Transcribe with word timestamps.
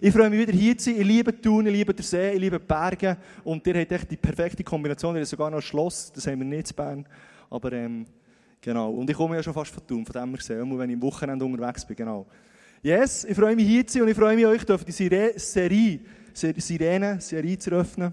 Ich 0.00 0.12
freue 0.12 0.30
mich 0.30 0.40
wieder 0.40 0.52
hier 0.52 0.76
zu 0.76 0.84
sein. 0.84 1.00
Ich 1.00 1.06
liebe 1.06 1.40
Thun, 1.40 1.66
ich 1.66 1.72
liebe 1.72 1.92
den 1.92 2.02
See, 2.02 2.32
ich 2.32 2.40
liebe 2.40 2.58
die 2.58 2.66
Berge. 2.66 3.16
Und 3.44 3.66
ihr 3.66 3.74
habt 3.80 3.92
echt 3.92 4.10
die 4.10 4.16
perfekte 4.16 4.64
Kombination. 4.64 5.14
Ihr 5.14 5.20
habt 5.20 5.28
sogar 5.28 5.50
noch 5.50 5.58
ein 5.58 5.62
Schloss, 5.62 6.10
das 6.12 6.26
haben 6.26 6.38
wir 6.38 6.46
nicht 6.46 6.70
in 6.70 6.76
Bern. 6.76 7.06
Aber 7.50 7.72
ähm, 7.72 8.06
genau. 8.60 8.90
Und 8.90 9.10
ich 9.10 9.16
komme 9.16 9.36
ja 9.36 9.42
schon 9.42 9.52
fast 9.52 9.72
von 9.72 9.86
Thun, 9.86 10.06
von 10.06 10.12
dem 10.12 10.30
her 10.30 10.38
gesehen, 10.38 10.78
wenn 10.78 10.90
ich 10.90 10.96
am 10.96 11.02
Wochenende 11.02 11.44
unterwegs 11.44 11.84
bin. 11.84 11.96
Genau. 11.96 12.26
Yes, 12.82 13.24
ich 13.24 13.36
freue 13.36 13.54
mich 13.54 13.66
hier 13.66 13.86
zu 13.86 13.94
sein 13.94 14.02
und 14.02 14.08
ich 14.08 14.16
freue 14.16 14.34
mich, 14.34 14.46
euch 14.46 14.64
die 14.64 14.92
Serie, 14.92 16.00
Sirene, 16.34 17.20
Serie 17.20 17.58
zu 17.58 17.70
eröffnen. 17.70 18.12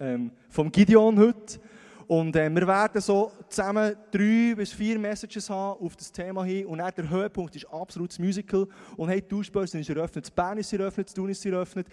Ähm, 0.00 0.30
vom 0.48 0.70
Gideon 0.70 1.18
heute. 1.18 1.58
Und 2.06 2.36
äh, 2.36 2.50
wir 2.50 2.66
werden 2.66 3.00
so 3.00 3.32
zusammen 3.48 3.96
drei 4.10 4.54
bis 4.54 4.72
vier 4.72 4.98
Messages 4.98 5.48
haben 5.48 5.80
auf 5.80 5.96
das 5.96 6.12
Thema 6.12 6.44
hin. 6.44 6.66
Und 6.66 6.78
dann 6.78 6.92
der 6.94 7.08
Höhepunkt 7.08 7.56
ist 7.56 7.66
absolut 7.66 8.10
das 8.10 8.18
Musical. 8.18 8.66
Und 8.96 9.08
hey, 9.08 9.22
die 9.22 9.28
Tauschbörse 9.28 9.78
ist 9.78 9.88
eröffnet, 9.88 10.24
das 10.24 10.30
Bern 10.30 10.58
ist 10.58 10.72
eröffnet, 10.72 11.06
das 11.06 11.14
Tun 11.14 11.30
ist 11.30 11.44
eröffnet. 11.46 11.86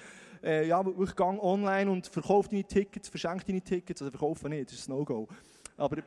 Äh, 0.44 0.68
ja, 0.68 0.84
ich 0.84 1.16
gehe 1.16 1.26
online 1.26 1.90
und 1.90 2.08
verkaufe 2.08 2.50
deine 2.50 2.64
Tickets, 2.64 3.08
verschenke 3.10 3.46
deine 3.46 3.62
Tickets. 3.62 4.02
Also 4.02 4.12
verkaufe 4.12 4.50
nicht, 4.50 4.72
das 4.72 4.80
ist 4.80 4.90
ein 4.90 4.98
No-Go. 4.98 5.28
Aber 5.78 5.98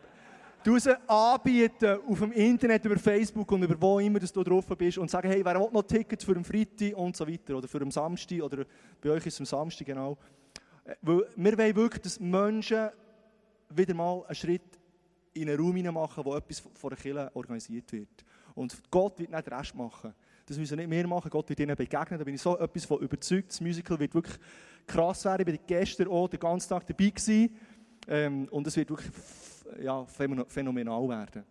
du 0.65 0.79
sie 0.79 0.97
anbieten 1.09 1.99
auf 2.09 2.19
dem 2.19 2.33
Internet, 2.33 2.85
über 2.85 2.99
Facebook 2.99 3.51
und 3.53 3.63
über 3.63 3.81
wo 3.81 4.01
immer 4.01 4.19
du 4.19 4.43
drauf 4.43 4.67
bist 4.77 4.99
und 4.99 5.11
sagen, 5.11 5.29
hey, 5.29 5.45
wer 5.45 5.55
will 5.61 5.69
noch 5.73 5.83
Tickets 5.83 6.25
für 6.25 6.35
den 6.35 6.45
Freitag 6.45 6.97
und 6.97 7.17
so 7.17 7.29
weiter 7.29 7.57
oder 7.57 7.69
für 7.69 7.79
den 7.79 7.91
Samstag 7.91 8.43
oder 8.43 8.65
bei 9.01 9.11
euch 9.11 9.27
ist 9.27 9.35
es 9.35 9.41
am 9.41 9.47
Samstag, 9.47 9.87
genau. 9.87 10.17
Äh, 10.85 10.95
weil 11.03 11.27
wir 11.37 11.59
wollen 11.59 11.77
wirklich, 11.77 12.03
dass 12.03 12.21
Menschen 12.21 12.91
wieder 13.71 13.95
mal 13.95 14.25
einen 14.25 14.35
Schritt 14.35 14.79
in 15.35 15.49
einen 15.49 15.59
Raum 15.59 15.95
machen, 15.95 16.25
wo 16.25 16.35
etwas 16.37 16.61
von 16.61 16.91
der 16.91 16.99
Kirche 16.99 17.31
organisiert 17.35 17.91
wird. 17.93 18.25
Und 18.55 18.81
Gott 18.91 19.19
wird 19.19 19.31
nicht 19.31 19.47
den 19.47 19.53
Rest 19.53 19.75
machen. 19.75 20.15
Das 20.47 20.59
müssen 20.59 20.77
nicht 20.77 20.89
mehr 20.89 21.07
machen, 21.07 21.31
Gott 21.31 21.49
wird 21.49 21.61
ihnen 21.61 21.75
begegnen. 21.75 22.19
Da 22.19 22.25
bin 22.25 22.35
ich 22.35 22.43
so 22.43 22.59
etwas 22.59 22.85
von 22.85 23.01
überzeugt. 23.01 23.51
Das 23.51 23.61
Musical 23.61 23.99
wird 23.99 24.15
wirklich 24.15 24.37
krass 24.87 25.25
werden. 25.25 25.49
Ich 25.49 25.61
war 25.61 25.67
gestern 25.67 26.09
auch 26.09 26.29
den 26.29 26.39
ganzen 26.39 26.69
Tag 26.69 26.87
dabei 26.87 27.09
gewesen. 27.09 27.57
Ähm, 28.07 28.47
und 28.51 28.67
es 28.67 28.77
wird 28.77 28.91
wirklich 28.91 29.11
ja, 29.81 30.05
phänomenal 30.05 31.09
werden. 31.09 31.45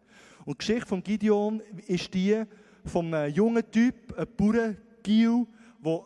Und 0.46 0.54
die 0.54 0.66
Geschichte 0.66 0.86
von 0.86 1.04
Gideon 1.04 1.62
ist 1.88 2.14
die 2.14 2.44
von 2.86 3.14
einem 3.14 3.34
jungen 3.34 3.70
Typ, 3.72 4.14
einem 4.18 4.28
Bauern, 4.38 4.78
Gil, 5.02 5.48
der 5.84 6.00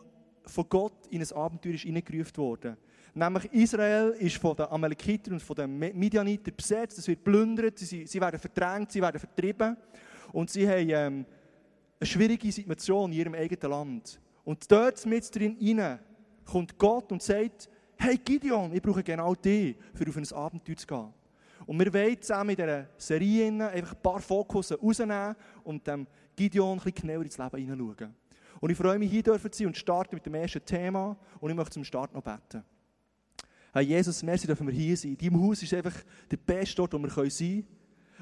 von 0.48 0.68
Gott 0.68 1.06
in 1.10 1.22
ein 1.22 1.32
Abenteuer 1.32 1.74
ist 1.74 1.82
hineingerufen 1.82 2.36
wurde. 2.36 2.76
Nämlich 3.14 3.52
Israel 3.52 4.10
ist 4.18 4.36
von 4.36 4.54
den 4.56 4.66
Amalekitern 4.66 5.34
und 5.34 5.42
von 5.42 5.56
den 5.56 5.78
Midianitern 5.78 6.54
besetzt, 6.56 6.98
es 6.98 7.08
wird 7.08 7.24
plündert, 7.24 7.78
sie, 7.78 8.06
sie 8.06 8.20
werden 8.20 8.38
verdrängt, 8.38 8.92
sie 8.92 9.02
werden 9.02 9.18
vertrieben. 9.18 9.76
Und 10.32 10.50
sie 10.50 10.68
haben 10.68 10.90
ähm, 10.90 11.26
eine 11.98 12.06
schwierige 12.06 12.52
Situation 12.52 13.10
in 13.10 13.18
ihrem 13.18 13.34
eigenen 13.34 13.70
Land. 13.70 14.20
Und 14.44 14.70
dort 14.70 15.04
mit 15.06 15.34
drin 15.34 15.98
kommt 16.44 16.78
Gott 16.78 17.10
und 17.12 17.22
sagt, 17.22 17.68
hey 17.96 18.16
Gideon, 18.18 18.72
ich 18.72 18.82
brauche 18.82 19.02
genau 19.02 19.34
dich, 19.34 19.76
für 19.94 20.08
auf 20.08 20.16
ein 20.16 20.32
Abenteuer 20.32 20.76
zu 20.76 20.86
gehen. 20.86 21.12
Und 21.66 21.78
wir 21.78 21.92
wollen 21.92 22.22
zusammen 22.22 22.50
in 22.50 22.56
dieser 22.56 22.86
Serie 22.96 23.68
einfach 23.70 23.94
ein 23.94 24.02
paar 24.02 24.20
Fokus 24.20 24.72
rausnehmen 24.72 25.34
und 25.64 25.86
dem 25.86 26.06
Gideon 26.36 26.78
ein 26.78 26.84
bisschen 26.84 26.94
genauer 26.94 27.24
ins 27.24 27.36
Leben 27.36 27.56
hineinschauen. 27.56 28.14
Und 28.60 28.70
ich 28.70 28.76
freue 28.76 28.98
mich, 28.98 29.10
hier 29.10 29.24
zu 29.24 29.38
sein 29.50 29.66
und 29.68 29.76
starte 29.76 30.14
mit 30.14 30.26
dem 30.26 30.34
ersten 30.34 30.64
Thema. 30.64 31.16
Und 31.40 31.50
ich 31.50 31.56
möchte 31.56 31.72
zum 31.72 31.84
Start 31.84 32.12
noch 32.12 32.22
beten. 32.22 32.64
Hey 33.72 33.84
Jesus, 33.84 34.22
merci, 34.22 34.46
dürfen 34.46 34.66
wir 34.66 34.74
hier 34.74 34.96
sein. 34.96 35.16
Dein 35.20 35.40
Haus 35.40 35.62
ist 35.62 35.74
einfach 35.74 35.94
der 36.30 36.38
beste 36.38 36.82
Ort, 36.82 36.94
wo 36.94 36.98
wir 36.98 37.10
sein 37.10 37.38
können. 37.38 37.66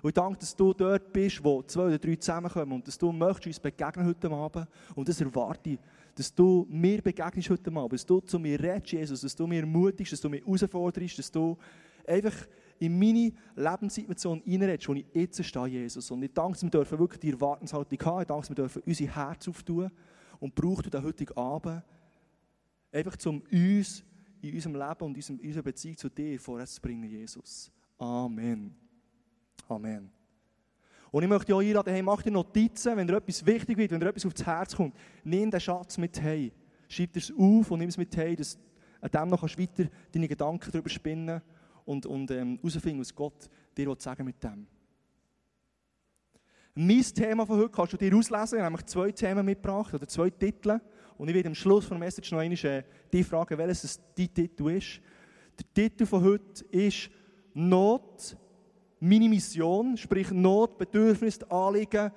Und 0.03 0.11
ich 0.11 0.15
danke, 0.15 0.39
dass 0.39 0.55
du 0.55 0.75
dort 0.75 1.13
bist, 1.13 1.43
wo 1.43 1.63
zwei 1.63 1.87
oder 1.87 1.99
drei 1.99 2.17
zusammenkommen 2.17 2.73
und 2.73 2.87
dass 2.87 2.99
du 2.99 3.11
möchtest 3.13 3.47
uns 3.47 3.61
begegnen 3.61 4.07
heute 4.07 4.31
Abend. 4.31 4.69
Und 4.95 5.09
das 5.09 5.21
erwarte 5.21 5.71
ich, 5.71 5.79
dass 6.15 6.35
du 6.35 6.67
mir 6.69 7.01
begegnest 7.01 7.49
heute 7.49 7.71
Abend, 7.73 7.93
dass 7.95 8.05
du 8.05 8.21
zu 8.21 8.39
mir 8.39 8.61
redest, 8.61 8.93
Jesus, 8.93 9.21
dass 9.23 9.35
du 9.35 9.47
mir 9.47 9.61
ermutigst, 9.61 10.13
dass 10.13 10.21
du 10.21 10.29
mich 10.29 10.45
herausforderst, 10.45 11.19
dass 11.19 11.31
du 11.31 11.57
einfach 12.07 12.35
in 12.79 12.99
meine 12.99 13.33
Lebenssituation 13.55 14.43
reinredest, 14.47 14.89
wo 14.89 14.95
ich 14.95 15.07
jetzt 15.15 15.43
stehe, 15.45 15.67
Jesus. 15.67 16.11
Und 16.11 16.23
ich 16.23 16.33
danke, 16.33 16.53
dass 16.53 16.63
wir 16.63 16.71
dürfen 16.71 16.99
wirklich 16.99 17.21
die 17.21 17.31
Erwartungshaltung 17.31 17.99
haben. 18.05 18.21
Ich 18.21 18.27
danke, 18.27 18.41
dass 18.43 18.51
wir 18.51 18.57
dürfen 18.57 18.83
unser 18.85 19.05
Herz 19.07 19.49
auftun 19.49 19.91
und 20.41 20.55
braucht 20.55 20.93
den 20.93 21.03
heutigen 21.03 21.37
Abend 21.37 21.83
einfach 22.93 23.17
zum 23.17 23.43
uns 23.51 24.05
in 24.41 24.55
unserem 24.55 24.75
Leben 24.75 25.05
und 25.05 25.17
in 25.31 25.41
unserer 25.41 25.63
Beziehung 25.63 25.97
zu 25.97 26.09
dir 26.09 26.39
vorwärts 26.39 26.75
zu 26.75 26.81
bringen, 26.81 27.09
Jesus. 27.09 27.71
Amen. 27.99 28.75
Amen. 29.69 30.11
Und 31.11 31.23
ich 31.23 31.29
möchte 31.29 31.55
euch 31.55 31.69
einladen, 31.69 31.93
hey, 31.93 32.03
mach 32.03 32.23
dir 32.23 32.31
Notizen, 32.31 32.97
wenn 32.97 33.07
dir 33.07 33.17
etwas 33.17 33.45
wichtig 33.45 33.77
wird, 33.77 33.91
wenn 33.91 34.01
dir 34.01 34.09
etwas 34.09 34.27
aufs 34.27 34.45
Herz 34.45 34.75
kommt, 34.77 34.95
nimm 35.25 35.51
den 35.51 35.61
Schatz 35.61 35.99
mit 35.99 36.21
hey. 36.21 36.53
Schreib 36.89 37.17
es 37.17 37.33
auf 37.33 37.71
und 37.71 37.79
nimm 37.79 37.89
es 37.89 37.97
mit 37.97 38.15
hey, 38.17 38.37
dass 38.37 38.59
an 39.01 39.11
dem 39.11 39.29
noch 39.31 39.43
weiter 39.43 39.89
deine 40.13 40.29
Gedanken 40.29 40.71
darüber 40.71 40.89
spinnen 40.89 41.41
und, 41.85 42.07
und 42.07 42.31
ähm, 42.31 42.59
herausfinden, 42.63 43.01
was 43.01 43.15
Gott 43.15 43.49
dir 43.77 43.95
sagen 43.99 44.25
mit 44.25 44.43
dem. 44.43 44.67
Mein 46.79 47.01
Thema 47.01 47.47
von 47.47 47.57
heute 47.57 47.71
kannst 47.71 47.95
du 47.95 47.97
dir 47.97 48.15
auslesen. 48.15 48.59
Ich 48.59 48.63
habe 48.63 48.71
nämlich 48.71 48.85
zwei 48.85 49.11
Themen 49.11 49.47
mitgebracht, 49.47 49.95
oder 49.95 50.07
zwei 50.07 50.29
Titel. 50.29 50.79
Und 51.17 51.27
ich 51.27 51.35
werde 51.35 51.49
am 51.49 51.55
Schluss 51.55 51.87
von 51.87 51.99
der 51.99 52.07
Message 52.07 52.31
noch 52.33 52.41
einmal 52.41 52.63
äh, 52.67 52.83
die 53.11 53.25
fragen, 53.25 53.57
welches 53.57 53.99
dein 54.15 54.35
Titel 54.35 54.69
ist. 54.69 55.01
Der 55.59 55.73
Titel 55.73 56.05
von 56.05 56.23
heute 56.23 56.67
ist 56.67 57.09
Not, 57.55 58.37
meine 59.01 59.27
Mission, 59.27 59.97
sprich 59.97 60.31
Not, 60.31 60.77
Bedürfnis, 60.77 61.43
Anliegen, 61.45 62.13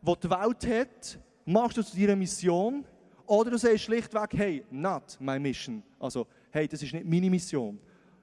die 0.00 0.14
die 0.22 0.30
Welt 0.30 0.66
hat, 0.68 1.18
machst 1.44 1.76
du 1.76 1.82
zu 1.82 1.96
deiner 1.96 2.14
Mission. 2.14 2.84
Oder 3.26 3.50
du 3.50 3.58
sagst 3.58 3.82
schlichtweg, 3.82 4.32
hey, 4.34 4.64
not 4.70 5.16
my 5.18 5.40
mission. 5.40 5.82
Also, 5.98 6.28
hey, 6.52 6.68
das 6.68 6.80
ist 6.80 6.92
nicht 6.92 7.04
meine 7.04 7.28
Mission. 7.28 7.80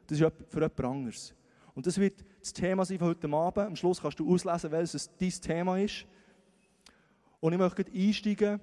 Das 0.07 0.22
ist 0.22 0.31
für 0.47 0.62
jemand 0.62 0.80
anderes. 0.85 1.34
Und 1.73 1.87
das 1.87 1.97
wird 1.97 2.23
das 2.39 2.53
Thema 2.53 2.85
sein 2.85 2.99
von 2.99 3.07
heute 3.07 3.29
Abend. 3.31 3.67
Am 3.67 3.75
Schluss 3.75 4.01
kannst 4.01 4.19
du 4.19 4.31
auslesen, 4.31 4.71
welches 4.71 5.09
dein 5.17 5.29
Thema 5.29 5.77
ist. 5.79 6.05
Und 7.39 7.53
ich 7.53 7.59
möchte 7.59 7.85
einsteigen 7.93 8.59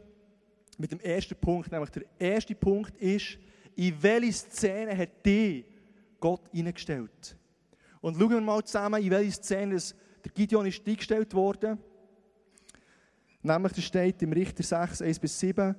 mit 0.76 0.92
dem 0.92 1.00
ersten 1.00 1.36
Punkt. 1.36 1.70
Nämlich 1.72 1.90
der 1.90 2.04
erste 2.18 2.54
Punkt 2.54 2.96
ist, 2.96 3.38
in 3.74 4.02
welche 4.02 4.32
Szene 4.32 4.96
hat 4.96 5.24
dich 5.24 5.64
Gott 6.20 6.42
hineingestellt? 6.52 7.36
Und 8.00 8.16
schauen 8.16 8.30
wir 8.30 8.40
mal 8.40 8.62
zusammen, 8.64 9.02
in 9.02 9.10
welche 9.10 9.32
Szene 9.32 9.76
der 10.24 10.32
Gideon 10.32 10.66
ist 10.66 10.86
eingestellt 10.86 11.32
worden. 11.34 11.78
Nämlich, 13.42 13.72
da 13.72 13.80
steht 13.80 14.22
im 14.22 14.32
Richter 14.32 14.62
6, 14.62 15.02
1 15.02 15.18
bis 15.18 15.38
7, 15.38 15.74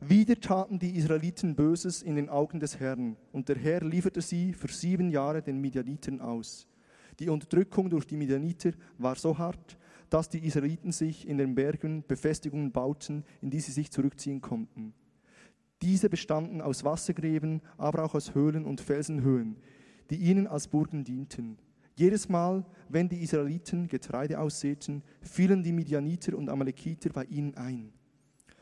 wieder 0.00 0.40
taten 0.40 0.78
die 0.78 0.96
Israeliten 0.96 1.54
Böses 1.54 2.02
in 2.02 2.16
den 2.16 2.28
Augen 2.28 2.58
des 2.58 2.80
Herrn, 2.80 3.16
und 3.30 3.48
der 3.48 3.56
Herr 3.56 3.82
lieferte 3.84 4.20
sie 4.20 4.52
für 4.52 4.68
sieben 4.68 5.10
Jahre 5.10 5.42
den 5.42 5.60
Midianiten 5.60 6.20
aus. 6.20 6.66
Die 7.18 7.28
Unterdrückung 7.28 7.90
durch 7.90 8.06
die 8.06 8.16
Midianiter 8.16 8.72
war 8.98 9.14
so 9.16 9.36
hart, 9.36 9.78
dass 10.10 10.28
die 10.28 10.44
Israeliten 10.44 10.92
sich 10.92 11.26
in 11.26 11.38
den 11.38 11.54
Bergen 11.54 12.04
Befestigungen 12.06 12.72
bauten, 12.72 13.24
in 13.40 13.50
die 13.50 13.60
sie 13.60 13.72
sich 13.72 13.90
zurückziehen 13.90 14.40
konnten. 14.40 14.94
Diese 15.80 16.08
bestanden 16.08 16.60
aus 16.60 16.84
Wassergräben, 16.84 17.60
aber 17.76 18.04
auch 18.04 18.14
aus 18.14 18.34
Höhlen 18.34 18.64
und 18.64 18.80
Felsenhöhen, 18.80 19.56
die 20.10 20.16
ihnen 20.16 20.46
als 20.46 20.68
Burgen 20.68 21.02
dienten. 21.02 21.58
Jedes 21.96 22.28
Mal, 22.28 22.64
wenn 22.88 23.08
die 23.08 23.22
Israeliten 23.22 23.88
Getreide 23.88 24.38
aussäten, 24.38 25.02
fielen 25.20 25.62
die 25.62 25.72
Midianiter 25.72 26.36
und 26.36 26.48
Amalekiter 26.48 27.10
bei 27.10 27.24
ihnen 27.24 27.54
ein. 27.56 27.92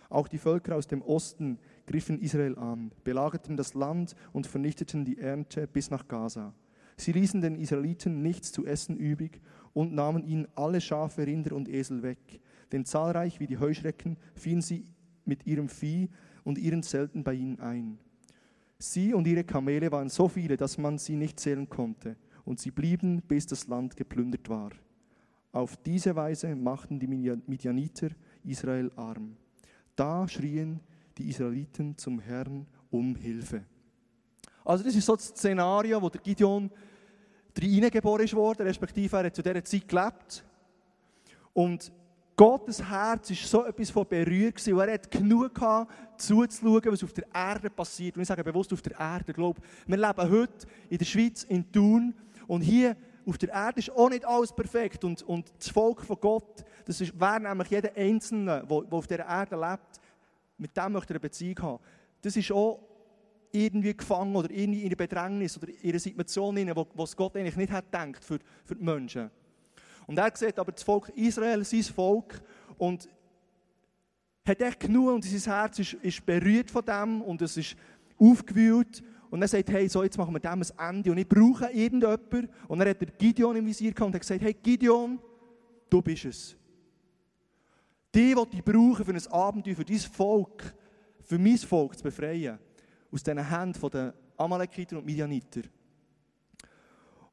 Auch 0.09 0.27
die 0.27 0.39
Völker 0.39 0.75
aus 0.77 0.89
dem 0.89 1.03
Osten 1.03 1.59
griffen 1.87 2.21
Israel 2.21 2.57
an, 2.59 2.91
belagerten 3.05 3.57
das 3.57 3.75
Land 3.75 4.17
und 4.33 4.47
vernichteten 4.47 5.05
die 5.05 5.19
Ernte 5.19 5.69
bis 5.69 5.91
nach 5.91 6.09
Gaza. 6.09 6.53
Sie 6.97 7.13
ließen 7.13 7.41
den 7.41 7.57
Israeliten 7.57 8.23
nichts 8.23 8.53
zu 8.53 8.67
essen 8.67 8.97
übrig 8.97 9.41
und 9.73 9.93
nahmen 9.93 10.25
ihnen 10.25 10.49
alle 10.55 10.81
Schafe, 10.81 11.27
Rinder 11.27 11.55
und 11.55 11.69
Esel 11.69 12.03
weg. 12.03 12.41
Denn 12.73 12.85
zahlreich 12.85 13.41
wie 13.41 13.47
die 13.47 13.59
Heuschrecken 13.59 14.17
fielen 14.35 14.63
sie 14.63 14.85
mit 15.25 15.47
ihrem 15.47 15.69
Vieh 15.69 16.09
und 16.45 16.59
ihren 16.59 16.83
Zelten 16.83 17.25
bei 17.25 17.35
ihnen 17.35 17.61
ein. 17.61 17.99
Sie 18.79 19.13
und 19.13 19.27
ihre 19.27 19.45
Kamele 19.45 19.93
waren 19.93 20.09
so 20.09 20.29
viele, 20.29 20.57
dass 20.57 20.79
man 20.79 20.99
sie 20.99 21.17
nicht 21.17 21.39
zählen 21.39 21.69
konnte, 21.69 22.17
und 22.45 22.59
sie 22.59 22.71
blieben, 22.71 23.21
bis 23.23 23.47
das 23.47 23.69
Land 23.69 23.97
geplündert 23.97 24.49
war. 24.49 24.71
Auf 25.53 25.77
diese 25.77 26.17
Weise 26.17 26.57
machten 26.57 26.99
die 26.99 27.07
Midianiter 27.07 28.09
Israel 28.45 28.91
arm. 28.97 29.37
Da 29.97 30.27
schrien 30.27 30.81
die 31.19 31.29
Israeliten 31.29 31.99
zum 31.99 32.21
Herrn 32.21 32.67
um 32.91 33.15
Hilfe. 33.17 33.65
Also 34.65 34.85
das 34.85 34.95
ist 34.95 35.07
so 35.07 35.17
das 35.17 35.29
Szenario, 35.29 36.01
wo 36.01 36.09
der 36.09 36.21
Gideon 36.21 36.71
reingeboren 37.59 38.25
ist 38.25 38.35
worden, 38.35 38.67
respektive 38.67 39.17
er 39.17 39.25
hat 39.25 39.35
zu 39.35 39.43
dieser 39.43 39.65
Zeit 39.65 39.89
gelebt. 39.89 40.45
Und 41.53 41.93
Gottes 42.37 42.83
Herz 42.83 43.29
war 43.31 43.37
so 43.37 43.65
etwas 43.67 43.91
von 43.91 44.07
berührt 44.07 44.67
und 44.67 44.79
er 44.79 44.95
hat 44.95 45.11
genug 45.11 45.55
gehabt, 45.55 45.93
zuzuschauen, 46.17 46.87
was 46.87 47.05
auf 47.05 47.13
der 47.13 47.27
Erde 47.35 47.69
passiert. 47.69 48.17
Und 48.17 48.23
ich 48.23 48.29
sage 48.29 48.43
bewusst 48.43 48.73
auf 48.73 48.81
der 48.81 48.99
Erde, 48.99 49.33
glaube, 49.33 49.61
wir 49.87 49.97
leben 49.97 50.31
heute 50.31 50.67
in 50.89 50.99
der 50.99 51.05
Schweiz, 51.05 51.45
in 51.45 51.71
Thun, 51.71 52.15
und 52.47 52.63
hier 52.63 52.97
auf 53.27 53.39
der 53.39 53.51
Erde 53.51 53.79
ist 53.79 53.91
auch 53.91 54.09
nicht 54.09 54.25
alles 54.25 54.53
perfekt. 54.53 55.05
Und, 55.05 55.23
und 55.23 55.53
das 55.59 55.69
Volk 55.69 56.03
von 56.03 56.17
Gott, 56.21 56.65
das 56.85 57.01
wäre 57.01 57.41
nämlich 57.41 57.69
jeder 57.69 57.95
Einzelne, 57.95 58.65
der 58.69 58.77
auf 58.91 59.07
dieser 59.07 59.27
Erde 59.27 59.57
lebt, 59.57 60.01
mit 60.59 60.77
dem 60.77 60.93
möchte 60.93 61.13
er 61.13 61.17
eine 61.17 61.21
Beziehung 61.21 61.63
haben. 61.63 61.79
das 62.23 62.37
ist 62.37 62.51
auch 62.51 62.81
irgendwie 63.53 63.97
gefangen 63.97 64.37
oder 64.37 64.51
irgendwie 64.51 64.81
in 64.81 64.87
einer 64.87 64.97
Bedrängnis 64.97 65.57
oder 65.57 65.69
in 65.69 65.91
einer 65.91 65.99
Situation, 65.99 66.57
wo, 66.77 66.87
wo 66.95 67.05
es 67.05 67.17
Gott 67.17 67.37
eigentlich 67.37 67.57
nicht 67.57 67.73
hat 67.73 67.87
gedacht 67.91 68.25
für, 68.25 68.39
für 68.65 68.77
die 68.77 68.85
Menschen. 68.85 69.31
Und 70.07 70.19
er 70.19 70.33
sieht 70.35 70.59
aber 70.59 70.73
das 70.73 70.83
Volk 70.83 71.09
Israel, 71.11 71.65
sein 71.65 71.83
Volk, 71.83 72.41
und 72.79 73.09
hat 74.45 74.61
echt 74.61 74.81
genug 74.81 75.15
und 75.15 75.25
sein 75.25 75.55
Herz 75.55 75.79
ist, 75.79 75.95
ist 75.95 76.25
berührt 76.25 76.71
von 76.71 76.85
dem 76.85 77.23
und 77.23 77.43
es 77.43 77.57
ist 77.57 77.77
aufgewühlt. 78.19 79.03
Und 79.31 79.43
er 79.43 79.49
sagt, 79.49 79.71
hey, 79.71 79.89
so, 79.89 80.03
jetzt 80.03 80.19
machen 80.19 80.35
wir 80.35 80.41
dem 80.41 80.63
ein 80.63 80.97
Ende 80.97 81.13
und 81.13 81.19
ich 81.19 81.29
brauche 81.29 81.71
irgendjemanden. 81.71 82.49
Und 82.67 82.79
dann 82.81 82.89
hat 82.89 83.01
er 83.01 83.07
Gideon 83.07 83.57
im 83.57 83.67
Visier 83.67 83.93
gehabt 83.93 84.09
und 84.09 84.15
hat 84.15 84.23
gesagt, 84.23 84.43
hey 84.43 84.55
Gideon, 84.55 85.21
du 85.89 86.03
bist 86.03 86.25
es. 86.25 86.57
Die, 88.13 88.35
die 88.35 88.57
ich 88.57 88.65
brauche 88.65 89.05
für 89.05 89.13
ein 89.13 89.27
Abenteuer, 89.29 89.77
für 89.77 89.85
dein 89.85 89.99
Volk, 89.99 90.75
für 91.23 91.39
mein 91.39 91.59
Volk 91.59 91.97
zu 91.97 92.03
befreien. 92.03 92.59
Aus 93.13 93.23
diesen 93.23 93.49
Händen 93.49 93.91
der 93.91 94.15
Amalekiter 94.37 94.99
und 94.99 95.07
Midianiter. 95.07 95.63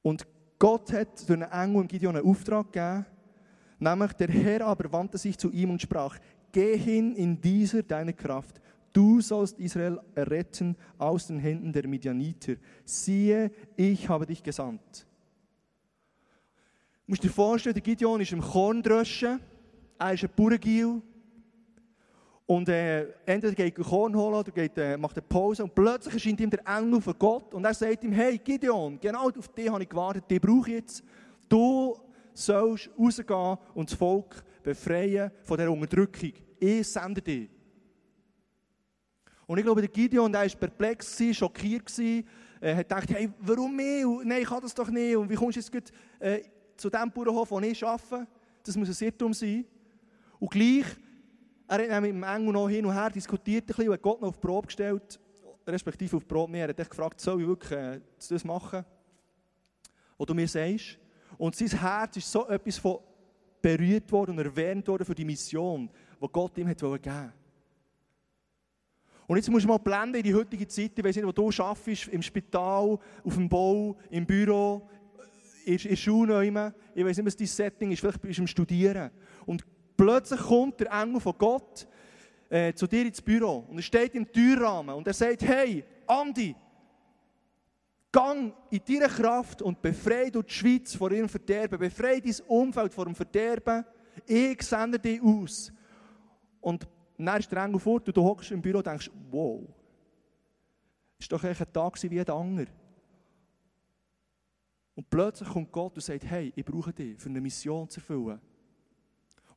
Und 0.01 0.25
Gott 0.59 0.91
hat 0.91 1.27
durch 1.27 1.41
einen 1.41 1.51
Engel 1.51 1.87
Gideon 1.87 2.15
einen 2.15 2.25
Auftrag 2.25 2.71
gegeben, 2.71 3.05
nämlich 3.79 4.13
der 4.13 4.29
Herr 4.29 4.65
aber 4.65 4.91
wandte 4.91 5.17
sich 5.17 5.37
zu 5.37 5.51
ihm 5.51 5.71
und 5.71 5.81
sprach, 5.81 6.17
geh 6.51 6.77
hin 6.77 7.15
in 7.15 7.39
dieser 7.39 7.83
deine 7.83 8.13
Kraft. 8.13 8.59
Du 8.91 9.21
sollst 9.21 9.59
Israel 9.59 9.99
erretten 10.15 10.75
aus 10.97 11.27
den 11.27 11.37
Händen 11.39 11.71
der 11.71 11.87
Midianiter. 11.87 12.55
Siehe, 12.83 13.51
ich 13.75 14.09
habe 14.09 14.25
dich 14.25 14.41
gesandt. 14.41 15.05
Du 17.05 17.11
musst 17.11 17.23
dir 17.23 17.29
vorstellen, 17.29 17.75
der 17.75 17.83
Gideon 17.83 18.21
ist 18.21 18.31
im 18.31 18.41
Korndröschen, 18.41 19.39
er 19.99 20.13
ist 20.13 20.23
ein 20.23 20.29
Bauerngiel, 20.35 21.01
und 22.47 22.69
äh, 22.69 23.09
entweder 23.25 23.53
geht 23.53 23.77
er 23.77 23.83
Korn 23.83 24.15
holen 24.15 24.35
oder 24.35 24.51
geht, 24.51 24.77
äh, 24.77 24.95
macht 24.95 25.17
eine 25.17 25.27
Pause 25.27 25.65
und 25.65 25.75
plötzlich 25.75 26.13
erscheint 26.13 26.39
ihm 26.39 26.49
der 26.49 26.65
Engel 26.65 27.01
von 27.01 27.13
Gott 27.19 27.53
und 27.53 27.65
er 27.65 27.73
sagt 27.73 28.05
ihm, 28.05 28.13
hey 28.13 28.37
Gideon, 28.37 28.97
genau 29.01 29.29
auf 29.29 29.49
dich 29.49 29.69
habe 29.69 29.83
ich 29.83 29.89
gewartet, 29.89 30.23
die 30.29 30.39
brauche 30.39 30.69
ich 30.69 30.75
jetzt. 30.77 31.03
Du 31.49 31.99
sollst 32.33 32.89
rausgehen 32.97 33.57
und 33.73 33.91
das 33.91 33.97
Volk 33.97 34.41
befreien 34.63 35.29
von 35.43 35.57
dieser 35.57 35.71
Unterdrückung. 35.71 36.31
Ich 36.57 36.87
sende 36.87 37.21
dich. 37.21 37.49
Und 39.45 39.57
ich 39.57 39.65
glaube, 39.65 39.81
der 39.81 39.89
Gideon, 39.89 40.31
der 40.31 40.41
war 40.41 40.49
perplex, 40.49 41.21
schockiert, 41.33 41.99
äh, 41.99 42.23
hat 42.61 42.87
gedacht, 42.87 43.09
hey, 43.11 43.29
warum 43.39 43.75
mich? 43.75 44.05
Nein, 44.23 44.41
ich 44.41 44.47
kann 44.47 44.61
das 44.61 44.73
doch 44.73 44.89
nicht. 44.89 45.17
Und 45.17 45.29
wie 45.29 45.35
kommst 45.35 45.57
du 45.57 45.59
jetzt 45.59 45.71
gut, 45.71 45.91
äh, 46.19 46.43
zu 46.77 46.89
dem 46.89 47.11
Bauernhof, 47.11 47.49
den 47.49 47.63
ich 47.63 47.85
arbeite? 47.85 48.25
Das 48.63 48.77
muss 48.77 48.89
ein 48.89 49.05
Irrtum 49.05 49.33
sein. 49.33 49.65
Und 50.39 50.49
gleich 50.49 50.85
er 51.67 51.95
hat 51.95 52.01
mit 52.01 52.11
dem 52.11 52.23
Engel 52.23 52.53
noch 52.53 52.69
hin 52.69 52.85
und 52.85 52.93
her 52.93 53.09
diskutiert, 53.09 53.63
ein 53.63 53.67
bisschen, 53.67 53.89
und 53.89 54.01
Gott 54.01 54.21
noch 54.21 54.29
auf 54.29 54.37
die 54.37 54.47
Probe 54.47 54.67
gestellt, 54.67 55.19
respektive 55.67 56.17
auf 56.17 56.23
die 56.23 56.27
Probe 56.27 56.51
mehr. 56.51 56.69
Er 56.69 56.75
hat 56.75 56.89
gefragt, 56.89 57.19
soll 57.19 57.41
ich 57.41 57.47
wirklich 57.47 57.71
äh, 57.71 57.99
das 58.29 58.43
machen, 58.43 58.85
was 60.17 60.27
du 60.27 60.33
mir 60.33 60.47
sagst? 60.47 60.97
Und 61.37 61.55
sein 61.55 61.79
Herz 61.79 62.17
ist 62.17 62.31
so 62.31 62.47
etwas 62.47 62.77
von 62.77 62.99
berührt 63.61 64.11
worden 64.11 64.37
und 64.37 64.45
erwähnt 64.45 64.87
worden 64.87 65.05
für 65.05 65.15
die 65.15 65.25
Mission, 65.25 65.89
die 66.21 66.27
Gott 66.31 66.57
ihm 66.57 66.67
hat 66.67 66.77
geben 66.77 66.91
wollte. 66.91 67.33
Und 69.27 69.35
jetzt 69.35 69.49
musst 69.49 69.65
du 69.65 69.67
mal 69.67 69.77
blenden 69.77 70.15
in 70.15 70.23
die 70.23 70.33
heutige 70.33 70.67
Zeit, 70.67 70.91
ich 70.95 71.03
weiß 71.03 71.17
nicht, 71.17 71.25
wo 71.25 71.33
du 71.33 71.49
arbeitest, 71.61 72.07
im 72.07 72.21
Spital, 72.21 72.97
auf 73.23 73.33
dem 73.33 73.49
Bau, 73.49 73.97
im 74.09 74.25
Büro, 74.25 74.89
in 75.65 75.77
der 75.77 75.95
Schule, 75.97 76.45
ich 76.45 77.05
weiß 77.05 77.17
nicht, 77.17 77.25
was 77.25 77.35
dein 77.35 77.47
Setting 77.47 77.91
ist, 77.91 77.99
vielleicht 77.99 78.21
bist 78.21 78.37
du 78.37 78.43
im 78.43 78.47
Studieren. 78.47 79.11
Und 79.45 79.65
Plötzlich 79.97 80.39
kommt 80.39 80.79
der 80.79 80.91
Engel 80.91 81.19
von 81.19 81.33
Gott 81.37 81.87
äh, 82.49 82.71
zu 82.73 82.85
dir 82.85 83.05
ins 83.05 83.21
Büro 83.21 83.65
und 83.67 83.77
er 83.77 83.81
steht 83.81 84.13
im 84.13 84.31
Türrahmen 84.31 84.95
und 84.95 85.07
er 85.07 85.13
sagt, 85.13 85.41
hey, 85.41 85.83
Andi, 86.05 86.55
gang 88.11 88.53
in 88.69 88.81
deine 88.87 89.07
Kraft 89.07 89.61
und 89.63 89.81
befreie 89.81 90.31
die 90.31 90.41
Schweiz 90.45 90.95
vor 90.95 91.11
ihrem 91.11 91.27
Verderben, 91.27 91.79
befreie 91.79 92.21
dein 92.21 92.35
Umfeld 92.47 92.93
vor 92.93 93.05
dem 93.05 93.15
Verderben, 93.15 93.83
ich 94.25 94.61
sende 94.61 94.99
dich 94.99 95.21
aus. 95.21 95.73
Und 96.61 96.87
dann 97.17 97.39
ist 97.39 97.51
der 97.51 97.63
Engel 97.63 97.79
fort 97.79 98.07
und 98.07 98.15
du 98.15 98.23
hockst 98.23 98.51
im 98.51 98.61
Büro 98.61 98.77
und 98.77 98.87
denkst, 98.87 99.09
wow, 99.31 99.61
ist 101.17 101.31
doch 101.31 101.43
ein 101.43 101.55
Tag 101.73 102.03
wie 102.03 102.07
jeder 102.07 102.35
andere. 102.35 102.67
Und 104.95 105.09
plötzlich 105.09 105.49
kommt 105.49 105.71
Gott 105.71 105.95
und 105.95 106.01
sagt, 106.01 106.25
hey, 106.25 106.53
ich 106.55 106.65
brauche 106.65 106.93
dich, 106.93 107.19
für 107.19 107.29
eine 107.29 107.41
Mission 107.41 107.89
zu 107.89 107.99
erfüllen. 107.99 108.39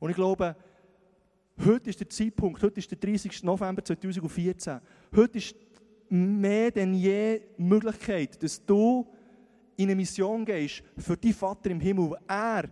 Und 0.01 0.09
ich 0.09 0.15
glaube, 0.15 0.55
heute 1.63 1.91
ist 1.91 1.99
der 1.99 2.09
Zeitpunkt, 2.09 2.63
heute 2.63 2.79
ist 2.79 2.89
der 2.89 2.97
30. 2.97 3.43
November 3.43 3.85
2014. 3.85 4.81
Heute 5.15 5.37
ist 5.37 5.55
mehr 6.09 6.71
denn 6.71 6.95
je 6.95 7.39
die 7.55 7.61
Möglichkeit, 7.61 8.41
dass 8.41 8.65
du 8.65 9.07
in 9.77 9.83
eine 9.83 9.95
Mission 9.95 10.43
gehst 10.43 10.81
für 10.97 11.15
deinen 11.15 11.35
Vater 11.35 11.69
im 11.69 11.79
Himmel. 11.79 12.17
Er 12.27 12.71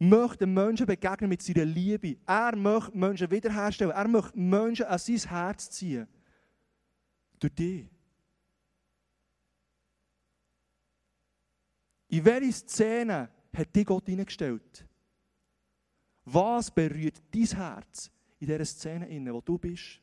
möchte 0.00 0.44
Menschen 0.44 0.86
begegnen 0.86 1.30
mit 1.30 1.40
seiner 1.40 1.64
Liebe. 1.64 2.16
Er 2.26 2.56
möchte 2.56 2.98
Menschen 2.98 3.30
wiederherstellen. 3.30 3.92
Er 3.92 4.08
möchte 4.08 4.36
Menschen 4.36 4.86
an 4.86 4.98
sein 4.98 5.18
Herz 5.18 5.70
ziehen. 5.70 6.08
Durch 7.38 7.54
dich. 7.54 7.86
In 12.08 12.24
welche 12.24 12.52
Szene 12.52 13.30
hat 13.52 13.74
dich 13.74 13.86
Gott 13.86 14.06
hineingestellt? 14.06 14.86
Was 16.24 16.70
berührt 16.70 17.20
dein 17.30 17.46
Herz 17.46 18.10
in 18.38 18.46
dieser 18.46 18.64
Szene, 18.64 19.08
in 19.08 19.32
wo 19.32 19.40
du 19.40 19.58
bist? 19.58 20.00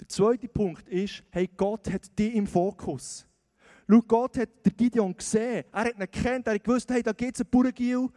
Der 0.00 0.08
zweite 0.08 0.48
Punkt 0.48 0.88
ist, 0.88 1.22
hey, 1.30 1.48
Gott 1.56 1.90
hat 1.90 2.18
dich 2.18 2.34
im 2.34 2.46
Fokus. 2.46 3.26
Schau, 3.88 4.00
Gott 4.02 4.38
hat 4.38 4.64
den 4.64 4.76
Gideon 4.76 5.16
gesehen. 5.16 5.64
Er 5.72 5.84
hat 5.84 5.94
ihn 5.94 6.00
gekannt, 6.00 6.46
er 6.46 6.54
hat 6.54 6.64
gewusst, 6.64 6.90
hey, 6.90 7.02
da 7.02 7.12
gibt 7.12 7.34
es 7.34 7.40
einen 7.40 7.50
Bauerngiel. 7.50 8.08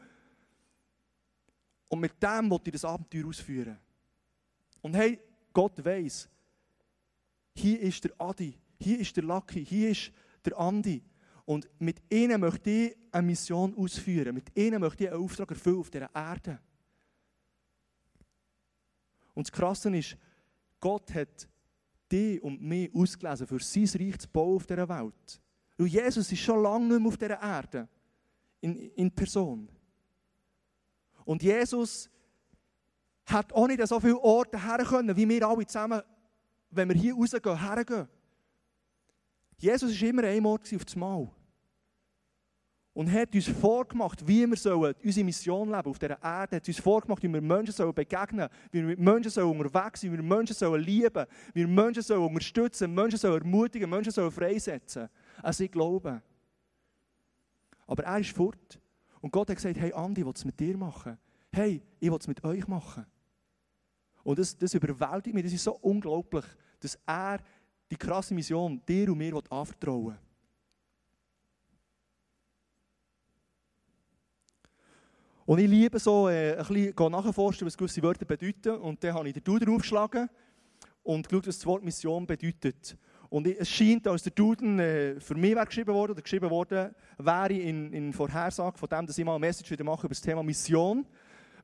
Und 1.88 2.00
mit 2.00 2.22
dem 2.22 2.50
wollte 2.50 2.70
ich 2.70 2.74
das 2.74 2.86
Abenteuer 2.86 3.28
ausführen. 3.28 3.78
Und 4.82 4.96
hey, 4.96 5.20
Gott 5.54 5.84
weiß, 5.84 6.30
hier 7.56 7.80
ist 7.82 8.04
der 8.04 8.12
Adi, 8.18 8.58
hier 8.80 9.00
ist 9.00 9.16
der 9.16 9.24
Lucky, 9.24 9.66
hier 9.66 9.90
ist 9.90 10.12
der 10.46 10.58
Andi. 10.58 11.04
Und 11.46 11.68
mit 11.80 12.02
ihnen 12.10 12.40
möchte 12.40 12.70
ich 12.70 12.98
eine 13.12 13.28
Mission 13.28 13.76
ausführen. 13.76 14.34
Mit 14.34 14.58
ihnen 14.58 14.80
möchte 14.80 15.04
ich 15.04 15.12
einen 15.12 15.24
Auftrag 15.24 15.50
erfüllen 15.52 15.80
auf 15.80 15.90
dieser 15.90 16.10
Erde. 16.14 16.60
Und 19.34 19.48
das 19.48 19.52
Krasse 19.52 19.96
ist, 19.96 20.18
Gott 20.80 21.14
hat 21.14 21.48
dich 22.12 22.42
und 22.44 22.62
mich 22.62 22.94
ausgelesen, 22.94 23.48
für 23.48 23.60
sein 23.60 23.90
Reich 24.02 24.20
zu 24.20 24.28
bauen 24.28 24.56
auf 24.56 24.68
dieser 24.68 24.88
Welt. 24.88 25.42
Und 25.78 25.88
Jesus 25.88 26.32
ist 26.32 26.40
schon 26.40 26.62
lange 26.62 26.88
nicht 26.88 27.00
mehr 27.00 27.08
auf 27.08 27.18
dieser 27.18 27.42
Erde. 27.42 27.88
In, 28.60 28.76
in 28.92 29.12
Person. 29.12 29.68
Und 31.26 31.42
Jesus 31.42 32.10
hat 33.26 33.52
auch 33.54 33.68
nicht 33.68 33.82
an 33.82 33.88
so 33.88 34.00
viele 34.00 34.20
Orte 34.20 34.62
her 34.62 34.86
können, 34.86 35.16
wie 35.16 35.28
wir 35.28 35.48
alle 35.48 35.66
zusammen, 35.66 36.02
wenn 36.70 36.90
wir 36.90 36.96
hier 36.96 37.16
rausgehen, 37.16 37.60
hergehen. 37.60 38.08
Jesus 39.62 40.02
war 40.02 40.10
immer 40.10 40.24
ein 40.24 40.46
Ort 40.46 40.74
auf 40.74 40.86
das 40.86 40.96
Mal. 40.96 41.30
Und 42.94 43.12
hat 43.12 43.34
uns 43.34 43.48
vorgemacht, 43.48 44.28
wie 44.28 44.46
wir 44.48 44.58
sollen 44.58 44.96
unsere 45.04 45.24
Mission 45.24 45.70
leben 45.70 45.86
auf 45.86 46.00
dieser 46.00 46.22
Erde. 46.22 46.56
hat 46.58 46.68
uns 46.68 46.80
vorgemacht, 46.80 47.24
wie 47.24 47.32
wir 47.32 47.42
Menschen 47.42 47.74
sollen 47.74 47.94
begegnen 47.94 48.50
wie 48.72 48.80
wir 48.80 48.88
mit 48.88 49.00
Menschen 49.00 49.32
sollen 49.32 49.58
unterwegs 49.58 50.02
sein 50.02 50.12
wie 50.12 50.18
wir 50.18 50.24
Menschen 50.24 50.56
sollen 50.56 50.84
lieben 50.84 51.26
wie 51.54 51.62
wir 51.62 51.68
Menschen 51.68 52.04
sollen 52.04 52.24
unterstützen 52.24 52.94
Menschen 52.94 53.18
sollen 53.18 53.42
ermutigen, 53.42 53.90
Menschen 53.90 54.12
sollen 54.12 54.32
freisetzen. 54.32 55.08
An 55.42 55.54
sie 55.54 55.70
glauben. 55.70 56.22
Aber 57.86 58.04
er 58.04 58.20
ist 58.20 58.32
fort. 58.32 58.82
Und 59.22 59.32
Gott 59.32 59.50
hat 59.50 59.56
gesagt, 59.56 59.80
hey 59.80 59.94
Andi, 59.94 60.22
ich 60.22 60.26
will 60.26 60.34
es 60.36 60.44
mit 60.44 60.60
dir 60.60 60.76
machen. 60.76 61.18
Hey, 61.52 61.84
ich 62.00 62.10
will 62.10 62.18
es 62.20 62.28
mit 62.28 62.44
euch 62.44 62.68
machen. 62.68 63.06
Und 64.24 64.40
das, 64.40 64.58
das 64.58 64.74
überwältigt 64.74 65.34
mich, 65.34 65.44
das 65.44 65.54
ist 65.54 65.64
so 65.64 65.78
unglaublich, 65.82 66.46
dass 66.80 66.98
er 67.06 67.40
die 67.92 67.98
krasse 67.98 68.34
Mission 68.34 68.82
dir 68.88 69.12
und 69.12 69.18
mir 69.18 69.36
anvertrauen. 69.50 70.18
Und 75.46 75.60
ich 75.60 75.70
liebe 75.70 76.00
so, 76.00 76.30
äh, 76.30 76.56
ein 76.56 76.66
bisschen 76.66 77.12
nachforschen, 77.12 77.68
was 77.68 77.78
gewisse 77.78 78.02
Wörter 78.02 78.24
bedeuten. 78.24 78.76
Und 78.78 79.04
dann 79.04 79.14
habe 79.14 79.28
ich 79.28 79.34
den 79.34 79.44
Duden 79.44 79.68
aufgeschlagen 79.76 80.30
und 81.04 81.28
geschaut, 81.28 81.48
was 81.48 81.58
das 81.58 81.66
Wort 81.66 81.84
Mission 81.84 82.26
bedeutet. 82.26 82.98
Und 83.30 83.48
es 83.48 83.70
scheint, 83.70 84.08
als 84.08 84.24
der 84.24 84.32
Duden 84.32 84.80
äh, 84.80 85.20
für 85.20 85.36
mich 85.36 85.54
wäre 85.54 85.66
geschrieben 85.66 85.94
worden, 85.94 86.12
oder 86.14 86.22
geschrieben 86.22 86.50
worden 86.50 86.96
wäre 87.18 87.54
in, 87.54 87.92
in 87.92 88.14
Vorhersage 88.14 88.78
von 88.78 88.88
dem, 88.88 89.06
dass 89.06 89.18
ich 89.18 89.26
mal 89.26 89.36
eine 89.36 89.40
Message 89.40 89.72
wieder 89.72 89.84
mache 89.84 90.06
über 90.06 90.14
das 90.14 90.22
Thema 90.22 90.44
Mission, 90.44 91.06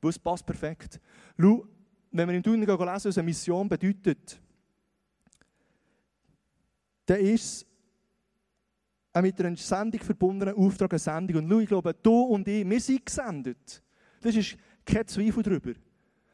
weil 0.01 0.09
es 0.09 0.19
passt 0.19 0.45
perfekt. 0.45 0.99
Schau, 1.39 1.65
wenn 2.11 2.27
wir 2.27 2.35
im 2.35 2.43
Duden 2.43 2.61
lesen, 2.61 2.79
was 2.79 3.17
eine 3.17 3.25
Mission 3.25 3.69
bedeutet, 3.69 4.41
dann 7.07 7.21
ist 7.21 7.43
es 7.43 7.65
ein 9.13 9.23
mit 9.23 9.39
einer 9.41 9.55
Sendung 9.55 10.01
verbundener 10.01 10.55
Auftrag, 10.55 10.91
eine 10.91 10.99
Sendung. 10.99 11.37
Und 11.37 11.49
schau, 11.49 11.59
ich 11.59 11.67
glaube, 11.67 11.93
du 11.93 12.21
und 12.21 12.47
ich, 12.47 12.69
wir 12.69 12.79
sind 12.79 13.05
gesendet. 13.05 13.81
Das 14.21 14.35
ist 14.35 14.57
kein 14.85 15.07
Zweifel 15.07 15.41
darüber. 15.41 15.71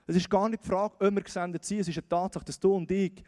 Es 0.06 0.15
ist 0.15 0.30
gar 0.30 0.50
nicht 0.50 0.63
die 0.63 0.68
Frage, 0.68 0.96
ob 1.00 1.15
wir 1.15 1.22
gesendet 1.22 1.63
sind. 1.63 1.80
Es 1.80 1.88
ist 1.88 1.98
eine 1.98 2.10
Tatsache, 2.10 2.44
dass 2.44 2.60
du 2.60 2.75
und 2.75 2.92
ich 2.92 3.24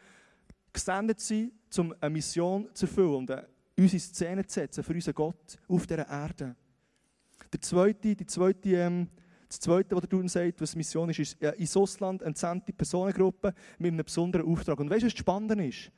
gesendet 0.72 1.20
sind, 1.20 1.52
um 1.78 1.94
eine 2.00 2.10
Mission 2.10 2.68
zu 2.74 2.86
erfüllen 2.86 3.14
und 3.14 3.30
uns 3.78 3.92
in 3.92 4.00
Szene 4.00 4.44
zu 4.44 4.60
setzen 4.60 4.84
für 4.84 4.92
unseren 4.92 5.14
Gott 5.14 5.56
auf 5.68 5.86
dieser 5.86 6.08
Erde. 6.08 6.56
Der 7.52 7.60
zweite, 7.60 8.14
die 8.14 8.26
zweite, 8.26 8.70
ähm, 8.70 9.08
das 9.48 9.60
Zweite, 9.60 9.94
was 9.94 10.00
der 10.02 10.08
Duden 10.08 10.28
sagt, 10.28 10.60
was 10.60 10.74
Mission 10.74 11.08
ist, 11.10 11.20
ist 11.20 11.40
in 11.40 11.80
Ausland 11.80 12.22
entsandte 12.22 12.72
Personengruppe 12.72 13.54
mit 13.78 13.92
einem 13.92 14.04
besonderen 14.04 14.46
Auftrag. 14.46 14.80
Und 14.80 14.90
weißt 14.90 15.02
du, 15.02 15.06
was 15.06 15.16
spannend 15.16 15.60
ist? 15.60 15.92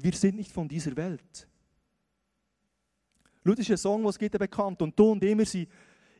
Wir 0.00 0.12
sind 0.12 0.36
nicht 0.36 0.52
von 0.52 0.68
dieser 0.68 0.96
Welt. 0.96 1.48
Schau, 3.44 3.50
das 3.50 3.60
ist 3.60 3.70
ein 3.70 3.76
Song, 3.76 4.02
den 4.02 4.10
es 4.10 4.18
gibt, 4.18 4.38
bekannt. 4.38 4.80
Und 4.80 4.96
du 4.96 5.10
und 5.10 5.20
wir 5.20 5.44
sind, 5.44 5.68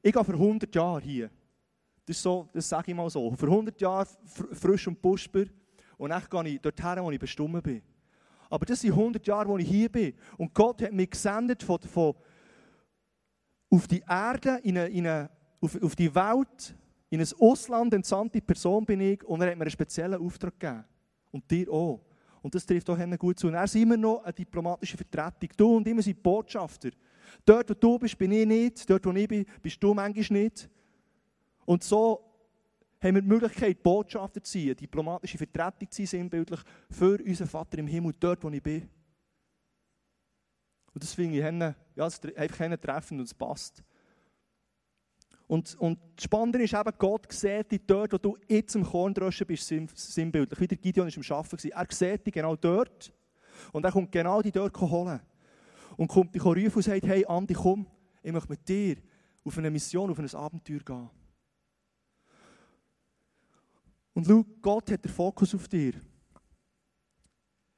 ich 0.02 0.12
gehe 0.12 0.24
für 0.24 0.32
100 0.32 0.74
Jahre 0.74 1.00
hier. 1.00 1.30
Das, 2.04 2.20
so, 2.20 2.48
das 2.52 2.68
sage 2.68 2.90
ich 2.90 2.96
mal 2.96 3.08
so. 3.08 3.30
Für 3.36 3.46
100 3.46 3.80
Jahre 3.80 4.08
frisch 4.52 4.88
und 4.88 5.00
pusper. 5.00 5.44
Und 5.96 6.10
dann 6.10 6.22
gehe 6.28 6.54
ich 6.54 6.60
dorthin, 6.60 7.02
wo 7.02 7.10
ich 7.12 7.20
bestimmt 7.20 7.62
bin. 7.62 7.82
Aber 8.50 8.66
das 8.66 8.80
sind 8.80 8.92
100 8.92 9.24
Jahre, 9.24 9.48
wo 9.48 9.58
ich 9.58 9.68
hier 9.68 9.88
bin. 9.88 10.14
Und 10.36 10.52
Gott 10.52 10.82
hat 10.82 10.92
mich 10.92 11.10
gesendet 11.10 11.62
von, 11.62 11.80
von 11.80 12.14
auf 13.70 13.86
die 13.86 14.02
Erde, 14.08 14.58
in 14.64 14.78
eine, 14.78 14.88
in 14.88 15.06
eine, 15.06 15.30
auf, 15.60 15.80
auf 15.80 15.94
die 15.94 16.12
Welt, 16.12 16.74
in 17.10 17.20
ein 17.20 17.28
Ausland 17.38 17.94
entsandte 17.94 18.40
Person 18.40 18.84
bin 18.84 19.00
ich. 19.00 19.22
Und 19.22 19.40
er 19.40 19.50
hat 19.50 19.56
mir 19.56 19.62
einen 19.62 19.70
speziellen 19.70 20.20
Auftrag 20.20 20.58
gegeben. 20.58 20.84
Und 21.30 21.48
dir 21.48 21.70
auch. 21.70 22.07
Und 22.42 22.54
das 22.54 22.64
trifft 22.64 22.88
auch 22.90 23.18
gut 23.18 23.38
zu. 23.38 23.48
Und 23.48 23.54
er 23.54 23.64
ist 23.64 23.74
immer 23.76 23.96
noch 23.96 24.22
eine 24.22 24.32
diplomatische 24.32 24.96
Vertretung. 24.96 25.50
Du 25.56 25.76
und 25.76 25.86
immer 25.88 26.02
sind 26.02 26.22
Botschafter. 26.22 26.90
Dort, 27.44 27.70
wo 27.70 27.74
du 27.74 27.98
bist, 27.98 28.16
bin 28.16 28.32
ich 28.32 28.46
nicht. 28.46 28.88
Dort, 28.88 29.04
wo 29.06 29.12
ich 29.12 29.28
bin, 29.28 29.44
bist 29.62 29.82
du 29.82 29.94
manchmal 29.94 30.42
nicht. 30.42 30.68
Und 31.64 31.84
so 31.84 32.24
haben 33.00 33.14
wir 33.14 33.22
die 33.22 33.28
Möglichkeit, 33.28 33.82
Botschafter 33.82 34.42
zu 34.42 34.58
sein, 34.58 34.74
diplomatische 34.74 35.38
Vertretung 35.38 35.90
zu 35.90 36.02
sein, 36.02 36.06
sinnbildlich, 36.06 36.60
für 36.90 37.22
unseren 37.22 37.48
Vater 37.48 37.78
im 37.78 37.86
Himmel, 37.86 38.12
dort, 38.18 38.42
wo 38.42 38.50
ich 38.50 38.62
bin. 38.62 38.88
Und 40.94 41.02
das 41.02 41.14
finde 41.14 41.36
ich 41.36 41.74
ja, 41.96 42.08
einfach 42.36 42.78
treffend 42.80 43.20
und 43.20 43.26
es 43.26 43.34
passt. 43.34 43.84
Und, 45.48 45.74
und 45.76 45.98
das 46.14 46.24
Spannende 46.24 46.62
ist 46.62 46.74
eben, 46.74 46.92
Gott 46.98 47.32
sieht 47.32 47.72
dich 47.72 47.80
dort, 47.86 48.12
wo 48.12 48.18
du 48.18 48.36
jetzt 48.46 48.76
im 48.76 48.84
Korndröschen 48.84 49.46
bist, 49.46 49.66
sinnbildlich. 49.66 50.60
Wie 50.60 50.68
der 50.68 50.76
Gideon 50.76 51.08
war 51.08 51.14
am 51.16 51.38
Arbeiten. 51.38 51.68
Er 51.70 51.86
sieht 51.90 52.26
dich 52.26 52.34
genau 52.34 52.54
dort. 52.54 53.12
Und 53.72 53.84
er 53.84 53.90
kommt 53.90 54.12
genau 54.12 54.42
die 54.42 54.52
dort 54.52 54.78
holen. 54.78 55.20
Und 55.96 56.06
kommt 56.06 56.34
dich 56.34 56.44
rufen 56.44 56.72
und 56.74 56.82
sagt, 56.82 57.06
hey 57.06 57.24
Andi, 57.26 57.54
komm, 57.54 57.86
ich 58.22 58.30
möchte 58.30 58.50
mit 58.50 58.68
dir 58.68 58.96
auf 59.42 59.56
eine 59.56 59.70
Mission, 59.70 60.10
auf 60.10 60.18
ein 60.18 60.34
Abenteuer 60.34 60.80
gehen. 60.80 61.10
Und 64.12 64.26
schau, 64.26 64.44
Gott 64.60 64.90
hat 64.90 65.04
den 65.04 65.10
Fokus 65.10 65.54
auf 65.54 65.66
dir. 65.66 65.94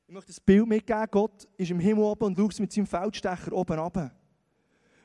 Ich 0.09 0.15
möchte 0.15 0.33
ein 0.33 0.45
Bild 0.45 0.67
mitgeben. 0.67 1.07
Gott 1.09 1.47
ist 1.57 1.71
im 1.71 1.79
Himmel 1.79 2.03
oben 2.03 2.25
und 2.25 2.37
schaut 2.37 2.59
mit 2.59 2.73
seinem 2.73 2.87
Feldstecher 2.87 3.53
oben 3.53 3.79
runter. 3.79 4.11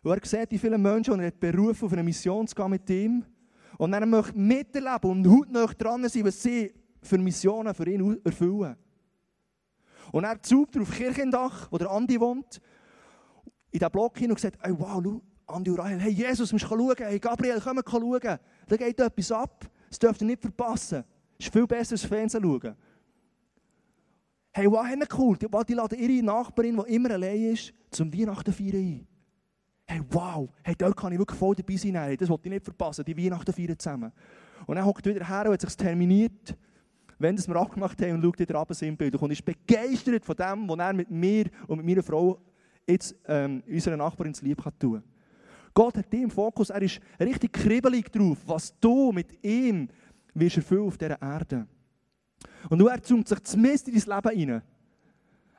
Und 0.05 0.11
er 0.11 0.27
sieht 0.27 0.51
die 0.51 0.59
vielen 0.59 0.79
Menschen 0.79 1.13
und 1.13 1.19
er 1.19 1.27
hat 1.27 1.39
berufen, 1.39 1.85
auf 1.85 1.93
eine 1.93 2.03
Mission 2.03 2.47
zu 2.47 2.53
gehen 2.53 2.69
mit 2.69 2.87
ihm. 2.91 3.25
Und 3.79 3.91
er 3.91 4.05
möchte 4.05 4.37
miterleben 4.37 5.09
und 5.09 5.27
hautnah 5.27 5.65
dran 5.65 6.07
sein, 6.07 6.25
was 6.25 6.43
sie 6.43 6.71
für 7.01 7.17
Missionen 7.17 7.73
für 7.73 7.89
ihn 7.89 8.21
erfüllen. 8.23 8.75
Und 10.11 10.23
er 10.23 10.39
zoomt 10.43 10.77
auf 10.77 10.91
Kirchendach, 10.91 11.71
wo 11.71 11.79
der 11.79 11.89
Andi 11.89 12.19
wohnt, 12.19 12.61
in 13.71 13.79
diesen 13.79 13.91
Block 13.91 14.19
hin 14.19 14.29
und 14.29 14.39
sagt, 14.39 14.59
hey, 14.61 14.75
wow, 14.77 15.01
schau, 15.03 15.21
Andi 15.47 15.71
und 15.71 15.79
Rahel, 15.79 15.99
hey 15.99 16.11
Jesus, 16.11 16.53
musst 16.53 16.65
du 16.65 16.69
schauen, 16.69 16.95
hey 16.97 17.19
Gabriel, 17.19 17.59
komm 17.59 17.77
mal 17.77 17.83
schauen. 17.89 18.39
Da 18.67 18.77
geht 18.77 18.99
etwas 18.99 19.31
ab, 19.31 19.65
das 19.89 19.97
dürft 19.97 20.21
ihr 20.21 20.27
nicht 20.27 20.41
verpassen. 20.41 21.03
Es 21.39 21.47
ist 21.47 21.51
viel 21.51 21.65
besser, 21.65 21.93
als 21.93 22.05
Fernsehen 22.05 22.43
schauen. 22.43 22.75
Hey, 24.53 24.71
was 24.71 24.87
haben 24.87 25.03
cool. 25.17 25.35
Die, 25.35 25.47
die 25.67 25.73
laden 25.73 25.99
ihre 25.99 26.23
Nachbarin, 26.23 26.77
die 26.77 26.93
immer 26.93 27.09
allein 27.09 27.53
ist, 27.53 27.73
zum 27.89 28.13
Weihnachten 28.13 28.53
feiern 28.53 28.75
ein. 28.75 29.14
Hey, 29.87 30.01
wow. 30.09 30.49
Hey, 30.63 30.75
dort 30.77 30.97
kann 30.97 31.11
ich 31.13 31.19
wirklich 31.19 31.37
voll 31.37 31.55
dabei 31.55 31.75
sein. 31.75 31.95
Hey, 31.95 32.17
das 32.17 32.29
wollte 32.29 32.47
ich 32.47 32.53
nicht 32.53 32.65
verpassen, 32.65 33.05
die 33.05 33.15
Weihnachten 33.15 33.53
feiern 33.53 33.77
zusammen. 33.77 34.11
Und 34.65 34.75
dann 34.75 34.85
hockt 34.85 35.05
wieder 35.05 35.27
her 35.27 35.45
und 35.45 35.53
hat 35.53 35.61
sich 35.61 35.77
terminiert, 35.77 36.55
wenn 37.19 37.35
das 37.35 37.47
wir 37.47 37.55
abgemacht 37.55 38.01
haben 38.01 38.13
und 38.13 38.23
schaut 38.23 38.39
wieder 38.39 38.59
ab 38.59 38.73
Sinnbild 38.73 39.15
und 39.15 39.31
ist 39.31 39.45
begeistert 39.45 40.25
von 40.25 40.35
dem, 40.35 40.67
was 40.67 40.79
er 40.79 40.93
mit 40.93 41.11
mir 41.11 41.45
und 41.67 41.77
mit 41.77 41.85
meiner 41.85 42.03
Frau 42.03 42.39
jetzt 42.87 43.15
ähm, 43.27 43.63
unserer 43.67 43.97
Nachbarin 43.97 44.31
ins 44.31 44.41
Lieb 44.41 44.61
kann 44.61 44.77
tun. 44.77 45.03
Gott 45.73 45.97
hat 45.97 46.11
dich 46.11 46.21
im 46.21 46.31
Fokus, 46.31 46.69
er 46.69 46.81
ist 46.81 46.99
richtig 47.19 47.53
kribbelig 47.53 48.11
drauf, 48.11 48.37
was 48.45 48.73
du 48.79 49.11
mit 49.11 49.43
ihm 49.43 49.89
wirst 50.33 50.57
erfüllen 50.57 50.87
auf 50.87 50.97
dieser 50.97 51.21
Erde. 51.21 51.67
Und 52.69 52.81
er 52.81 53.01
zoomt 53.03 53.27
sich 53.27 53.43
zumindest 53.43 53.87
in 53.89 53.99
dein 53.99 54.23
Leben 54.23 54.51
rein. 54.51 54.61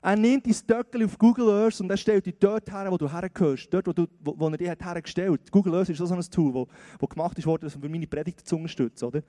Er 0.07 0.15
nimmt 0.15 0.47
dein 0.47 0.55
Stöckchen 0.55 1.05
auf 1.05 1.19
Google 1.19 1.51
Earth 1.51 1.81
und 1.81 1.91
er 1.91 1.97
stellt 1.97 2.25
dich 2.27 2.37
dort 2.39 2.71
her, 2.71 2.87
wo 2.93 2.97
du 2.97 3.13
hergehörst. 3.13 3.75
Dort, 3.75 3.89
wo, 3.89 3.93
du, 3.93 4.07
wo, 4.21 4.39
wo 4.39 4.49
er 4.51 4.57
dich 4.57 4.69
hat 4.69 4.81
hergestellt 4.81 5.33
hat. 5.33 5.51
Google 5.51 5.75
Earth 5.75 5.89
ist 5.89 5.99
so 5.99 6.07
ein 6.07 6.21
Tool, 6.21 6.65
das 7.01 7.09
gemacht 7.09 7.37
ist 7.37 7.45
worden, 7.45 7.69
um 7.75 7.91
meine 7.91 8.07
Predigt 8.07 8.47
zu 8.47 8.55
unterstützen. 8.55 9.05
Oder? 9.07 9.23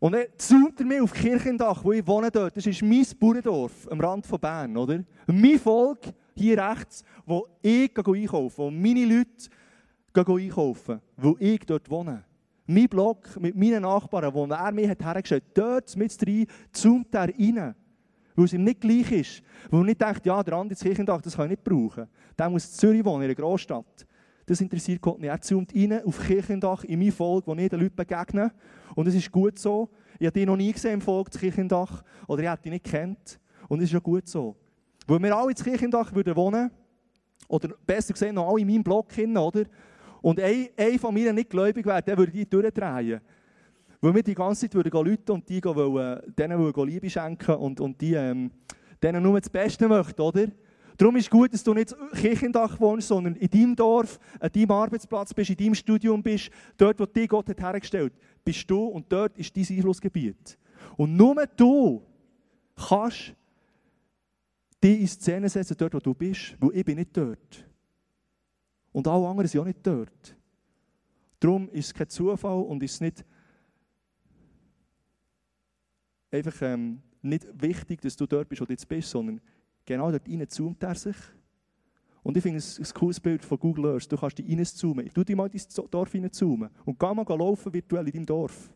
Und 0.00 0.12
dann 0.12 0.26
zoomt 0.36 0.78
er 0.80 0.84
mir 0.84 1.02
auf 1.02 1.14
Kirchendach, 1.14 1.82
wo 1.82 1.92
ich 1.92 2.06
wohne 2.06 2.30
dort. 2.30 2.54
Das 2.54 2.66
ist 2.66 2.82
mein 2.82 3.06
Bauerdorf 3.18 3.88
am 3.90 4.02
Rand 4.02 4.26
von 4.26 4.38
Bern. 4.38 4.76
Oder? 4.76 5.02
mein 5.26 5.58
Volk 5.58 6.00
hier 6.34 6.62
rechts, 6.62 7.02
wo 7.24 7.48
ich 7.62 7.90
einkaufe, 7.96 8.58
wo 8.58 8.70
meine 8.70 9.06
Leute 9.06 9.48
einkaufen, 10.12 11.00
wo 11.16 11.36
ich 11.40 11.60
dort 11.60 11.88
wohne. 11.88 12.22
Mein 12.66 12.86
Block 12.86 13.40
mit 13.40 13.56
meinen 13.56 13.80
Nachbarn, 13.80 14.34
wo 14.34 14.44
er 14.44 14.72
mir 14.72 14.90
hat 14.90 15.02
hergestellt 15.02 15.44
hat, 15.48 15.56
dort 15.56 15.96
mit 15.96 16.14
rein, 16.26 16.46
zoomt 16.70 17.14
er 17.14 17.30
rein. 17.30 17.74
Weil 18.40 18.46
es 18.46 18.54
ihm 18.54 18.64
nicht 18.64 18.80
gleich 18.80 19.12
ist. 19.12 19.42
Weil 19.70 19.82
er 19.82 19.84
nicht 19.84 20.00
denkt, 20.00 20.24
ja, 20.24 20.42
der 20.42 20.54
andere 20.54 20.78
Kirchendach, 20.78 21.20
das 21.20 21.36
kann 21.36 21.44
ich 21.44 21.50
nicht 21.50 21.64
brauchen. 21.64 22.08
Der 22.38 22.48
muss 22.48 22.64
in 22.64 22.72
Zürich 22.72 23.04
wohnen, 23.04 23.24
in 23.24 23.26
einer 23.26 23.34
Großstadt. 23.34 24.06
Das 24.46 24.62
interessiert 24.62 25.02
Gott 25.02 25.20
nicht. 25.20 25.28
Er 25.28 25.38
zoomt 25.42 25.74
rein 25.74 26.02
auf 26.02 26.18
Kirchendach 26.26 26.82
in 26.84 27.00
mein 27.00 27.12
Volk, 27.12 27.46
wo 27.46 27.54
ich 27.54 27.68
den 27.68 27.80
Leuten 27.80 27.94
begegne. 27.94 28.50
Und 28.94 29.06
es 29.06 29.14
ist 29.14 29.30
gut 29.30 29.58
so. 29.58 29.90
Ich 30.18 30.26
habe 30.26 30.32
dich 30.32 30.46
noch 30.46 30.56
nie 30.56 30.72
gesehen 30.72 30.94
im 30.94 31.00
Volk, 31.02 31.30
Kirchendach. 31.30 32.02
Oder 32.28 32.42
ich 32.42 32.48
hätte 32.48 32.62
dich 32.62 32.72
nicht 32.72 32.84
kennt. 32.84 33.38
Und 33.68 33.80
es 33.80 33.84
ist 33.84 33.92
ja 33.92 33.98
gut 33.98 34.26
so. 34.26 34.56
Weil 35.06 35.22
wir 35.22 35.36
alle 35.36 35.50
ins 35.50 35.62
Kirchendach 35.62 36.14
würden 36.14 36.34
wohnen, 36.34 36.70
oder 37.46 37.68
besser 37.86 38.14
gesagt, 38.14 38.32
noch 38.32 38.48
alle 38.48 38.62
in 38.62 38.68
meinem 38.68 38.82
Block 38.82 39.12
hin, 39.12 39.36
oder? 39.36 39.64
Und 40.22 40.40
eine 40.40 40.98
von 40.98 41.12
mir 41.12 41.30
nicht 41.34 41.50
gläubig 41.50 41.84
wäre, 41.84 42.02
der 42.02 42.16
würde 42.16 42.32
die 42.32 42.48
durchdrehen. 42.48 43.20
Weil 44.00 44.14
wir 44.14 44.22
die 44.22 44.34
ganze 44.34 44.62
Zeit 44.62 44.74
würden 44.74 44.92
Leute 44.92 45.32
und 45.32 45.48
die 45.48 45.62
wollen, 45.62 46.34
denen 46.36 46.58
wollen 46.58 46.88
Liebe 46.88 47.10
schenken 47.10 47.54
und, 47.56 47.80
und 47.80 48.00
die 48.00 48.14
ähm, 48.14 48.50
denen 49.02 49.22
nur 49.22 49.40
das 49.40 49.50
Beste 49.50 49.88
möchten, 49.88 50.20
oder? 50.20 50.46
Darum 50.96 51.16
ist 51.16 51.24
es 51.24 51.30
gut, 51.30 51.52
dass 51.54 51.64
du 51.64 51.72
nicht 51.72 51.94
Kirchendach 52.12 52.78
wohnst, 52.78 53.08
sondern 53.08 53.34
in 53.36 53.48
deinem 53.48 53.76
Dorf, 53.76 54.18
an 54.38 54.50
deinem 54.52 54.70
Arbeitsplatz 54.70 55.32
bist, 55.32 55.48
in 55.48 55.56
deinem 55.56 55.74
Studium 55.74 56.22
bist, 56.22 56.50
dort, 56.76 57.00
wo 57.00 57.06
dich 57.06 57.28
Gott 57.28 57.48
hat 57.48 57.60
hergestellt 57.60 58.12
bist 58.44 58.70
du 58.70 58.86
und 58.86 59.10
dort 59.10 59.36
ist 59.38 59.56
dein 59.56 59.66
Einflussgebiet. 59.68 60.58
Und 60.96 61.16
nur 61.16 61.46
du 61.46 62.02
kannst 62.74 63.34
dich 64.82 65.00
in 65.00 65.06
Szene 65.06 65.48
setzen, 65.48 65.76
dort, 65.78 65.94
wo 65.94 65.98
du 65.98 66.14
bist, 66.14 66.56
weil 66.58 66.76
ich 66.76 66.84
bin 66.84 66.96
nicht 66.96 67.16
dort. 67.16 67.64
Und 68.92 69.06
alle 69.06 69.26
anderen 69.26 69.48
sind 69.48 69.60
auch 69.60 69.66
nicht 69.66 69.86
dort. 69.86 70.36
Darum 71.38 71.68
ist 71.70 71.86
es 71.86 71.94
kein 71.94 72.08
Zufall 72.08 72.62
und 72.62 72.82
ist 72.82 73.00
nicht 73.00 73.24
einfach 76.30 76.62
ähm, 76.62 77.00
nicht 77.22 77.46
wichtig, 77.60 78.00
dass 78.00 78.16
du 78.16 78.26
dort 78.26 78.48
bist, 78.48 78.60
wo 78.60 78.64
du 78.64 78.72
jetzt 78.72 78.88
bist, 78.88 79.10
sondern 79.10 79.40
genau 79.84 80.10
dort 80.10 80.28
rein 80.28 80.48
zoomt 80.48 80.82
er 80.82 80.94
sich. 80.94 81.16
Und 82.22 82.36
ich 82.36 82.42
finde 82.42 82.58
es 82.58 82.78
ein 82.78 82.94
cooles 82.94 83.18
Bild 83.18 83.44
von 83.44 83.58
Google 83.58 83.86
Earth. 83.86 84.10
Du 84.10 84.16
kannst 84.16 84.38
dich 84.38 84.46
reinzoomen. 84.46 85.08
Du 85.14 85.24
dich 85.24 85.34
mal 85.34 85.48
in 85.48 85.60
dein 85.74 85.90
Dorf 85.90 86.14
reinzoomen. 86.14 86.68
Und 86.84 86.98
geh 86.98 87.14
mal 87.14 87.24
laufen 87.26 87.72
virtuell 87.72 88.06
in 88.06 88.12
deinem 88.12 88.26
Dorf. 88.26 88.70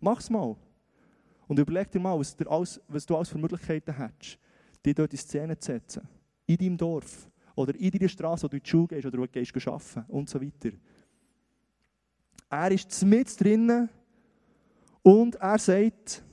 Mach's 0.00 0.30
mal. 0.30 0.56
Und 1.46 1.58
überleg 1.58 1.90
dir 1.90 2.00
mal, 2.00 2.18
was, 2.18 2.34
alles, 2.46 2.80
was 2.88 3.04
du 3.04 3.14
alles 3.14 3.28
für 3.28 3.38
Möglichkeiten 3.38 3.96
hast, 3.96 4.38
dich 4.84 4.94
dort 4.94 5.12
in 5.12 5.18
Szene 5.18 5.58
zu 5.58 5.72
setzen. 5.72 6.08
In 6.46 6.56
deinem 6.56 6.76
Dorf. 6.78 7.28
Oder 7.54 7.74
in 7.74 7.90
deiner 7.90 8.08
Straße, 8.08 8.44
wo 8.44 8.48
du 8.48 8.56
in 8.56 8.62
die 8.62 8.70
Schule 8.70 8.88
gehst 8.88 9.06
oder 9.06 9.18
wo 9.18 9.26
du 9.26 9.32
gehst 9.32 9.68
arbeiten 9.68 10.04
und 10.08 10.30
so 10.30 10.40
weiter. 10.40 10.70
Er 12.48 12.70
ist 12.70 13.04
mit 13.04 13.38
drinnen 13.38 13.88
und 15.02 15.34
er 15.34 15.58
sagt 15.58 16.24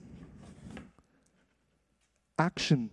Action. 2.40 2.90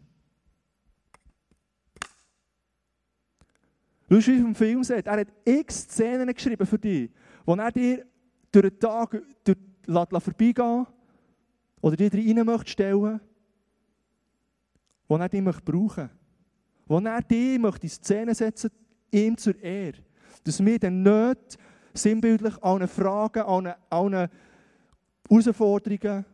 Schau, 4.09 4.19
wie 4.19 4.39
im 4.39 4.55
Film 4.55 4.85
sagt, 4.85 5.07
er 5.07 5.21
hat 5.21 5.29
x 5.45 5.83
Szenen 5.83 6.33
geschrieben 6.33 6.67
für 6.67 6.79
dich, 6.79 7.11
wo 7.45 7.55
er 7.55 7.73
dir 7.73 8.07
durch 8.53 8.71
den 8.71 8.79
Tag 8.79 9.23
durch, 9.45 9.59
lässt, 9.87 10.25
vorbeigehen 10.25 10.87
oder 11.81 11.97
dir 11.97 12.13
rein 12.13 12.47
möchte 12.47 12.71
stellen, 12.71 13.21
wo 15.09 15.17
er 15.17 15.29
dich 15.29 15.43
möchte 15.43 15.63
brauchen 15.63 16.11
wo 16.87 16.99
er 17.01 17.21
dich 17.21 17.59
möchte 17.59 17.87
in 17.87 17.91
Szene 17.91 18.35
setzen 18.35 18.71
ihm 19.11 19.37
zur 19.37 19.61
Ehre. 19.63 19.99
Dass 20.45 20.65
wir 20.65 20.79
dann 20.79 21.03
nicht 21.03 21.59
sinnbildlich, 21.95 22.63
allen 22.63 22.89
Fragen, 22.89 23.43
allen, 23.43 23.75
allen 23.91 24.29
Herausforderungen, 25.29 26.25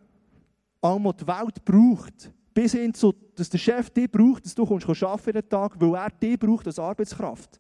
allem, 0.81 1.05
was 1.05 1.17
die 1.17 1.27
Welt 1.27 1.65
braucht. 1.65 2.33
Bis 2.55 2.73
hin 2.73 2.93
zu, 2.93 3.15
dass 3.35 3.49
der 3.49 3.59
Chef 3.59 3.91
dich 3.91 4.11
braucht, 4.11 4.45
dass 4.45 4.55
du 4.55 4.67
kommst 4.67 4.87
arbeiten 4.87 5.37
jeden 5.37 5.49
Tag, 5.49 5.81
weil 5.81 5.95
er 5.95 6.11
dich 6.11 6.39
braucht 6.39 6.67
als 6.67 6.79
Arbeitskraft. 6.79 7.59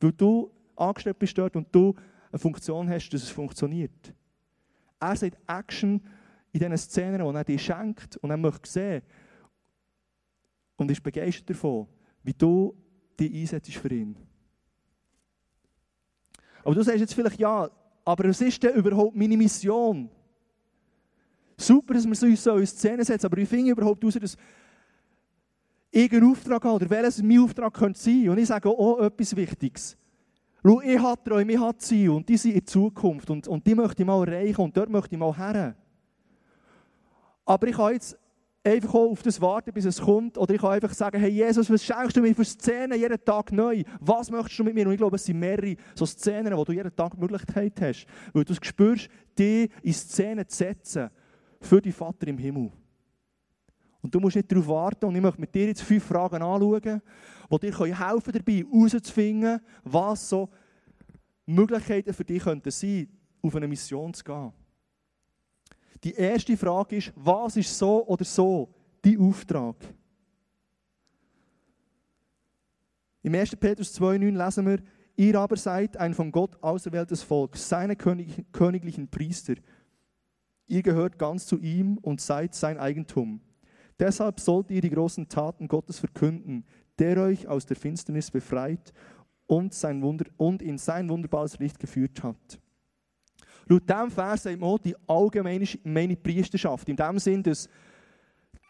Weil 0.00 0.12
du 0.12 0.50
angestellt 0.76 1.18
bist 1.18 1.38
dort 1.38 1.54
und 1.56 1.68
du 1.72 1.94
eine 2.30 2.38
Funktion 2.38 2.88
hast, 2.88 3.10
dass 3.10 3.22
es 3.22 3.28
funktioniert. 3.28 4.12
Er 4.98 5.16
sagt 5.16 5.38
Action 5.46 6.00
in 6.52 6.60
diesen 6.60 6.76
Szenen, 6.76 7.20
die 7.26 7.36
er 7.36 7.44
dir 7.44 7.58
schenkt 7.58 8.16
und 8.18 8.30
er 8.30 8.36
möchte 8.36 8.68
sehen 8.68 9.02
und 10.76 10.90
ist 10.90 11.02
begeistert 11.02 11.50
davon, 11.50 11.86
wie 12.22 12.34
du 12.34 12.74
dich 13.18 13.32
einsetzt 13.32 13.74
für 13.74 13.92
ihn. 13.92 14.16
Aber 16.64 16.74
du 16.74 16.82
sagst 16.82 17.00
jetzt 17.00 17.14
vielleicht, 17.14 17.38
ja, 17.38 17.70
aber 18.04 18.28
was 18.28 18.40
ist 18.40 18.62
denn 18.62 18.74
überhaupt 18.74 19.16
meine 19.16 19.36
Mission? 19.36 20.10
Super, 21.62 21.94
dass 21.94 22.04
wir 22.04 22.28
uns 22.28 22.42
so 22.42 22.56
in 22.56 22.66
Szene 22.66 23.04
setzen, 23.04 23.26
aber 23.26 23.36
wie 23.36 23.46
finde 23.46 23.66
ich 23.66 23.70
überhaupt 23.70 24.02
heraus, 24.02 24.18
dass 24.20 24.36
ich 25.90 26.12
einen 26.12 26.30
Auftrag 26.30 26.64
habe 26.64 26.74
oder 26.74 26.90
welches 26.90 27.22
mein 27.22 27.38
Auftrag 27.38 27.74
könnte 27.74 28.00
sein? 28.00 28.28
Und 28.28 28.38
ich 28.38 28.48
sage 28.48 28.68
auch 28.68 29.00
etwas 29.00 29.36
Wichtiges. 29.36 29.96
Schau, 30.64 30.80
ich 30.80 30.98
habe 30.98 31.22
Träume, 31.22 31.52
ich 31.52 31.60
habe 31.60 31.78
Ziele 31.78 32.12
und 32.12 32.28
die 32.28 32.36
sind 32.36 32.54
in 32.54 32.66
Zukunft 32.66 33.30
und, 33.30 33.46
und 33.46 33.66
die 33.66 33.74
möchte 33.74 34.02
ich 34.02 34.06
mal 34.06 34.26
erreichen 34.26 34.60
und 34.60 34.76
dort 34.76 34.90
möchte 34.90 35.14
ich 35.14 35.18
mal 35.18 35.36
her. 35.36 35.76
Aber 37.44 37.66
ich 37.68 37.76
kann 37.76 37.92
jetzt 37.92 38.18
einfach 38.64 38.94
auf 38.94 39.22
das 39.22 39.40
warten, 39.40 39.72
bis 39.72 39.84
es 39.84 40.00
kommt. 40.00 40.38
Oder 40.38 40.54
ich 40.54 40.60
kann 40.60 40.70
einfach 40.70 40.94
sagen, 40.94 41.20
hey 41.20 41.30
Jesus, 41.30 41.68
was 41.70 41.84
schenkst 41.84 42.16
du 42.16 42.20
mir 42.20 42.34
für 42.34 42.44
Szenen 42.44 42.98
jeden 42.98 43.24
Tag 43.24 43.52
neu? 43.52 43.82
Was 44.00 44.30
möchtest 44.30 44.58
du 44.58 44.64
mit 44.64 44.74
mir? 44.74 44.86
Und 44.86 44.92
ich 44.92 44.98
glaube, 44.98 45.16
es 45.16 45.24
sind 45.24 45.38
mehrere 45.38 45.76
so 45.94 46.06
Szenen, 46.06 46.56
wo 46.56 46.64
du 46.64 46.72
jeden 46.72 46.94
Tag 46.94 47.12
die 47.14 47.20
Möglichkeit 47.20 47.80
hast. 47.80 48.06
Weil 48.32 48.44
du 48.44 48.54
spürst, 48.54 49.08
die 49.36 49.68
in 49.82 49.92
Szenen 49.92 50.48
zu 50.48 50.56
setzen 50.56 51.10
für 51.62 51.80
die 51.80 51.92
Vater 51.92 52.26
im 52.28 52.38
Himmel. 52.38 52.70
Und 54.02 54.12
du 54.14 54.18
musst 54.18 54.36
nicht 54.36 54.50
darauf 54.50 54.66
warten. 54.66 55.06
Und 55.06 55.14
ich 55.14 55.22
möchte 55.22 55.40
mit 55.40 55.54
dir 55.54 55.68
jetzt 55.68 55.82
fünf 55.82 56.04
Fragen 56.04 56.42
anschauen, 56.42 57.00
die 57.50 57.70
dir 57.70 57.98
helfen 57.98 58.32
dabei 58.32 58.64
herauszufinden, 58.68 59.60
was 59.84 60.28
so 60.28 60.50
Möglichkeiten 61.46 62.12
für 62.12 62.24
dich 62.24 62.42
könnten 62.42 62.70
sein, 62.70 63.08
auf 63.40 63.54
eine 63.54 63.68
Mission 63.68 64.12
zu 64.12 64.24
gehen. 64.24 64.52
Die 66.02 66.14
erste 66.14 66.56
Frage 66.56 66.96
ist, 66.96 67.12
was 67.14 67.56
ist 67.56 67.78
so 67.78 68.04
oder 68.06 68.24
so 68.24 68.74
dein 69.00 69.20
Auftrag? 69.20 69.76
Im 73.22 73.34
1. 73.34 73.54
Petrus 73.54 74.00
2,9 74.00 74.44
lesen 74.44 74.66
wir, 74.66 74.78
ihr 75.14 75.38
aber 75.38 75.56
seid 75.56 75.96
ein 75.96 76.12
von 76.12 76.32
Gott 76.32 76.60
auserwähltes 76.60 77.22
Volk, 77.22 77.56
seine 77.56 77.94
königlichen 77.94 79.08
Priester. 79.08 79.54
Ihr 80.72 80.82
gehört 80.82 81.18
ganz 81.18 81.44
zu 81.44 81.58
ihm 81.58 81.98
und 81.98 82.22
seid 82.22 82.54
sein 82.54 82.78
Eigentum. 82.78 83.42
Deshalb 84.00 84.40
sollt 84.40 84.70
ihr 84.70 84.80
die 84.80 84.88
großen 84.88 85.28
Taten 85.28 85.68
Gottes 85.68 85.98
verkünden, 85.98 86.64
der 86.98 87.18
euch 87.18 87.46
aus 87.46 87.66
der 87.66 87.76
Finsternis 87.76 88.30
befreit 88.30 88.90
und, 89.46 89.74
sein 89.74 90.00
Wunder, 90.00 90.24
und 90.38 90.62
in 90.62 90.78
sein 90.78 91.10
wunderbares 91.10 91.58
Licht 91.58 91.78
geführt 91.78 92.22
hat. 92.22 92.58
Laut 93.66 93.86
diesem 93.86 94.10
Vers 94.10 94.44
sagt 94.44 94.58
man 94.58 94.78
die 94.82 94.96
allgemeine 95.06 96.16
Priesterschaft. 96.16 96.88
In 96.88 96.96
dem 96.96 97.18
Sinn, 97.18 97.42
dass 97.42 97.68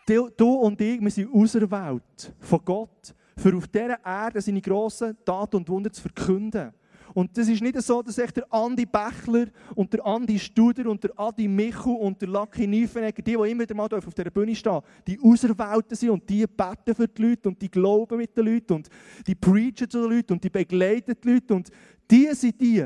du 0.09 0.55
und 0.55 0.81
ich, 0.81 1.01
wir 1.01 1.11
sind 1.13 1.33
auserwählt 1.33 2.35
von 2.41 2.65
Gott, 2.65 3.15
für 3.37 3.57
auf 3.57 3.69
dieser 3.69 4.05
Erde 4.05 4.41
seine 4.41 4.61
grossen 4.61 5.17
Taten 5.25 5.55
und 5.55 5.69
Wunder 5.69 5.93
zu 5.93 6.03
verkünden. 6.03 6.73
Und 7.15 7.37
das 7.37 7.49
ist 7.49 7.63
nicht 7.63 7.81
so, 7.83 8.03
dass 8.03 8.17
der 8.17 8.53
Andi 8.53 8.87
Bächler 8.87 9.47
und 9.75 9.93
der 9.93 10.05
Andi 10.05 10.39
Studer 10.39 10.89
und 10.89 11.03
der 11.05 11.19
Adi 11.19 11.47
Michu 11.47 11.93
und 11.93 12.21
der 12.21 12.29
Lucky 12.29 12.67
Niefenegger, 12.67 13.23
die, 13.23 13.37
die 13.37 13.51
immer 13.51 13.63
wieder 13.63 13.75
mal 13.75 13.93
auf 13.93 14.15
dieser 14.15 14.31
Bühne 14.31 14.55
stehen, 14.55 14.81
die 15.07 15.19
Auserwählten 15.21 15.97
sind 15.97 16.11
und 16.11 16.29
die 16.29 16.47
beten 16.47 16.95
für 16.95 17.09
die 17.09 17.23
Leute 17.23 17.49
und 17.49 17.61
die 17.61 17.71
glauben 17.71 18.17
mit 18.17 18.37
den 18.37 18.47
Leuten 18.47 18.73
und 18.75 18.89
die 19.27 19.35
preachen 19.35 19.91
zu 19.91 20.01
den 20.01 20.11
Leuten 20.11 20.33
und 20.33 20.45
die 20.45 20.51
begleiten 20.51 21.15
die 21.23 21.29
Leute 21.29 21.55
und 21.55 21.71
die 22.11 22.29
sind 22.35 22.61
die, 22.61 22.85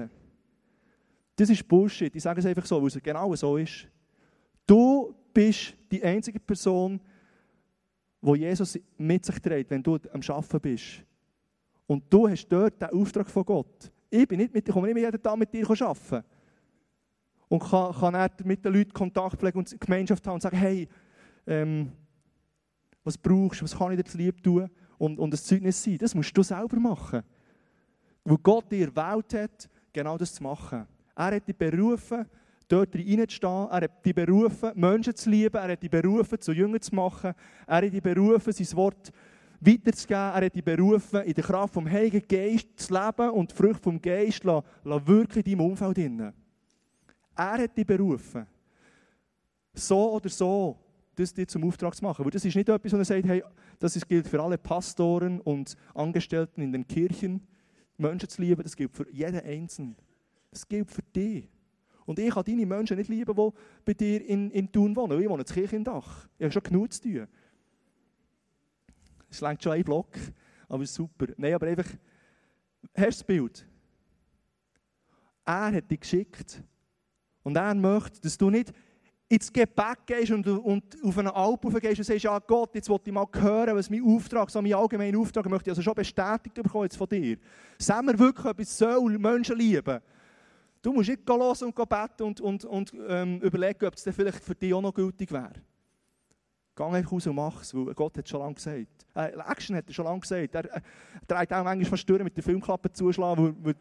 das 1.36 1.50
ist 1.50 1.68
Bullshit. 1.68 2.14
Ich 2.14 2.22
sage 2.22 2.40
es 2.40 2.46
einfach 2.46 2.66
so, 2.66 2.80
weil 2.80 2.88
es 2.88 3.02
genau 3.02 3.34
so 3.34 3.56
ist. 3.56 3.86
Du 4.66 5.14
bist 5.32 5.76
die 5.90 6.02
einzige 6.02 6.40
Person, 6.40 7.00
wo 8.20 8.34
Jesus 8.34 8.78
mit 8.96 9.24
sich 9.24 9.38
trägt, 9.38 9.70
wenn 9.70 9.82
du 9.82 9.98
am 10.12 10.20
Arbeiten 10.28 10.60
bist. 10.60 11.02
Und 11.86 12.02
du 12.10 12.28
hast 12.28 12.48
dort 12.48 12.80
den 12.80 12.88
Auftrag 12.88 13.28
von 13.28 13.44
Gott. 13.44 13.92
Ich 14.10 14.26
bin 14.26 14.38
nicht 14.38 14.54
mit, 14.54 14.66
ich 14.66 14.72
komme 14.72 14.92
nicht 14.92 15.04
jeden 15.04 15.22
Tag 15.22 15.36
mit 15.36 15.52
dir 15.52 15.68
arbeiten. 15.68 16.24
Und 17.48 17.60
kann, 17.60 17.94
kann 17.94 18.30
mit 18.44 18.64
den 18.64 18.72
Leuten 18.72 18.92
Kontakt 18.92 19.36
pflegen 19.36 19.58
und 19.58 19.80
Gemeinschaft 19.80 20.26
haben 20.26 20.34
und 20.34 20.42
sagen, 20.42 20.56
hey, 20.56 20.88
ähm, 21.46 21.92
was 23.04 23.16
brauchst 23.16 23.60
du, 23.60 23.64
was 23.64 23.76
kann 23.76 23.92
ich 23.92 23.98
dir 23.98 24.04
zu 24.04 24.18
lieb 24.18 24.42
tun? 24.42 24.68
Und, 24.98 25.18
und 25.18 25.32
das 25.32 25.44
Zeugnis 25.44 25.82
sein. 25.82 25.98
Das 25.98 26.14
musst 26.14 26.36
du 26.36 26.42
selber 26.42 26.78
machen. 26.78 27.22
Weil 28.24 28.38
Gott 28.38 28.72
dir 28.72 28.90
erwählt 28.94 29.34
hat, 29.34 29.68
genau 29.92 30.18
das 30.18 30.34
zu 30.34 30.42
machen. 30.42 30.86
Er 31.14 31.36
hat 31.36 31.46
dich 31.46 31.56
berufen, 31.56 32.26
dort 32.66 32.94
reinzustehen. 32.94 33.68
Er 33.70 33.82
hat 33.82 34.04
dich 34.04 34.14
berufen, 34.14 34.72
Menschen 34.74 35.14
zu 35.14 35.30
lieben. 35.30 35.56
Er 35.56 35.72
hat 35.72 35.82
dich 35.82 35.90
berufen, 35.90 36.40
zu 36.40 36.52
Jüngern 36.52 36.80
zu 36.80 36.94
machen. 36.94 37.34
Er 37.66 37.76
hat 37.76 37.84
dich 37.84 38.02
berufen, 38.02 38.52
sein 38.52 38.76
Wort 38.76 39.12
weiterzugeben. 39.60 40.20
Er 40.20 40.46
hat 40.46 40.54
dich 40.54 40.64
berufen, 40.64 41.22
in 41.22 41.34
der 41.34 41.44
Kraft 41.44 41.74
vom 41.74 41.90
Heiligen 41.90 42.26
Geist 42.26 42.68
zu 42.76 42.92
leben 42.92 43.30
und 43.30 43.50
die 43.50 43.54
Früchte 43.54 43.82
vom 43.82 44.00
Geist 44.00 44.42
zu 44.42 44.62
wirken 44.84 45.38
in 45.38 45.44
deinem 45.44 45.60
Umfeld. 45.60 45.98
Er 45.98 46.34
hat 47.36 47.76
dich 47.76 47.86
berufen, 47.86 48.46
so 49.74 50.12
oder 50.12 50.28
so 50.28 50.78
das 51.16 51.32
dir 51.32 51.48
zum 51.48 51.64
Auftrag 51.64 51.94
zu 51.94 52.04
machen. 52.04 52.24
Weil 52.24 52.30
das 52.30 52.44
ist 52.44 52.54
nicht 52.54 52.68
etwas, 52.68 52.92
wo 52.92 52.96
er 52.98 53.04
sagt, 53.04 53.26
hey, 53.26 53.42
das 53.78 54.06
gilt 54.06 54.28
für 54.28 54.42
alle 54.42 54.58
Pastoren 54.58 55.40
und 55.40 55.76
Angestellten 55.94 56.62
in 56.62 56.72
den 56.72 56.86
Kirchen, 56.86 57.40
Menschen 57.96 58.28
zu 58.28 58.42
lieben. 58.42 58.62
Das 58.62 58.76
gilt 58.76 58.92
für 58.92 59.10
jeden 59.10 59.40
Einzelnen. 59.40 59.96
Das 60.50 60.68
gilt 60.68 60.90
für 60.90 61.02
dich. 61.02 61.48
Und 62.04 62.18
ich 62.18 62.32
kann 62.32 62.44
deine 62.44 62.66
Menschen 62.66 62.96
nicht 62.96 63.08
lieben, 63.08 63.34
die 63.34 63.50
bei 63.84 63.94
dir 63.94 64.24
in, 64.26 64.50
in 64.50 64.70
Thun 64.70 64.94
wohnen. 64.94 65.20
Ich 65.20 65.28
wohne 65.28 65.42
in 65.42 65.54
Kirchendach. 65.54 66.28
Ich 66.38 66.44
habe 66.44 66.52
schon 66.52 66.62
genug 66.62 66.92
zu 66.92 67.02
tun. 67.02 67.26
Es 69.30 69.40
längt 69.40 69.62
schon 69.62 69.72
ein 69.72 69.84
Block, 69.84 70.08
aber 70.68 70.86
super. 70.86 71.26
Nein, 71.36 71.54
aber 71.54 71.66
einfach, 71.66 71.88
hast 72.94 73.20
das 73.20 73.24
Bild? 73.24 73.66
Er 75.44 75.72
hat 75.72 75.90
dich 75.90 76.00
geschickt. 76.00 76.62
Und 77.42 77.56
er 77.56 77.74
möchte, 77.74 78.20
dass 78.20 78.36
du 78.36 78.50
nicht 78.50 78.72
ins 79.28 79.52
Gebet 79.52 80.06
gehst 80.06 80.30
und, 80.30 80.46
und 80.46 80.96
auf 81.02 81.18
einen 81.18 81.28
Alp 81.28 81.62
gehst 81.80 81.98
und 81.98 82.04
sagst, 82.04 82.24
ja 82.24 82.38
Gott, 82.38 82.74
jetzt 82.74 82.88
will 82.88 82.98
ich 83.04 83.12
mal 83.12 83.26
hören, 83.32 83.76
was 83.76 83.90
mein 83.90 84.04
Auftrag, 84.04 84.50
so 84.50 84.62
mein 84.62 84.74
allgemeiner 84.74 85.18
Auftrag, 85.18 85.48
möchte 85.48 85.70
ich 85.70 85.72
also 85.72 85.82
schon 85.82 85.94
bestätigt 85.94 86.54
bekommen 86.54 86.84
jetzt 86.84 86.96
von 86.96 87.08
dir. 87.08 87.36
Sagen 87.78 88.06
wir 88.06 88.18
wirklich 88.18 88.46
etwas 88.46 88.78
soll 88.78 89.18
Menschen 89.18 89.56
lieben? 89.56 90.00
Du 90.82 90.92
musst 90.92 91.08
nicht 91.08 91.28
hören 91.28 91.40
und 91.40 91.88
beten 91.88 92.22
und, 92.22 92.40
und, 92.40 92.64
und 92.64 92.92
ähm, 93.08 93.40
überlegen, 93.40 93.86
ob 93.86 93.94
es 93.94 94.02
vielleicht 94.02 94.44
für 94.44 94.54
dich 94.54 94.72
auch 94.72 94.82
noch 94.82 94.94
gültig 94.94 95.32
wäre. 95.32 95.54
Geh 96.76 96.82
einfach 96.84 97.12
raus 97.12 97.26
und 97.26 97.34
mach 97.36 97.62
es, 97.62 97.74
weil 97.74 97.94
Gott 97.94 98.18
hat 98.18 98.28
schon 98.28 98.40
lange 98.40 98.54
gesagt. 98.54 98.86
Äh, 99.14 99.32
Action 99.48 99.76
hat 99.76 99.88
er 99.88 99.94
schon 99.94 100.04
lange 100.04 100.20
gesagt. 100.20 100.54
Er, 100.54 100.64
er 100.66 100.82
trägt 101.26 101.52
auch 101.54 101.64
manchmal 101.64 101.86
fast 101.86 102.08
durch 102.08 102.22
mit 102.22 102.36
der 102.36 102.44
Filmklappe 102.44 102.92
zuschlagen. 102.92 103.56
Weil, 103.62 103.64
weil, 103.64 103.74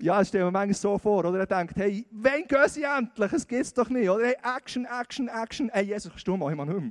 ja, 0.00 0.18
das 0.18 0.28
stellen 0.28 0.46
wir 0.46 0.50
manchmal 0.50 0.74
so 0.74 0.98
vor. 0.98 1.24
Oder 1.24 1.38
er 1.38 1.46
denkt, 1.46 1.76
hey, 1.76 2.04
wann 2.10 2.44
gehen 2.48 2.68
sie 2.68 2.82
endlich? 2.82 3.32
Es 3.32 3.46
geht 3.46 3.78
doch 3.78 3.88
nicht. 3.88 4.10
Oder 4.10 4.26
hey, 4.26 4.36
Action, 4.42 4.84
Action, 4.84 5.28
Action. 5.28 5.70
Hey, 5.72 5.84
Jesus, 5.84 6.10
kannst 6.10 6.26
du 6.26 6.36
mal, 6.36 6.52
mal 6.56 6.66
nicht 6.66 6.80
mehr. 6.80 6.90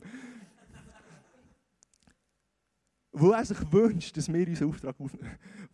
Wo 3.11 3.31
er 3.31 3.43
sich 3.43 3.59
wünscht, 3.69 4.15
dass 4.15 4.31
wir 4.31 4.47
unseren 4.47 4.69
Auftrag 4.69 4.95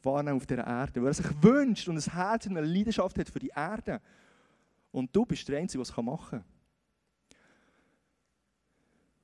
wahrnehmen 0.02 0.38
auf 0.38 0.47
dieser 0.47 0.65
Erde. 0.65 1.00
Wo 1.00 1.06
er 1.06 1.13
sich 1.13 1.43
wünscht 1.43 1.88
und 1.88 1.97
ein 1.97 2.12
Herz 2.12 2.47
und 2.47 2.58
eine 2.58 2.65
Leidenschaft 2.65 3.19
hat 3.19 3.30
für 3.30 3.38
die 3.38 3.52
Erde. 3.56 4.02
Und 4.91 5.15
du 5.15 5.28
bist 5.28 5.47
der 5.47 5.60
Einzige, 5.60 5.84
der 5.84 5.91
es 5.91 6.04
machen 6.04 6.39
kann. 6.39 6.56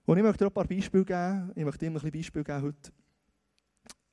Und 0.05 0.17
ich 0.17 0.23
möchte 0.23 0.39
dir 0.39 0.49
ein 0.49 0.53
paar 0.53 0.67
Beispiele 0.67 1.05
geben. 1.05 1.51
Ich 1.55 1.63
möchte 1.63 1.79
dir 1.79 1.87
ein 1.87 1.93
bisschen 1.93 2.11
Beispiele 2.11 2.43
geben 2.43 2.61
heute. 2.61 2.91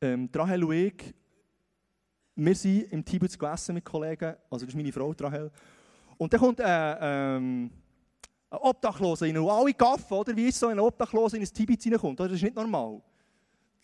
Ähm, 0.00 0.30
Rahel 0.32 0.64
und 0.64 0.72
ich, 0.72 1.14
wir 2.36 2.54
sind 2.54 2.92
im 2.92 3.04
Tibet 3.04 3.36
gegessen 3.38 3.74
mit 3.74 3.84
Kollegen. 3.84 4.36
Also 4.48 4.64
das 4.64 4.72
ist 4.72 4.76
meine 4.76 4.92
Frau, 4.92 5.12
Rahel. 5.20 5.50
Und 6.16 6.32
dann 6.32 6.40
kommt 6.40 6.60
ein, 6.60 6.96
ähm, 7.00 7.70
ein 8.50 8.58
Obdachloser 8.58 9.26
rein. 9.26 9.36
Und 9.36 9.50
alle 9.50 9.74
gaffen, 9.74 10.16
oder? 10.16 10.36
Wie 10.36 10.48
ist 10.48 10.60
so 10.60 10.68
ein 10.68 10.78
Obdachloser 10.78 11.36
in 11.36 11.42
ein 11.42 11.52
Tibet 11.52 11.84
reinkommt. 11.84 12.20
Das 12.20 12.30
ist 12.30 12.42
nicht 12.42 12.54
normal. 12.54 13.02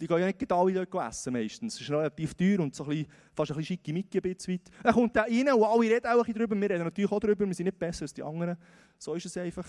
Die 0.01 0.07
gehen 0.07 0.19
ja 0.19 0.27
nicht 0.27 0.53
alle 0.53 0.87
dort 0.87 1.09
essen 1.09 1.33
meistens. 1.33 1.75
Es 1.75 1.81
ist 1.81 1.90
relativ 1.90 2.35
teuer 2.35 2.61
und 2.61 2.75
so 2.75 2.85
ein 2.85 2.90
bisschen, 2.90 3.07
fast 3.35 3.51
ein 3.51 3.57
bisschen 3.57 3.79
schicke 3.79 3.92
Micke 3.92 4.21
ein. 4.23 4.61
Er 4.85 4.92
kommt 4.92 5.16
da 5.16 5.23
rein 5.23 5.53
und 5.53 5.64
alle 5.64 5.90
reden 5.90 6.07
auch 6.07 6.11
ein 6.11 6.19
bisschen 6.19 6.35
darüber. 6.35 6.55
Wir 6.55 6.71
reden 6.71 6.85
natürlich 6.85 7.11
auch 7.11 7.19
darüber, 7.19 7.47
wir 7.47 7.55
sind 7.55 7.64
nicht 7.64 7.79
besser 7.79 8.03
als 8.03 8.14
die 8.14 8.23
anderen. 8.23 8.57
So 8.99 9.14
ist 9.14 9.27
es 9.27 9.37
einfach. 9.38 9.66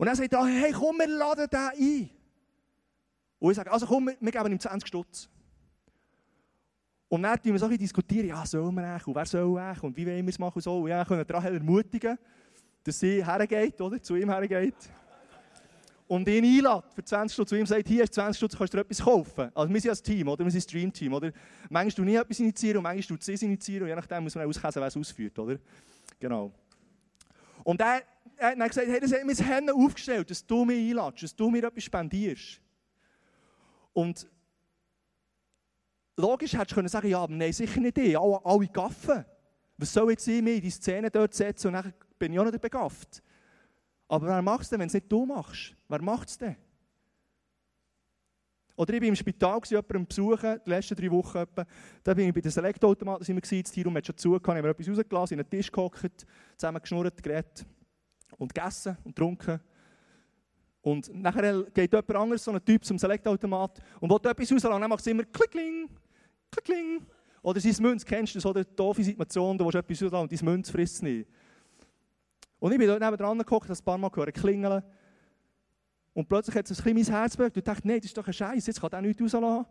Und 0.00 0.06
er 0.06 0.16
sagt, 0.16 0.32
hey 0.32 0.72
komm, 0.72 0.96
wir 0.96 1.06
laden 1.06 1.46
den 1.50 1.58
ein. 1.58 2.10
Und 3.38 3.50
ich 3.50 3.56
sage, 3.56 3.70
also 3.70 3.84
komm, 3.84 4.10
wir 4.18 4.32
geben 4.32 4.52
ihm 4.52 4.58
20 4.58 4.88
Stutz. 4.88 5.28
Und 7.06 7.22
dann 7.22 7.34
diskutieren 7.34 7.52
wir 7.52 7.58
so 7.58 7.66
ein 7.66 7.76
diskutieren, 7.76 8.28
ja, 8.28 8.46
soll 8.46 8.72
man 8.72 8.82
eigentlich 8.82 9.06
und 9.06 9.14
wer 9.14 9.26
soll 9.26 9.58
eigentlich 9.58 9.82
und 9.82 9.94
wie 9.94 10.06
wollen 10.06 10.24
wir 10.24 10.30
es 10.30 10.38
machen 10.38 10.54
und 10.56 10.62
so. 10.62 10.78
Und 10.78 10.88
ja, 10.88 11.04
können 11.04 11.22
Rahel 11.28 11.52
ermutigen, 11.52 12.16
dass 12.82 12.98
sie 12.98 13.22
hergeht, 13.22 13.78
oder? 13.78 14.00
Zu 14.00 14.16
ihm 14.16 14.30
hergeht. 14.30 14.74
Und 16.08 16.26
ihn 16.28 16.44
einlädt 16.44 16.84
für 16.94 17.04
20 17.04 17.34
Stunden, 17.34 17.48
zu 17.50 17.56
ihm 17.56 17.66
sagt, 17.66 17.86
hier 17.86 18.00
hast 18.00 18.14
20 18.14 18.38
Stunden, 18.38 18.56
kannst 18.56 18.72
du 18.72 18.78
dir 18.78 18.82
etwas 18.84 19.02
kaufen. 19.02 19.50
Also 19.54 19.74
wir 19.74 19.80
sind 19.82 19.90
als 19.90 20.02
Team, 20.02 20.28
oder? 20.28 20.42
Wir 20.42 20.50
sind 20.50 20.60
ein 20.60 20.62
Stream-Team, 20.62 21.12
oder? 21.12 21.30
Manchmal 21.68 22.06
du 22.06 22.10
nie 22.10 22.16
etwas 22.16 22.40
initiieren 22.40 22.78
und 22.78 22.84
manchmal 22.84 23.18
du 23.18 23.22
sie 23.22 23.44
initiieren 23.44 23.82
und 23.82 23.88
je 23.90 23.96
nachdem 23.96 24.22
muss 24.22 24.34
man 24.34 24.46
auskäsen, 24.46 24.80
wer 24.80 24.88
es 24.88 24.96
ausführt, 24.96 25.38
oder? 25.38 25.58
Genau. 26.18 26.50
Und 27.64 27.78
er, 27.82 28.02
er 28.40 28.56
hat 28.56 28.68
gesagt, 28.68 28.88
hey, 28.88 29.00
das 29.00 29.12
hat 29.12 29.24
mir 29.24 29.34
das 29.34 29.44
Hände 29.44 29.74
aufgestellt, 29.74 30.30
dass 30.30 30.46
du 30.46 30.64
mich 30.64 30.96
einlädst, 30.96 31.22
dass 31.22 31.36
du 31.36 31.50
mir 31.50 31.62
etwas 31.62 31.84
spendierst. 31.84 32.60
Und 33.92 34.26
logisch 36.16 36.54
hättest 36.54 36.70
du 36.70 36.74
können 36.76 36.88
sagen, 36.88 37.08
ja, 37.08 37.20
aber 37.20 37.34
nein, 37.34 37.52
sicher 37.52 37.80
nicht 37.80 37.98
ich, 37.98 38.18
alle, 38.18 38.40
alle 38.44 38.66
gaffen. 38.68 39.24
Was 39.76 39.92
soll 39.92 40.10
jetzt 40.10 40.26
ich 40.26 40.42
mir 40.42 40.54
in 40.54 40.62
die 40.62 40.70
Szene 40.70 41.10
dort 41.10 41.34
setzen 41.34 41.68
und 41.68 41.74
dann 41.74 41.92
bin 42.18 42.32
ich 42.32 42.38
auch 42.38 42.44
nicht 42.44 42.60
begafft. 42.60 43.22
Aber 44.08 44.26
wer 44.26 44.42
macht 44.42 44.62
es 44.62 44.70
denn, 44.70 44.80
wenn 44.80 44.88
es 44.88 44.94
nicht 44.94 45.12
du 45.12 45.26
machst? 45.26 45.76
Wer 45.88 46.02
macht 46.02 46.28
es 46.28 46.38
denn? 46.38 46.56
Oder 48.74 48.94
ich 48.94 49.02
war 49.02 49.08
im 49.08 49.16
Spital, 49.16 49.60
jemanden 49.68 50.06
besuchen, 50.06 50.60
die 50.64 50.70
letzten 50.70 50.94
drei 50.94 51.10
Wochen 51.10 51.36
etwa. 51.36 51.66
Da 52.02 52.14
bin 52.14 52.28
ich 52.28 52.34
bei 52.34 52.40
den 52.40 52.50
Select-Automaten, 52.50 53.38
das 53.38 53.70
Tierraum 53.70 53.96
hat 53.96 54.06
schon 54.06 54.16
zugehört, 54.16 54.48
haben 54.48 54.64
wir 54.64 54.70
etwas 54.70 54.88
rausgelassen, 54.88 55.38
in 55.38 55.44
den 55.44 55.50
Tisch 55.50 55.70
gehockt, 55.70 56.26
zusammen 56.56 56.80
geschnurrt, 56.80 57.22
geredet 57.22 57.66
und 58.40 58.54
gegessen 58.54 58.96
und 59.04 59.14
getrunken. 59.14 59.60
Und 60.82 61.14
nachher 61.14 61.62
geht 61.74 61.92
jemand 61.92 62.16
anderes, 62.16 62.42
so 62.42 62.50
ein 62.50 62.64
Typ 62.64 62.84
zum 62.84 62.98
Select-Automat 62.98 63.80
und 64.00 64.10
will 64.10 64.16
etwas 64.16 64.50
rauslassen, 64.50 64.80
dann 64.80 64.88
macht 64.88 65.00
es 65.00 65.06
immer 65.06 65.24
klickling, 65.24 65.90
klickling. 66.50 67.06
Oder 67.42 67.60
sein 67.60 67.74
Münz, 67.80 68.04
kennst 68.04 68.34
du 68.34 68.40
so 68.40 68.52
eine 68.52 68.64
doofe 68.64 69.04
Situation, 69.04 69.58
du 69.58 69.64
willst 69.64 69.76
etwas 69.76 70.02
rauslassen 70.02 70.22
und 70.22 70.32
dein 70.32 70.44
Münz 70.44 70.70
frisst 70.70 70.96
es 70.96 71.02
nicht. 71.02 71.28
Und 72.58 72.72
ich 72.72 72.78
bin 72.78 72.88
dort 72.88 73.00
nebenan 73.00 73.38
geguckt, 73.38 73.68
das 73.68 73.80
ein 73.80 73.84
paar 73.84 73.98
Mal 73.98 74.08
gehört 74.08 74.34
klingeln. 74.34 74.82
Und 76.14 76.28
plötzlich 76.28 76.56
hat 76.56 76.70
es 76.70 76.78
ein 76.78 76.94
bisschen 76.94 77.12
mein 77.12 77.20
Herz 77.20 77.36
bewegt 77.36 77.56
und 77.56 77.68
dachte, 77.68 77.86
nein, 77.86 77.98
das 77.98 78.06
ist 78.06 78.16
doch 78.16 78.26
ein 78.26 78.32
Scheiß, 78.32 78.66
jetzt 78.66 78.80
kann 78.80 78.90
er 78.92 79.02
nichts 79.02 79.22
rauslassen. 79.22 79.66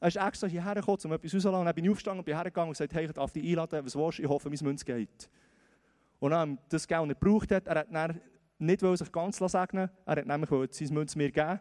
Er 0.00 0.08
ist 0.08 0.16
extra 0.16 0.48
hierher 0.48 0.74
gekommen, 0.74 0.98
um 1.04 1.12
etwas 1.12 1.34
rauszulassen. 1.34 1.64
Dann 1.64 1.74
bin 1.74 1.84
ich 1.84 1.90
aufgestanden 1.90 2.18
und 2.18 2.24
bin 2.24 2.34
hergegangen 2.34 2.68
und 2.68 2.72
gesagt, 2.72 2.92
hey, 2.94 3.04
ich 3.04 3.12
darf 3.12 3.32
dich 3.32 3.44
einladen, 3.44 3.84
was 3.84 3.94
willst 3.94 4.18
du? 4.18 4.22
Ich 4.22 4.28
hoffe, 4.28 4.48
mein 4.48 4.58
Münz 4.60 4.84
geht. 4.84 5.28
Und 6.22 6.30
dann, 6.30 6.56
das 6.68 6.86
Geld 6.86 7.04
nicht 7.08 7.20
gebraucht 7.20 7.50
hat, 7.50 7.66
er 7.66 7.80
hat 7.80 7.88
dann 7.92 8.20
nicht 8.56 8.80
sich 8.80 9.10
ganz 9.10 9.38
segnen 9.38 9.90
er 10.06 10.16
hat 10.16 10.24
nämlich 10.24 10.50
sein 10.70 10.94
Münz 10.94 11.16
mir 11.16 11.32
geben, 11.32 11.58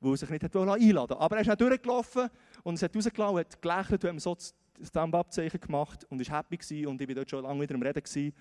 weil 0.00 0.12
er 0.12 0.16
sich 0.18 0.28
nicht 0.28 0.44
hat 0.44 0.54
einladen 0.54 0.96
wollte. 0.96 1.16
Aber 1.18 1.36
er 1.36 1.40
ist 1.40 1.48
dann 1.48 1.56
durchgelaufen 1.56 2.28
und 2.62 2.74
es 2.74 2.82
hat 2.82 2.94
rausgelassen, 2.94 3.38
hat 3.38 3.62
gelächelt 3.62 4.04
und 4.04 4.10
hat 4.16 4.20
so 4.20 4.34
das 4.34 4.92
Thumb-Up-Zeichen 4.92 5.60
gemacht 5.60 6.04
und 6.10 6.28
war 6.28 6.38
happy 6.38 6.58
gewesen 6.58 6.88
und 6.88 7.00
ich 7.00 7.08
war 7.08 7.14
dort 7.14 7.30
schon 7.30 7.42
lange 7.42 7.62
wieder 7.62 7.74
am 7.74 7.80
Reden. 7.80 8.02
Gewesen. 8.02 8.34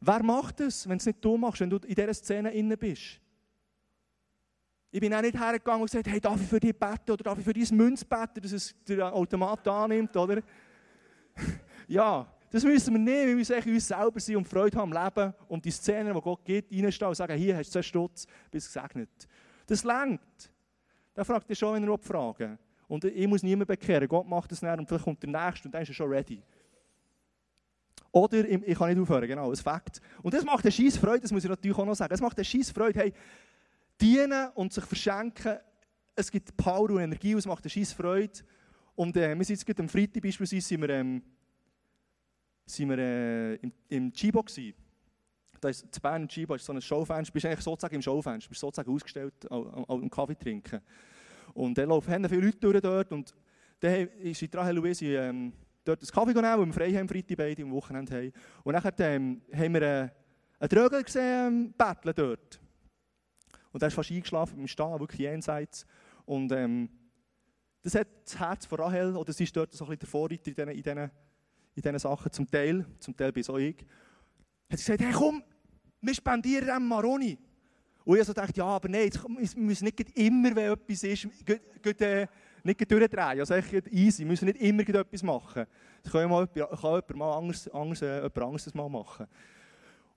Wer 0.00 0.22
macht 0.22 0.60
das, 0.60 0.88
wenn 0.88 0.96
es 0.96 1.04
nicht 1.04 1.22
du 1.22 1.36
machst, 1.36 1.60
wenn 1.60 1.68
du 1.68 1.76
in 1.76 1.94
dieser 1.94 2.14
Szene 2.14 2.52
inne 2.52 2.78
bist? 2.78 3.20
Ich 4.92 5.00
bin 5.00 5.12
auch 5.12 5.20
nicht 5.20 5.38
hergegangen 5.38 5.82
und 5.82 5.90
gesagt, 5.90 6.08
hey, 6.08 6.22
darf 6.22 6.40
ich 6.40 6.48
für 6.48 6.58
dich 6.58 6.74
beten 6.74 7.10
oder 7.10 7.24
darf 7.24 7.38
ich 7.38 7.44
für 7.44 7.52
dein 7.52 7.76
Münz 7.76 8.02
beten, 8.02 8.40
dass 8.40 8.52
es 8.52 8.74
der 8.82 9.12
Automat 9.12 9.68
annimmt, 9.68 10.16
oder? 10.16 10.40
ja, 11.86 12.26
das 12.50 12.64
müssen 12.64 12.94
wir 12.94 12.98
nicht. 12.98 13.26
Wir 13.26 13.36
müssen 13.36 13.74
uns 13.74 13.86
selber 13.86 14.20
sein 14.20 14.36
und 14.36 14.48
Freude 14.48 14.76
haben 14.76 14.94
am 14.94 15.04
Leben 15.04 15.34
und 15.48 15.64
die 15.64 15.70
Szenen, 15.70 16.12
die 16.12 16.20
Gott 16.20 16.44
gibt, 16.44 16.72
reinstehen 16.72 17.08
und 17.08 17.14
sagen, 17.14 17.38
hier 17.38 17.56
hast 17.56 17.68
du 17.68 17.72
zwei 17.74 17.82
Stutz, 17.82 18.26
bist 18.50 18.66
gesegnet. 18.66 19.28
Das 19.66 19.84
längt. 19.84 20.20
Da 21.14 21.24
fragt 21.24 21.48
er 21.48 21.56
schon, 21.56 21.74
wenn 21.74 21.88
er 21.88 21.98
fragen 21.98 22.58
Und 22.88 23.04
ich 23.04 23.28
muss 23.28 23.42
niemand 23.42 23.68
bekehren. 23.68 24.08
Gott 24.08 24.26
macht 24.26 24.50
das 24.50 24.62
nicht 24.62 24.78
und 24.78 24.88
vielleicht 24.88 25.04
kommt 25.04 25.22
der 25.22 25.30
Nächste 25.30 25.68
und 25.68 25.72
dann 25.74 25.82
ist 25.82 25.88
er 25.90 25.94
schon 25.94 26.10
ready. 26.10 26.42
Oder, 28.12 28.48
ich 28.48 28.76
kann 28.76 28.88
nicht 28.88 29.00
aufhören, 29.00 29.28
genau, 29.28 29.50
ein 29.50 29.56
Fakt. 29.56 30.00
Und 30.22 30.34
das 30.34 30.44
macht 30.44 30.64
eine 30.64 30.72
scheiß 30.72 30.96
Freude, 30.96 31.20
das 31.20 31.30
muss 31.30 31.44
ich 31.44 31.50
natürlich 31.50 31.78
auch 31.78 31.86
noch 31.86 31.94
sagen. 31.94 32.12
Es 32.12 32.20
macht 32.20 32.36
eine 32.36 32.44
scheiß 32.44 32.70
Freude, 32.70 32.98
hey, 32.98 33.12
dienen 34.00 34.48
und 34.54 34.72
sich 34.72 34.84
verschenken, 34.84 35.58
es 36.16 36.30
gibt 36.30 36.56
Power 36.56 36.90
und 36.90 37.00
Energie, 37.00 37.34
es 37.34 37.46
macht 37.46 37.64
eine 37.64 37.70
scheiß 37.70 37.92
Freude. 37.92 38.40
Und 38.96 39.16
äh, 39.16 39.36
wir 39.38 39.44
sind 39.44 39.64
jetzt 39.66 39.80
am 39.80 39.88
Freitag 39.88 40.22
beispielsweise, 40.22 40.66
sind 40.66 40.80
wir, 40.80 40.90
ähm, 40.90 41.22
sind 42.74 42.90
wir 42.90 42.98
äh, 42.98 43.54
im, 43.56 43.72
im 43.88 44.12
Chibo 44.12 44.42
gewesen. 44.42 44.74
Da 45.60 45.68
ist 45.68 45.86
das 45.90 46.00
Bern 46.00 46.26
Chibo, 46.26 46.54
ist 46.54 46.64
so 46.64 46.72
ein 46.72 46.80
Showfenster, 46.80 47.30
du 47.30 47.32
bist 47.32 47.46
eigentlich 47.46 47.60
sozusagen 47.60 47.94
im 47.94 48.02
Showfenster, 48.02 48.46
du 48.46 48.48
bist 48.48 48.60
sozusagen 48.60 48.90
ausgestellt 48.90 49.34
am 49.50 50.10
Kaffee 50.10 50.34
trinken. 50.34 50.80
Und 51.52 51.76
dann 51.76 51.88
laufen 51.88 52.28
viele 52.28 52.46
Leute 52.46 52.58
durch 52.58 52.80
dort 52.80 53.12
und 53.12 53.34
dann 53.80 54.08
ist 54.20 54.42
in 54.42 54.50
Rahel 54.52 54.76
Louise 54.76 55.04
ähm, 55.04 55.52
dort 55.84 56.00
einen 56.00 56.10
Kaffee 56.10 56.32
genommen, 56.32 56.58
weil 56.60 56.66
wir 56.66 56.72
frei 56.72 56.92
haben, 56.98 57.08
Freitag 57.08 57.36
beide 57.36 57.62
am 57.62 57.72
Wochenende 57.72 58.14
haben. 58.14 58.32
Und 58.64 58.74
dann 58.74 58.92
ähm, 58.98 59.42
haben 59.52 59.74
wir 59.74 59.82
äh, 59.82 60.08
einen 60.58 60.68
Trögel 60.68 61.02
gesehen, 61.02 61.74
ähm, 61.78 62.12
dort. 62.14 62.60
Und 63.72 63.82
er 63.82 63.88
ist 63.88 63.94
fast 63.94 64.10
eingeschlafen 64.10 64.56
beim 64.56 64.66
Stehen, 64.66 65.00
wirklich 65.00 65.20
jenseits. 65.20 65.86
Und 66.24 66.52
ähm, 66.52 66.88
das 67.82 67.94
hat 67.94 68.08
das 68.24 68.38
Herz 68.38 68.66
von 68.66 68.80
Rahel, 68.80 69.16
oder 69.16 69.32
sie 69.32 69.44
ist 69.44 69.56
dort 69.56 69.72
so 69.72 69.84
ein 69.84 69.88
bisschen 69.88 70.00
der 70.00 70.08
Vorreiter 70.08 70.68
in 70.70 70.82
diesen, 70.82 71.10
in 71.84 71.92
diesen, 71.92 71.98
Sachen, 71.98 72.32
zum 72.32 72.50
Teil, 72.50 72.84
zum 72.98 73.16
Teil 73.16 73.32
bin 73.32 73.42
so 73.42 73.56
ich. 73.56 73.76
Hat 74.70 74.78
gesagt, 74.78 75.00
hey 75.00 75.12
komm, 75.12 75.42
wir 76.00 76.14
spendieren 76.14 76.66
dem 76.66 76.86
Maroni. 76.86 77.38
Und 78.04 78.18
ich 78.18 78.24
so 78.24 78.32
dachte, 78.32 78.52
ja, 78.56 78.64
aber 78.64 78.88
nein, 78.88 79.10
wir 79.12 79.48
müssen 79.56 79.84
nicht 79.84 80.18
immer, 80.18 80.54
wenn 80.54 80.72
etwas 80.72 81.02
ist, 81.02 81.28
äh, 82.00 82.26
nicht 82.62 82.90
durchdrehen. 82.90 83.40
Also 83.40 83.54
echt 83.54 83.88
easy, 83.92 84.20
wir 84.20 84.26
müssen 84.26 84.46
nicht 84.46 84.60
immer 84.60 84.88
etwas 84.88 85.22
machen. 85.22 85.66
Das 86.02 86.12
kann, 86.12 86.28
mal, 86.28 86.46
kann 86.46 86.66
jemand 86.82 87.16
mal 87.16 87.36
anders, 87.36 87.68
anders, 87.68 88.02
äh, 88.02 88.16
jemand 88.16 88.38
anderes 88.38 88.74
mal 88.74 88.88
machen. 88.88 89.26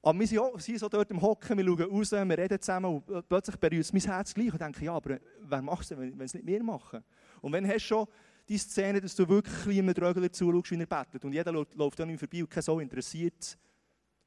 Aber 0.02 0.20
wir 0.20 0.28
sind, 0.28 0.40
auch, 0.40 0.60
sind 0.60 0.80
so 0.80 0.90
dort 0.90 1.10
im 1.12 1.22
Hocken, 1.22 1.58
wir 1.58 1.66
schauen 1.66 1.90
raus, 1.90 2.12
wir 2.12 2.38
reden 2.38 2.60
zusammen 2.60 3.02
und 3.06 3.30
plötzlich 3.30 3.56
berührt 3.56 3.86
es 3.86 3.94
mein 3.94 4.02
Herz 4.02 4.34
gleich 4.34 4.52
und 4.52 4.62
denke, 4.62 4.84
ja, 4.84 4.94
aber 4.94 5.18
wer 5.42 5.62
macht 5.62 5.90
es 5.90 5.98
wenn 5.98 6.20
es 6.20 6.34
nicht 6.34 6.46
wir 6.46 6.62
machen? 6.62 7.04
Und 7.42 7.54
wenn 7.54 7.66
hast 7.66 7.76
du 7.76 7.80
schon 7.80 8.08
die 8.48 8.58
Szene, 8.58 9.00
dass 9.00 9.16
du 9.16 9.28
wirklich 9.28 9.80
einem 9.80 9.94
Drögler 9.94 10.32
zuschaust, 10.32 10.72
wie 10.72 10.80
er 10.80 10.86
bettelt 10.86 11.24
und 11.24 11.34
jeder 11.34 11.52
läuft 11.52 12.02
an 12.02 12.10
ihm 12.10 12.18
vorbei 12.18 12.42
und 12.42 12.50
kein 12.50 12.64
so 12.64 12.80
interessiert, 12.80 13.58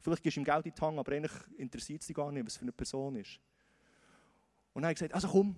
vielleicht 0.01 0.23
gibst 0.23 0.37
du 0.37 0.41
ihm 0.41 0.45
Geld 0.45 0.67
in 0.67 0.73
die 0.75 0.81
Hand, 0.81 0.99
aber 0.99 1.13
eigentlich 1.13 1.33
interessiert 1.59 2.01
es 2.01 2.07
dich 2.07 2.17
gar 2.17 2.33
nicht, 2.33 2.47
was 2.47 2.57
für 2.57 2.63
eine 2.63 2.73
Person 2.73 3.17
ist. 3.17 3.41
Und 4.73 4.83
dann 4.83 4.85
habe 4.85 4.93
ich 4.93 4.99
gesagt, 4.99 5.15
also 5.15 5.29
komm, 5.29 5.57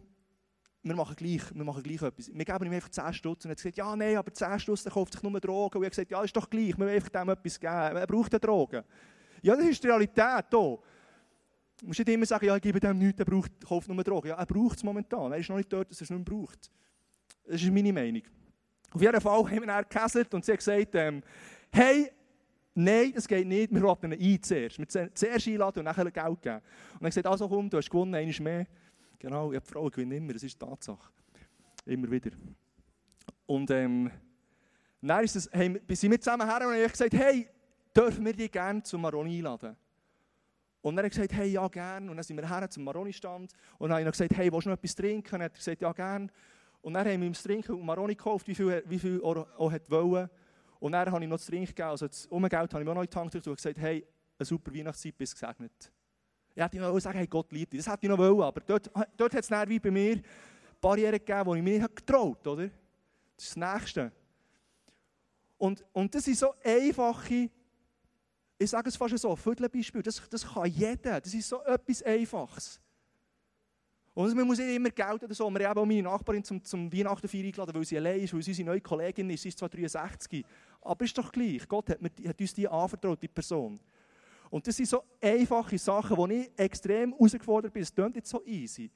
wir 0.82 0.94
machen 0.94 1.16
gleich, 1.16 1.42
wir 1.54 1.64
machen 1.64 1.82
gleich 1.82 2.02
etwas. 2.02 2.30
Wir 2.32 2.44
geben 2.44 2.66
ihm 2.66 2.72
einfach 2.72 2.88
10 2.88 3.12
Stutz. 3.12 3.44
Und 3.44 3.50
er 3.50 3.52
hat 3.52 3.58
gesagt, 3.58 3.76
ja, 3.76 3.96
nein, 3.96 4.16
aber 4.16 4.32
10 4.32 4.60
Stutz, 4.60 4.84
der 4.84 4.92
kauft 4.92 5.12
sich 5.12 5.22
nur 5.22 5.40
Drogen. 5.40 5.76
Und 5.76 5.82
ich 5.82 5.86
habe 5.86 5.90
gesagt, 5.90 6.10
ja, 6.10 6.22
ist 6.22 6.36
doch 6.36 6.48
gleich, 6.48 6.68
wir 6.68 6.78
wollen 6.78 6.94
einfach 6.94 7.08
dem 7.08 7.28
etwas 7.28 7.60
geben. 7.60 7.96
Er 7.96 8.06
braucht 8.06 8.32
ja 8.32 8.38
Drogen. 8.38 8.84
Ja, 9.42 9.56
das 9.56 9.66
ist 9.66 9.82
die 9.82 9.88
Realität 9.88 10.46
hier. 10.50 10.78
Du 11.80 11.86
musst 11.86 11.98
nicht 11.98 12.08
immer 12.08 12.26
sagen, 12.26 12.46
ja, 12.46 12.56
ich 12.56 12.62
gebe 12.62 12.80
dem 12.80 12.98
nichts, 12.98 13.20
er 13.20 13.24
braucht, 13.24 13.52
kauft 13.64 13.88
nur 13.88 14.02
Drogen. 14.02 14.28
Ja, 14.28 14.36
er 14.36 14.46
braucht 14.46 14.78
es 14.78 14.84
momentan. 14.84 15.32
Er 15.32 15.38
ist 15.38 15.48
noch 15.48 15.56
nicht 15.56 15.72
dort, 15.72 15.90
dass 15.90 16.00
er 16.00 16.04
es 16.04 16.10
nicht 16.10 16.28
mehr 16.28 16.38
braucht. 16.38 16.70
Das 17.44 17.62
ist 17.62 17.72
meine 17.72 17.92
Meinung. 17.92 18.22
Auf 18.92 19.02
jeden 19.02 19.20
Fall 19.20 19.44
haben 19.44 19.60
wir 19.60 19.66
dann 19.66 19.84
gehäselt 19.88 20.32
und 20.34 20.44
sie 20.44 20.52
hat 20.52 20.58
gesagt, 20.58 20.94
ähm, 20.94 21.22
hey, 21.70 22.10
nein, 22.74 23.12
das 23.14 23.28
geht 23.28 23.46
nicht, 23.46 23.72
wir 23.72 23.80
laden 23.80 24.12
ihn 24.12 24.34
ein 24.34 24.42
zuerst. 24.42 24.78
Wir 24.78 24.88
zuerst 24.88 25.48
einladen 25.48 25.80
und 25.80 25.84
dann 25.84 26.12
Geld 26.12 26.42
geben. 26.42 26.60
Und 26.94 27.06
hat 27.06 27.10
gesagt, 27.10 27.26
also 27.26 27.48
komm, 27.48 27.68
du 27.68 27.76
hast 27.76 27.90
gewonnen, 27.90 28.14
einmal 28.14 28.40
mehr. 28.40 28.66
Genau, 29.18 29.52
ja, 29.52 29.60
die 29.60 29.66
Frauen 29.66 29.90
gewinnen 29.90 30.12
immer, 30.12 30.32
das 30.32 30.42
ist 30.42 30.60
die 30.60 30.64
Tatsache. 30.64 31.10
Immer 31.84 32.10
wieder. 32.10 32.30
Und 33.46 33.70
ähm, 33.70 34.10
dann 35.00 35.24
ist 35.24 35.36
es, 35.36 35.50
hey, 35.52 35.80
sind 35.90 36.10
wir 36.10 36.20
zusammen 36.20 36.48
her 36.48 36.66
und 36.66 36.74
ich 36.74 36.90
gesagt, 36.90 37.14
hey, 37.14 37.48
dürfen 37.94 38.24
wir 38.24 38.32
dich 38.32 38.50
gerne 38.50 38.82
zum 38.82 39.02
Maroni 39.02 39.38
einladen? 39.38 39.76
Und 40.80 40.96
dann 40.96 41.04
hat 41.04 41.12
er 41.12 41.16
gesagt, 41.16 41.32
hey, 41.32 41.48
ja, 41.48 41.66
gerne. 41.68 42.10
Und 42.10 42.16
dann 42.16 42.24
sind 42.24 42.36
wir 42.36 42.48
her 42.48 42.70
zum 42.70 42.84
Maroni-Stand. 42.84 43.52
Und 43.78 43.88
dann 43.90 43.98
habe 43.98 44.08
ich 44.08 44.12
gesagt, 44.12 44.36
hey, 44.36 44.52
willst 44.52 44.66
du 44.66 44.70
noch 44.70 44.76
etwas 44.76 44.94
trinken? 44.94 45.34
Und 45.34 45.40
er 45.40 45.44
hat 45.46 45.54
gesagt, 45.54 45.82
ja, 45.82 45.92
gerne. 45.92 46.28
Und 46.80 46.94
dann 46.94 47.06
haben 47.06 47.20
wir 47.20 47.26
ihm 47.26 47.32
das 47.32 47.42
Trinken 47.42 47.84
Maroni 47.84 48.14
gekauft, 48.14 48.46
wie 48.48 48.54
viel, 48.54 48.82
wie 48.86 48.98
viel 48.98 49.20
er 49.22 49.46
auch 49.58 49.72
wollte. 49.88 50.30
Und 50.80 50.92
dann 50.92 51.10
habe 51.10 51.24
ich 51.24 51.28
noch 51.28 51.36
das 51.36 51.46
Trinken 51.46 51.66
gegeben, 51.66 51.88
also 51.88 52.06
das 52.06 52.26
Umgeld 52.26 52.72
habe 52.72 52.82
ich 52.82 52.88
mir 52.88 52.94
noch 52.94 53.02
in 53.02 53.10
die 53.10 53.16
Hand 53.16 53.34
und 53.34 53.56
gesagt, 53.56 53.78
hey, 53.78 54.06
eine 54.38 54.46
super 54.46 54.72
Weihnachtszeit, 54.72 55.18
bis 55.18 55.32
gesegnet. 55.32 55.92
Ich 56.54 56.62
hätte 56.62 56.78
noch 56.78 56.98
sagen, 56.98 57.18
hey, 57.18 57.26
Gott 57.26 57.50
liebt 57.52 57.72
dich. 57.72 57.84
Das 57.84 57.92
hätte 57.92 58.06
ich 58.06 58.08
noch 58.08 58.18
wollen, 58.18 58.42
aber 58.42 58.60
dort, 58.60 58.90
dort 59.16 59.34
hat 59.34 59.44
es 59.44 59.68
wie 59.68 59.78
bei 59.78 59.90
mir 59.90 60.20
Barrieren 60.80 61.12
gegeben, 61.12 61.52
die 61.52 61.58
ich 61.58 61.64
mir 61.64 61.78
nicht 61.80 61.96
getraut 61.96 62.46
habe, 62.46 62.70
Das 63.36 63.44
ist 63.44 63.56
das 63.56 63.74
Nächste. 63.74 64.12
Und, 65.56 65.84
und 65.92 66.14
das 66.14 66.24
sind 66.24 66.38
so 66.38 66.54
einfache, 66.64 67.50
ich 68.58 68.70
sage 68.70 68.88
es 68.88 68.96
fast 68.96 69.18
so, 69.18 69.34
Viertelbeispiel, 69.34 70.02
das, 70.02 70.22
das 70.28 70.46
kann 70.46 70.66
jeder. 70.66 71.20
Das 71.20 71.34
ist 71.34 71.48
so 71.48 71.62
etwas 71.62 72.02
Einfaches. 72.02 72.80
Und 74.18 74.34
man 74.34 74.48
muss 74.48 74.58
nicht 74.58 74.74
immer 74.74 74.90
Geld 74.90 75.22
oder 75.22 75.32
so. 75.32 75.48
Wir 75.48 75.68
haben 75.68 75.78
auch 75.78 75.86
meine 75.86 76.02
Nachbarin 76.02 76.42
zum, 76.42 76.60
zum 76.64 76.92
Weihnachten 76.92 77.28
eingeladen, 77.32 77.72
weil 77.72 77.84
sie 77.84 77.98
allein 77.98 78.18
ist, 78.18 78.34
weil 78.34 78.42
sie 78.42 78.50
unsere 78.50 78.66
neue 78.66 78.80
Kollegin 78.80 79.30
ist. 79.30 79.42
Sie 79.42 79.48
ist 79.48 79.56
zwar 79.56 79.68
63, 79.68 80.44
aber 80.82 81.04
ist 81.04 81.16
doch 81.16 81.30
gleich. 81.30 81.68
Gott 81.68 81.88
hat, 81.90 82.02
mir, 82.02 82.10
hat 82.26 82.40
uns 82.40 82.52
die 82.52 82.66
anvertraut, 82.66 83.22
die 83.22 83.28
Person. 83.28 83.78
Und 84.50 84.66
das 84.66 84.76
sind 84.76 84.88
so 84.88 85.04
einfache 85.20 85.78
Sachen, 85.78 86.16
wo 86.16 86.26
ich 86.26 86.50
extrem 86.56 87.12
herausgefordert 87.12 87.72
bin. 87.72 87.80
Es 87.80 87.94
klingt 87.94 88.16
jetzt 88.16 88.30
so 88.30 88.44
easy. 88.44 88.90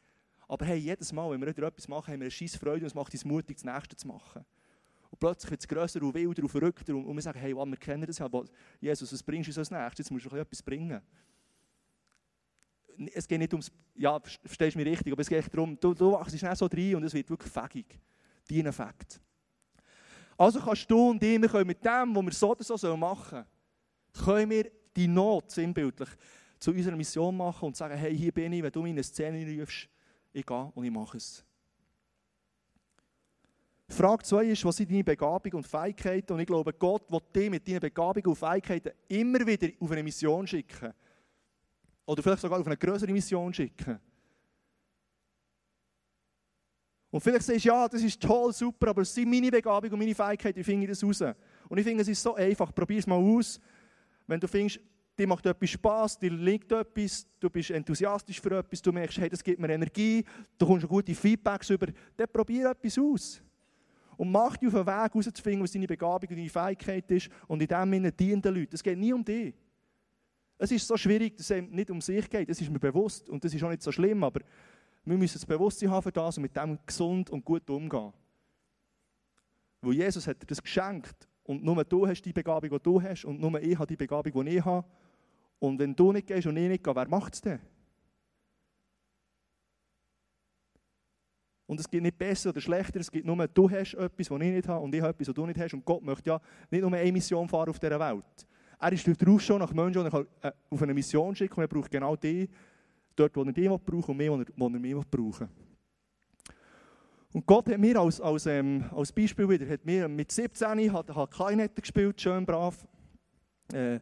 Aber 0.48 0.66
hey, 0.66 0.78
jedes 0.78 1.12
Mal, 1.12 1.30
wenn 1.30 1.40
wir 1.40 1.56
wieder 1.56 1.68
etwas 1.68 1.86
machen, 1.86 2.12
haben 2.12 2.18
wir 2.18 2.24
eine 2.24 2.30
scheiß 2.32 2.56
Freude 2.56 2.80
und 2.80 2.86
es 2.86 2.94
macht 2.96 3.12
uns 3.12 3.24
mutig, 3.24 3.58
das 3.58 3.64
Nächste 3.64 3.94
zu 3.94 4.08
machen. 4.08 4.44
Und 5.08 5.20
plötzlich 5.20 5.52
wird 5.52 5.60
es 5.60 5.68
grösser 5.68 6.02
und 6.02 6.14
wilder 6.14 6.42
und 6.42 6.48
verrückter 6.48 6.96
und, 6.96 7.14
wir 7.14 7.22
sagen, 7.22 7.38
hey, 7.38 7.54
wow, 7.54 7.64
wir 7.64 7.76
kennen 7.76 8.04
das 8.08 8.18
ja, 8.18 8.28
Jesus, 8.80 9.12
was 9.12 9.22
bringst 9.22 9.46
du 9.46 9.50
uns 9.50 9.58
als 9.58 9.70
nächstes? 9.70 10.06
Jetzt 10.06 10.10
musst 10.10 10.26
du 10.26 10.34
etwas 10.34 10.60
bringen. 10.64 11.00
Es 13.14 13.26
geht 13.26 13.38
nicht 13.38 13.52
ums, 13.52 13.70
ja, 13.94 14.18
verstehst 14.20 14.74
du 14.74 14.78
mich 14.78 14.88
richtig, 14.88 15.12
aber 15.12 15.22
es 15.22 15.28
geht 15.28 15.52
darum, 15.52 15.78
du, 15.78 15.94
du 15.94 16.12
wachst 16.12 16.38
schnell 16.38 16.56
so 16.56 16.66
rein 16.66 16.96
und 16.96 17.04
es 17.04 17.14
wird 17.14 17.28
wirklich 17.30 17.52
fähig. 17.52 18.00
Dein 18.48 18.66
Effekt. 18.66 19.20
Also 20.36 20.60
kannst 20.60 20.90
du 20.90 21.10
und 21.10 21.22
ich, 21.22 21.40
wir 21.40 21.48
können 21.48 21.66
mit 21.66 21.84
dem, 21.84 22.14
was 22.16 22.24
wir 22.24 22.32
so 22.32 22.50
oder 22.50 22.64
so 22.64 22.96
machen 22.96 23.44
sollen, 24.12 24.24
können 24.24 24.50
wir 24.50 24.70
die 24.96 25.08
Not 25.08 25.50
sinnbildlich 25.50 26.08
zu 26.58 26.70
unserer 26.70 26.96
Mission 26.96 27.36
machen 27.36 27.66
und 27.66 27.76
sagen, 27.76 27.96
hey, 27.96 28.16
hier 28.16 28.32
bin 28.32 28.52
ich, 28.52 28.62
wenn 28.62 28.72
du 28.72 28.82
meine 28.82 29.02
Szene 29.02 29.60
rufst, 29.60 29.88
ich 30.32 30.46
gehe 30.46 30.72
und 30.74 30.84
ich 30.84 30.90
mache 30.90 31.16
es. 31.16 31.44
Frage 33.88 34.24
2 34.24 34.44
ist, 34.46 34.64
was 34.64 34.76
sind 34.76 34.90
deine 34.90 35.04
Begabungen 35.04 35.56
und 35.56 35.66
Fähigkeiten? 35.66 36.32
Und 36.32 36.40
ich 36.40 36.46
glaube, 36.46 36.72
Gott 36.72 37.10
will 37.10 37.20
dich 37.34 37.50
mit 37.50 37.68
deinen 37.68 37.80
Begabungen 37.80 38.26
und 38.26 38.36
Fähigkeiten 38.36 38.92
immer 39.08 39.46
wieder 39.46 39.68
auf 39.80 39.90
eine 39.90 40.02
Mission 40.02 40.46
schicken. 40.46 40.92
Oder 42.06 42.22
vielleicht 42.22 42.42
sogar 42.42 42.60
auf 42.60 42.66
eine 42.66 42.76
größere 42.76 43.12
Mission 43.12 43.52
schicken. 43.54 43.98
Und 47.12 47.20
vielleicht 47.20 47.44
sagst 47.44 47.64
du, 47.64 47.68
ja, 47.68 47.86
das 47.86 48.02
ist 48.02 48.20
toll, 48.22 48.52
super, 48.54 48.88
aber 48.88 49.02
es 49.02 49.14
sind 49.14 49.28
meine 49.30 49.50
Begabungen 49.50 49.92
und 49.92 49.98
meine 49.98 50.14
Fähigkeiten, 50.14 50.58
wie 50.58 50.64
finde 50.64 50.84
ich 50.84 50.90
das 50.90 51.04
raus? 51.04 51.22
Und 51.68 51.78
ich 51.78 51.84
finde, 51.84 52.00
es 52.00 52.08
ist 52.08 52.22
so 52.22 52.34
einfach, 52.34 52.74
probier 52.74 52.98
es 52.98 53.06
mal 53.06 53.16
aus. 53.16 53.60
Wenn 54.26 54.40
du 54.40 54.48
findest, 54.48 54.80
dir 55.18 55.26
macht 55.26 55.44
etwas 55.44 55.68
Spass, 55.68 56.18
dir 56.18 56.30
liegt 56.30 56.72
etwas, 56.72 57.26
du 57.38 57.50
bist 57.50 57.70
enthusiastisch 57.70 58.40
für 58.40 58.58
etwas, 58.58 58.80
du 58.80 58.92
merkst, 58.92 59.18
hey, 59.18 59.28
das 59.28 59.44
gibt 59.44 59.60
mir 59.60 59.68
Energie, 59.68 60.24
du 60.56 60.66
kommst 60.66 60.88
gute 60.88 61.14
Feedbacks 61.14 61.68
über, 61.68 61.88
dann 62.16 62.28
probier 62.32 62.70
etwas 62.70 62.98
aus. 62.98 63.42
Und 64.16 64.32
mach 64.32 64.56
dich 64.56 64.68
auf 64.68 64.74
den 64.74 64.86
Weg 64.86 65.12
herauszufinden, 65.12 65.62
was 65.62 65.72
deine 65.72 65.86
Begabung 65.86 66.30
und 66.30 66.36
deine 66.36 66.48
Fähigkeit 66.48 67.10
ist 67.10 67.28
und 67.46 67.60
in 67.60 67.68
dem 67.68 67.92
Sinne 67.92 68.12
dienen 68.12 68.40
den 68.40 68.54
Leuten. 68.54 68.74
Es 68.74 68.82
geht 68.82 68.96
nie 68.96 69.12
um 69.12 69.22
dich. 69.22 69.54
Es 70.62 70.70
ist 70.70 70.86
so 70.86 70.96
schwierig, 70.96 71.36
dass 71.36 71.50
es 71.50 71.60
nicht 71.60 71.90
um 71.90 72.00
sich 72.00 72.30
geht, 72.30 72.48
das 72.48 72.60
ist 72.60 72.70
mir 72.70 72.78
bewusst 72.78 73.28
und 73.28 73.42
das 73.42 73.52
ist 73.52 73.64
auch 73.64 73.68
nicht 73.68 73.82
so 73.82 73.90
schlimm, 73.90 74.22
aber 74.22 74.42
wir 75.04 75.18
müssen 75.18 75.34
das 75.34 75.44
Bewusstsein 75.44 75.90
haben 75.90 76.04
für 76.04 76.12
das 76.12 76.36
und 76.36 76.42
mit 76.42 76.56
dem 76.56 76.78
gesund 76.86 77.30
und 77.30 77.44
gut 77.44 77.68
umgehen. 77.68 78.12
Weil 79.80 79.94
Jesus 79.94 80.24
hat 80.24 80.40
dir 80.40 80.46
das 80.46 80.62
geschenkt 80.62 81.28
und 81.42 81.64
nur 81.64 81.82
du 81.84 82.06
hast 82.06 82.22
die 82.22 82.32
Begabung, 82.32 82.70
die 82.70 82.78
du 82.78 83.02
hast 83.02 83.24
und 83.24 83.40
nur 83.40 83.60
ich 83.60 83.76
habe 83.76 83.88
die 83.88 83.96
Begabung, 83.96 84.46
die 84.46 84.56
ich 84.56 84.64
habe. 84.64 84.86
Und 85.58 85.80
wenn 85.80 85.96
du 85.96 86.12
nicht 86.12 86.28
gehst 86.28 86.46
und 86.46 86.56
ich 86.56 86.68
nicht 86.68 86.84
gehe, 86.84 86.94
wer 86.94 87.08
macht 87.08 87.34
es 87.34 87.40
denn? 87.40 87.58
Und 91.66 91.80
es 91.80 91.90
geht 91.90 92.02
nicht 92.02 92.18
besser 92.18 92.50
oder 92.50 92.60
schlechter, 92.60 93.00
es 93.00 93.10
geht 93.10 93.24
nur, 93.24 93.48
du 93.48 93.68
hast 93.68 93.94
etwas, 93.94 94.30
was 94.30 94.40
ich 94.40 94.52
nicht 94.52 94.68
habe 94.68 94.84
und 94.84 94.94
ich 94.94 95.00
habe 95.00 95.10
etwas, 95.10 95.26
was 95.26 95.34
du 95.34 95.44
nicht 95.44 95.58
hast. 95.58 95.74
Und 95.74 95.84
Gott 95.84 96.04
möchte 96.04 96.30
ja 96.30 96.40
nicht 96.70 96.82
nur 96.82 96.92
eine 96.92 97.10
Mission 97.10 97.48
fahren 97.48 97.70
auf 97.70 97.80
dieser 97.80 97.98
Welt. 97.98 98.46
Er 98.82 98.92
ist 98.92 99.06
darauf 99.06 99.40
schon 99.40 99.60
nach 99.60 99.72
Menschen, 99.72 100.04
die 100.04 100.10
er 100.10 100.26
äh, 100.40 100.52
auf 100.68 100.82
eine 100.82 100.92
Mission 100.92 101.36
schicken 101.36 101.54
und 101.54 101.62
er 101.62 101.68
braucht 101.68 101.88
genau 101.88 102.16
die, 102.16 102.48
dort, 103.14 103.36
wo 103.36 103.44
er 103.44 103.52
die 103.52 103.68
braucht 103.68 104.08
und 104.08 104.16
mehr, 104.16 104.32
wo 104.32 104.40
er, 104.40 104.46
wo 104.56 104.66
er 104.66 104.70
mehr 104.70 105.00
brauchen 105.08 105.48
Und 107.32 107.46
Gott 107.46 107.68
hat 107.68 107.78
mir 107.78 108.00
als, 108.00 108.20
als, 108.20 108.46
ähm, 108.46 108.84
als 108.90 109.12
Beispiel 109.12 109.48
wieder, 109.48 109.68
hat 109.68 109.84
mir 109.84 110.08
mit 110.08 110.32
17 110.32 110.92
hat, 110.92 111.14
hat 111.14 111.30
Kleinette 111.30 111.80
gespielt, 111.80 112.20
schön 112.20 112.44
brav. 112.44 112.84
Äh, 113.72 114.00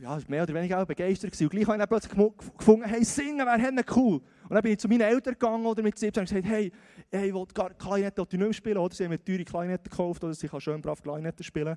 ja, 0.00 0.18
mehr 0.26 0.42
oder 0.42 0.54
weniger 0.54 0.82
auch 0.82 0.86
begeistert 0.86 1.30
gewesen. 1.30 1.44
Und 1.44 1.50
gleich 1.50 1.66
habe 1.68 1.80
ich 1.80 1.88
plötzlich 1.88 2.32
gefunden, 2.58 2.84
hey, 2.84 3.04
singen 3.04 3.46
wäre 3.46 3.84
cool. 3.94 4.14
Und 4.14 4.50
dann 4.50 4.62
bin 4.62 4.72
ich 4.72 4.80
zu 4.80 4.88
meinen 4.88 5.02
Eltern 5.02 5.34
gegangen 5.34 5.64
oder 5.64 5.80
mit 5.80 5.96
17 5.96 6.22
und 6.22 6.28
gesagt, 6.28 6.44
hey, 6.44 6.72
hey 7.08 7.28
ich 7.28 7.34
will 7.34 7.46
Kleinette 7.78 8.20
nicht 8.22 8.32
mehr 8.32 8.52
spielen. 8.52 8.78
Oder 8.78 8.92
sie 8.96 9.04
haben 9.04 9.10
mir 9.10 9.24
teure 9.24 9.44
Kleinette 9.44 9.88
gekauft, 9.88 10.24
oder 10.24 10.34
sie 10.34 10.48
kann 10.48 10.60
schön 10.60 10.82
brav 10.82 11.00
Kleinette 11.00 11.44
spielen. 11.44 11.76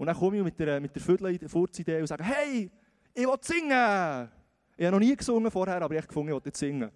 Und 0.00 0.06
dann 0.06 0.16
komme 0.16 0.38
ich 0.38 0.42
mit 0.42 0.58
der, 0.58 0.80
mit 0.80 0.94
der 0.96 1.02
Viertel-Furzidee 1.02 2.00
und 2.00 2.06
sage, 2.06 2.24
hey, 2.24 2.70
ich 3.12 3.26
will 3.26 3.36
singen. 3.42 4.30
Ich 4.74 4.86
habe 4.86 4.92
noch 4.92 4.98
nie 4.98 5.14
gesungen 5.14 5.50
vorher, 5.50 5.82
aber 5.82 5.92
ich 5.94 6.00
habe 6.00 6.08
gefunden, 6.08 6.30
ich 6.30 6.32
wollte 6.32 6.50
singen. 6.54 6.90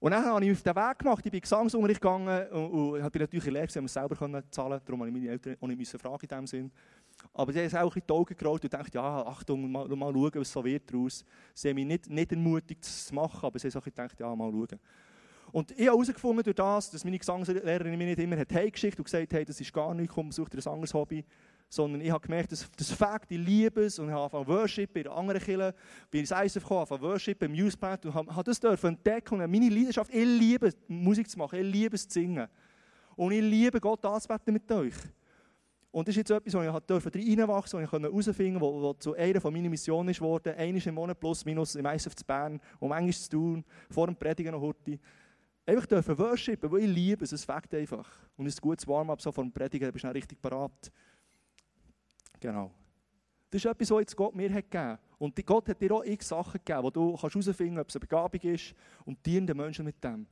Und 0.00 0.10
dann 0.10 0.24
habe 0.24 0.44
ich 0.44 0.50
auf 0.50 0.62
den 0.62 0.74
Weg 0.74 0.98
gemacht, 0.98 1.24
ich 1.24 1.30
bin 1.30 1.40
Gesangsunterricht 1.40 2.00
gegangen 2.00 2.48
und, 2.48 2.70
und 2.72 3.12
bin 3.12 3.22
natürlich 3.22 3.46
in 3.46 3.52
Lehre, 3.52 3.66
ich 3.66 3.92
selber 3.92 4.16
können 4.16 4.42
zahlen 4.50 4.80
darum 4.84 4.98
habe 4.98 5.10
ich 5.10 5.14
meine 5.14 5.28
Eltern 5.28 5.56
auch 5.60 5.68
nicht 5.68 5.88
fragen 5.92 6.18
in 6.22 6.28
diesem 6.28 6.46
Sinn. 6.48 6.72
Aber 7.32 7.52
sie 7.52 7.68
haben 7.68 7.86
auch 7.86 7.94
in 7.94 8.02
die 8.04 8.12
Augen 8.12 8.36
gerollt 8.36 8.64
und 8.64 8.70
gedacht, 8.72 8.92
ja, 8.92 9.24
Achtung, 9.24 9.70
mal, 9.70 9.86
mal 9.86 10.12
schauen, 10.12 10.32
was 10.34 10.50
so 10.50 10.64
wird 10.64 10.92
daraus. 10.92 11.24
Sie 11.54 11.68
haben 11.68 11.76
mich 11.76 11.86
nicht, 11.86 12.10
nicht 12.10 12.32
ermutigt, 12.32 12.82
das 12.82 13.06
zu 13.06 13.14
machen, 13.14 13.46
aber 13.46 13.60
sie 13.60 13.68
haben 13.68 13.78
auch 13.78 13.84
gedacht, 13.84 14.18
ja, 14.18 14.34
mal 14.34 14.50
schauen. 14.50 14.80
Und 15.52 15.70
ich 15.70 15.86
habe 15.86 15.98
herausgefunden 15.98 16.42
durch 16.42 16.56
das, 16.56 16.90
dass 16.90 17.04
meine 17.04 17.18
Gesangslehrerin 17.18 17.96
mich 17.96 18.08
nicht 18.08 18.18
immer 18.18 18.38
hat 18.38 18.52
heimgeschickt 18.52 18.98
und 18.98 19.04
gesagt 19.04 19.22
hat, 19.22 19.32
hey, 19.34 19.44
das 19.44 19.60
ist 19.60 19.72
gar 19.72 19.94
nichts, 19.94 20.12
komm, 20.12 20.32
such 20.32 20.48
dir 20.48 20.58
ein 20.58 20.72
anderes 20.72 20.94
Hobby 20.94 21.24
sondern 21.72 22.02
ich 22.02 22.10
habe 22.10 22.20
gemerkt, 22.20 22.52
dass 22.52 22.70
das 22.76 22.92
Fakt, 22.92 23.30
liebe 23.30 23.84
es 23.84 23.98
und 23.98 24.10
habe 24.10 24.20
angefangen 24.20 24.46
Worship 24.46 24.92
bei 24.92 25.08
anderen 25.08 25.40
Kirchen, 25.40 25.72
bin 26.10 26.20
ins 26.20 26.30
ISF 26.30 26.62
gekommen, 26.62 26.80
angefangen 26.80 27.02
Worship 27.02 27.38
beim 27.38 27.54
Youth 27.54 27.80
Band 27.80 28.04
und 28.04 28.14
habe 28.14 28.44
das 28.44 28.60
dürfen 28.60 28.88
entdecken 28.88 29.40
und 29.40 29.50
meine 29.50 29.70
Leidenschaft, 29.70 30.12
ich 30.12 30.22
liebe 30.22 30.70
Musik 30.86 31.30
zu 31.30 31.38
machen, 31.38 31.58
ich 31.58 31.72
liebe 31.72 31.94
es 31.94 32.06
zu 32.06 32.20
singen. 32.20 32.46
Und 33.16 33.32
ich 33.32 33.40
liebe 33.40 33.80
Gott 33.80 34.04
anzubeten 34.04 34.52
mit 34.52 34.70
euch. 34.70 34.94
Und 35.90 36.06
das 36.06 36.12
ist 36.12 36.18
jetzt 36.18 36.30
etwas, 36.30 36.52
wo 36.52 36.60
ich 36.60 36.68
reinwachsen 36.68 36.86
durfte, 36.86 37.18
wo 37.18 37.18
ich 37.22 38.02
herausfinden 38.02 38.60
konnte, 38.60 38.88
was 38.88 38.98
zu 38.98 39.14
einer 39.14 39.50
meiner 39.50 39.70
Missionen 39.70 40.10
ist 40.10 40.18
geworden, 40.18 40.54
einmal 40.54 40.82
im 40.86 40.94
Monat 40.94 41.20
plus 41.20 41.42
minus 41.46 41.74
im 41.74 41.86
ISF 41.86 42.14
zu 42.14 42.24
Bern, 42.26 42.60
um 42.80 42.90
manchmal 42.90 43.12
zu 43.14 43.30
tun, 43.30 43.64
vor 43.88 44.06
dem 44.08 44.16
Predigen 44.16 44.52
noch 44.52 44.60
heute. 44.60 44.98
Einfach 45.64 45.86
dürfen 45.86 46.18
worshipen, 46.18 46.70
weil 46.70 46.80
ich 46.80 46.94
liebe 46.94 47.24
es, 47.24 47.32
es 47.32 47.46
fängt 47.46 47.72
einfach. 47.74 48.10
Und 48.36 48.44
es 48.44 48.54
ist 48.54 48.58
ein 48.58 48.68
gutes 48.68 48.86
Warm-up 48.86 49.22
so 49.22 49.32
vor 49.32 49.42
dem 49.42 49.52
Predigen, 49.52 49.90
bist 49.90 50.02
du 50.02 50.08
dann 50.08 50.16
richtig 50.16 50.42
parat. 50.42 50.92
Genau. 52.42 52.72
Das 53.48 53.64
ist 53.64 53.70
etwas, 53.70 53.90
was 53.92 54.00
jetzt 54.00 54.16
Gott 54.16 54.34
mir 54.34 54.52
hat 54.52 54.68
gegeben 54.68 54.90
hat. 54.90 55.00
Und 55.18 55.46
Gott 55.46 55.68
hat 55.68 55.80
dir 55.80 55.92
auch 55.92 56.04
x 56.04 56.28
Sachen 56.28 56.60
gegeben, 56.64 56.82
wo 56.82 56.90
du 56.90 57.16
herausfinden 57.16 57.76
kannst, 57.76 57.78
ob 57.78 57.88
es 57.88 57.96
eine 57.96 58.00
Begabung 58.00 58.40
ist 58.40 58.74
und 59.04 59.24
dienen 59.24 59.46
den 59.46 59.56
Menschen 59.56 59.84
mit 59.84 60.02
dem. 60.02 60.26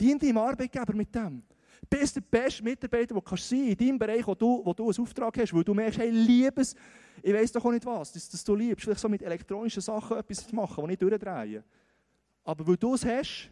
Dien 0.00 0.18
deinem 0.18 0.38
Arbeitgeber 0.38 0.94
mit 0.94 1.14
dem. 1.14 1.42
Bist 1.90 2.16
der 2.16 2.22
beste 2.22 2.62
Mitarbeiter, 2.62 3.12
der 3.14 3.22
du 3.22 3.36
sein 3.36 3.68
in 3.68 3.76
deinem 3.76 3.98
Bereich, 3.98 4.26
wo 4.26 4.34
du, 4.34 4.64
wo 4.64 4.72
du 4.72 4.84
einen 4.84 4.98
Auftrag 4.98 5.36
hast, 5.36 5.52
weil 5.52 5.64
du 5.64 5.74
merkst, 5.74 5.98
hey, 5.98 6.08
liebe 6.08 6.62
es, 6.62 6.74
ich 7.22 7.34
weiß 7.34 7.52
doch 7.52 7.64
auch 7.64 7.72
nicht 7.72 7.84
was, 7.84 8.12
dass, 8.12 8.26
dass 8.30 8.42
du 8.42 8.54
liebst, 8.54 8.84
vielleicht 8.84 9.00
so 9.00 9.08
mit 9.08 9.22
elektronischen 9.22 9.82
Sachen 9.82 10.16
etwas 10.16 10.46
zu 10.46 10.54
machen, 10.54 10.82
die 10.82 10.90
nicht 10.92 11.02
durchdrehen. 11.02 11.62
Aber 12.42 12.66
weil 12.66 12.76
du 12.78 12.94
es 12.94 13.04
hast, 13.04 13.50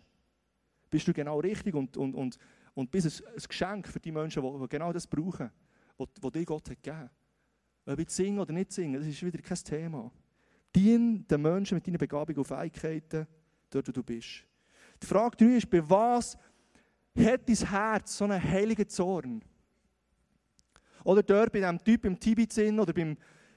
bist 0.88 1.06
du 1.06 1.12
genau 1.12 1.40
richtig 1.40 1.74
und, 1.74 1.94
und, 1.98 2.14
und, 2.14 2.38
und 2.72 2.90
bist 2.90 3.22
ein, 3.22 3.34
ein 3.34 3.42
Geschenk 3.46 3.88
für 3.88 4.00
die 4.00 4.12
Menschen, 4.12 4.42
die, 4.42 4.60
die 4.60 4.68
genau 4.68 4.92
das 4.94 5.06
brauchen, 5.06 5.50
was 5.98 6.32
dir 6.32 6.44
Gott 6.46 6.70
hat 6.70 6.82
gegeben 6.82 7.10
ob 7.86 7.98
ich 7.98 8.10
singen 8.10 8.38
oder 8.38 8.52
nicht 8.52 8.72
singen, 8.72 9.00
das 9.00 9.06
ist 9.06 9.22
wieder 9.22 9.40
kein 9.40 9.58
Thema. 9.58 10.10
Dien 10.74 11.26
den 11.26 11.42
Menschen 11.42 11.74
mit 11.76 11.86
deinen 11.86 11.98
Begabungen 11.98 12.38
und 12.38 12.44
Fähigkeiten, 12.44 13.26
dort 13.70 13.88
wo 13.88 13.92
du 13.92 14.02
bist. 14.02 14.44
Die 15.02 15.06
Frage 15.06 15.36
3 15.36 15.44
ist, 15.56 15.70
bei 15.70 15.88
was 15.88 16.38
hat 17.16 17.48
dein 17.48 17.56
Herz 17.56 18.16
so 18.16 18.24
einen 18.24 18.42
heiligen 18.42 18.88
Zorn? 18.88 19.42
Oder 21.04 21.22
dort 21.22 21.52
bei 21.52 21.58
diesem 21.58 21.82
Typ 21.82 22.04
im 22.04 22.18
Tibizin 22.18 22.78
oder 22.78 22.92
beim, 22.92 23.16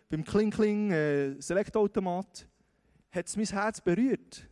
beim 0.09 0.23
Kling-Kling 0.23 0.91
äh, 0.91 1.41
Selektoautomat, 1.41 2.47
hat 3.11 3.27
es 3.27 3.37
mein 3.37 3.45
Herz 3.45 3.79
berührt. 3.79 4.49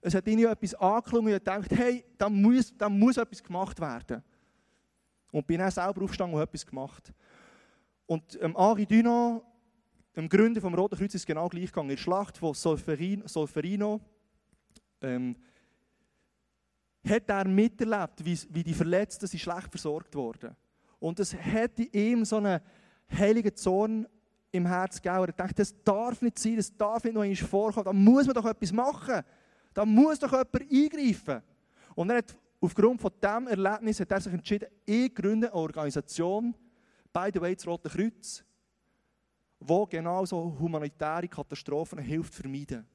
Es 0.00 0.14
hat 0.14 0.26
ihnen 0.28 0.46
etwas 0.46 0.74
angeklungen 0.74 1.32
und 1.32 1.36
ich 1.38 1.42
dachte, 1.42 1.74
hey, 1.74 2.04
da 2.16 2.28
muss, 2.28 2.72
da 2.76 2.88
muss 2.88 3.16
etwas 3.16 3.42
gemacht 3.42 3.80
werden. 3.80 4.22
Und 5.32 5.46
bin 5.46 5.58
dann 5.58 5.70
selber 5.70 6.02
aufgestanden 6.02 6.36
und 6.36 6.42
etwas 6.42 6.64
gemacht. 6.64 7.12
Und 8.06 8.38
ähm, 8.40 8.56
Henri 8.56 8.86
Dunant, 8.86 9.42
dem 10.14 10.28
Gründer 10.28 10.60
vom 10.60 10.74
Roten 10.74 10.96
Kreuz, 10.96 11.14
ist 11.14 11.26
genau 11.26 11.48
gleich 11.48 11.66
gegangen. 11.66 11.90
In 11.90 11.96
der 11.96 12.02
Schlacht 12.02 12.38
von 12.38 12.54
Solferino, 12.54 13.26
Solferino 13.26 14.00
ähm, 15.02 15.36
hat 17.06 17.28
er 17.28 17.46
miterlebt, 17.46 18.24
wie, 18.24 18.38
wie 18.50 18.64
die 18.64 18.74
Verletzten 18.74 19.26
sind 19.26 19.40
schlecht 19.40 19.70
versorgt 19.70 20.14
wurden. 20.14 20.56
Und 20.98 21.20
es 21.20 21.34
hat 21.34 21.78
ihm 21.92 22.24
so 22.24 22.36
einen 22.36 22.60
heiligen 23.12 23.54
Zorn 23.54 24.06
im 24.50 24.66
Herz 24.66 25.00
gegeben. 25.00 25.26
Er 25.26 25.32
dachte, 25.32 25.54
das 25.56 25.74
darf 25.84 26.22
nicht 26.22 26.38
sein, 26.38 26.56
das 26.56 26.74
darf 26.76 27.04
nicht 27.04 27.14
noch 27.14 27.22
einmal 27.22 27.36
vorkommen. 27.36 27.84
Da 27.84 27.92
muss 27.92 28.26
man 28.26 28.34
doch 28.34 28.46
etwas 28.46 28.72
machen. 28.72 29.22
Da 29.74 29.84
muss 29.84 30.18
doch 30.18 30.32
jemand 30.32 30.72
eingreifen. 30.72 31.42
Und 31.94 32.10
er 32.10 32.18
hat, 32.18 32.36
aufgrund 32.60 33.00
von 33.00 33.12
diesem 33.22 33.46
Erlebnis 33.48 34.00
hat 34.00 34.10
er 34.10 34.20
sich 34.20 34.32
entschieden, 34.32 34.68
ich 34.84 35.14
gründe 35.14 35.48
eine 35.48 35.54
Organisation, 35.54 36.54
by 37.16 37.30
the 37.32 37.40
way, 37.40 37.54
das 37.54 37.66
Rote 37.66 37.88
Kreuz, 37.88 38.44
wo 39.58 39.86
genau 39.86 40.26
so 40.26 40.54
humanitäre 40.58 41.26
Katastrophen 41.28 41.98
hilft 41.98 42.34
vermeiden. 42.34 42.86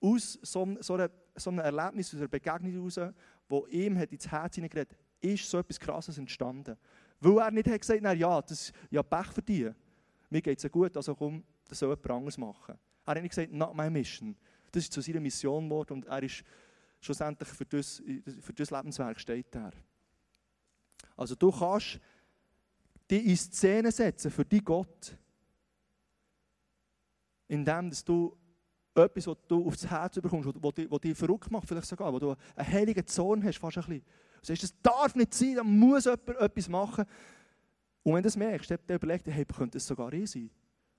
Aus 0.00 0.38
so, 0.40 0.66
so, 0.80 0.94
einer, 0.94 1.10
so 1.34 1.50
einem 1.50 1.58
Erlebnis, 1.58 2.14
aus 2.14 2.20
einer 2.20 2.28
Begegnung 2.28 2.72
heraus, 2.72 2.98
wo 3.46 3.66
ihm 3.66 3.98
hat 3.98 4.10
ins 4.10 4.26
Herz 4.26 4.54
hineingeredet 4.54 4.96
ist 5.20 5.50
so 5.50 5.58
etwas 5.58 5.78
Krasses 5.78 6.16
entstanden. 6.16 6.78
Weil 7.20 7.38
er 7.38 7.50
nicht 7.50 7.68
hat 7.68 7.78
gesagt 7.78 8.02
hat, 8.02 8.16
ja, 8.16 8.40
das 8.40 8.72
ja 8.90 9.02
Pech 9.02 9.26
für 9.26 9.42
dich. 9.42 9.70
Mir 10.30 10.40
geht 10.40 10.56
es 10.56 10.62
ja 10.62 10.70
gut, 10.70 10.96
also 10.96 11.14
komm, 11.14 11.44
das 11.68 11.78
soll 11.78 11.90
jemand 11.90 12.10
anderes 12.10 12.38
machen. 12.38 12.78
Er 13.04 13.14
hat 13.14 13.22
nicht 13.22 13.34
gesagt, 13.34 13.52
not 13.52 13.76
my 13.76 13.90
mission. 13.90 14.34
Das 14.72 14.84
ist 14.84 14.92
zu 14.94 15.02
seiner 15.02 15.20
Mission 15.20 15.64
geworden 15.64 15.92
und 15.92 16.06
er 16.06 16.22
ist 16.22 16.42
schlussendlich 17.00 17.50
für 17.50 17.66
das, 17.66 18.02
für 18.40 18.54
das 18.54 18.70
Lebenswerk 18.70 19.20
steht 19.20 19.54
er. 19.54 19.72
Also 21.16 21.34
du 21.34 21.50
kannst 21.50 22.00
dich 23.10 23.24
in 23.24 23.36
Szene 23.36 23.90
setzen 23.90 24.30
für 24.30 24.44
die 24.44 24.62
Gott. 24.62 25.16
Indem 27.48 27.90
dass 27.90 28.04
du 28.04 28.36
etwas, 28.94 29.26
was 29.26 29.36
du 29.48 29.66
aufs 29.66 29.86
Herz 29.86 30.20
bekommst, 30.20 30.48
was 30.60 30.74
dich, 30.74 30.88
dich 30.88 31.18
verrückt 31.18 31.50
macht, 31.50 31.66
vielleicht 31.66 31.86
sogar, 31.86 32.12
wo 32.12 32.18
du 32.18 32.36
einen 32.56 32.72
heiligen 32.72 33.06
Zorn 33.06 33.42
hast, 33.44 33.58
fast 33.58 33.78
ein 33.78 33.84
bisschen. 33.84 34.04
Du 34.40 34.46
sagst, 34.46 34.62
das 34.62 34.82
darf 34.82 35.14
nicht 35.14 35.34
sein, 35.34 35.56
da 35.56 35.64
muss 35.64 36.04
jemand 36.04 36.28
etwas 36.28 36.68
machen. 36.68 37.04
Und 38.02 38.14
wenn 38.14 38.22
du 38.22 38.26
das 38.26 38.36
merkst, 38.36 38.70
dann 38.70 38.96
überlegst 38.96 39.26
du, 39.26 39.30
hey, 39.30 39.44
könnte 39.44 39.76
das 39.76 39.86
sogar 39.86 40.12
ich 40.12 40.30
sein? 40.30 40.50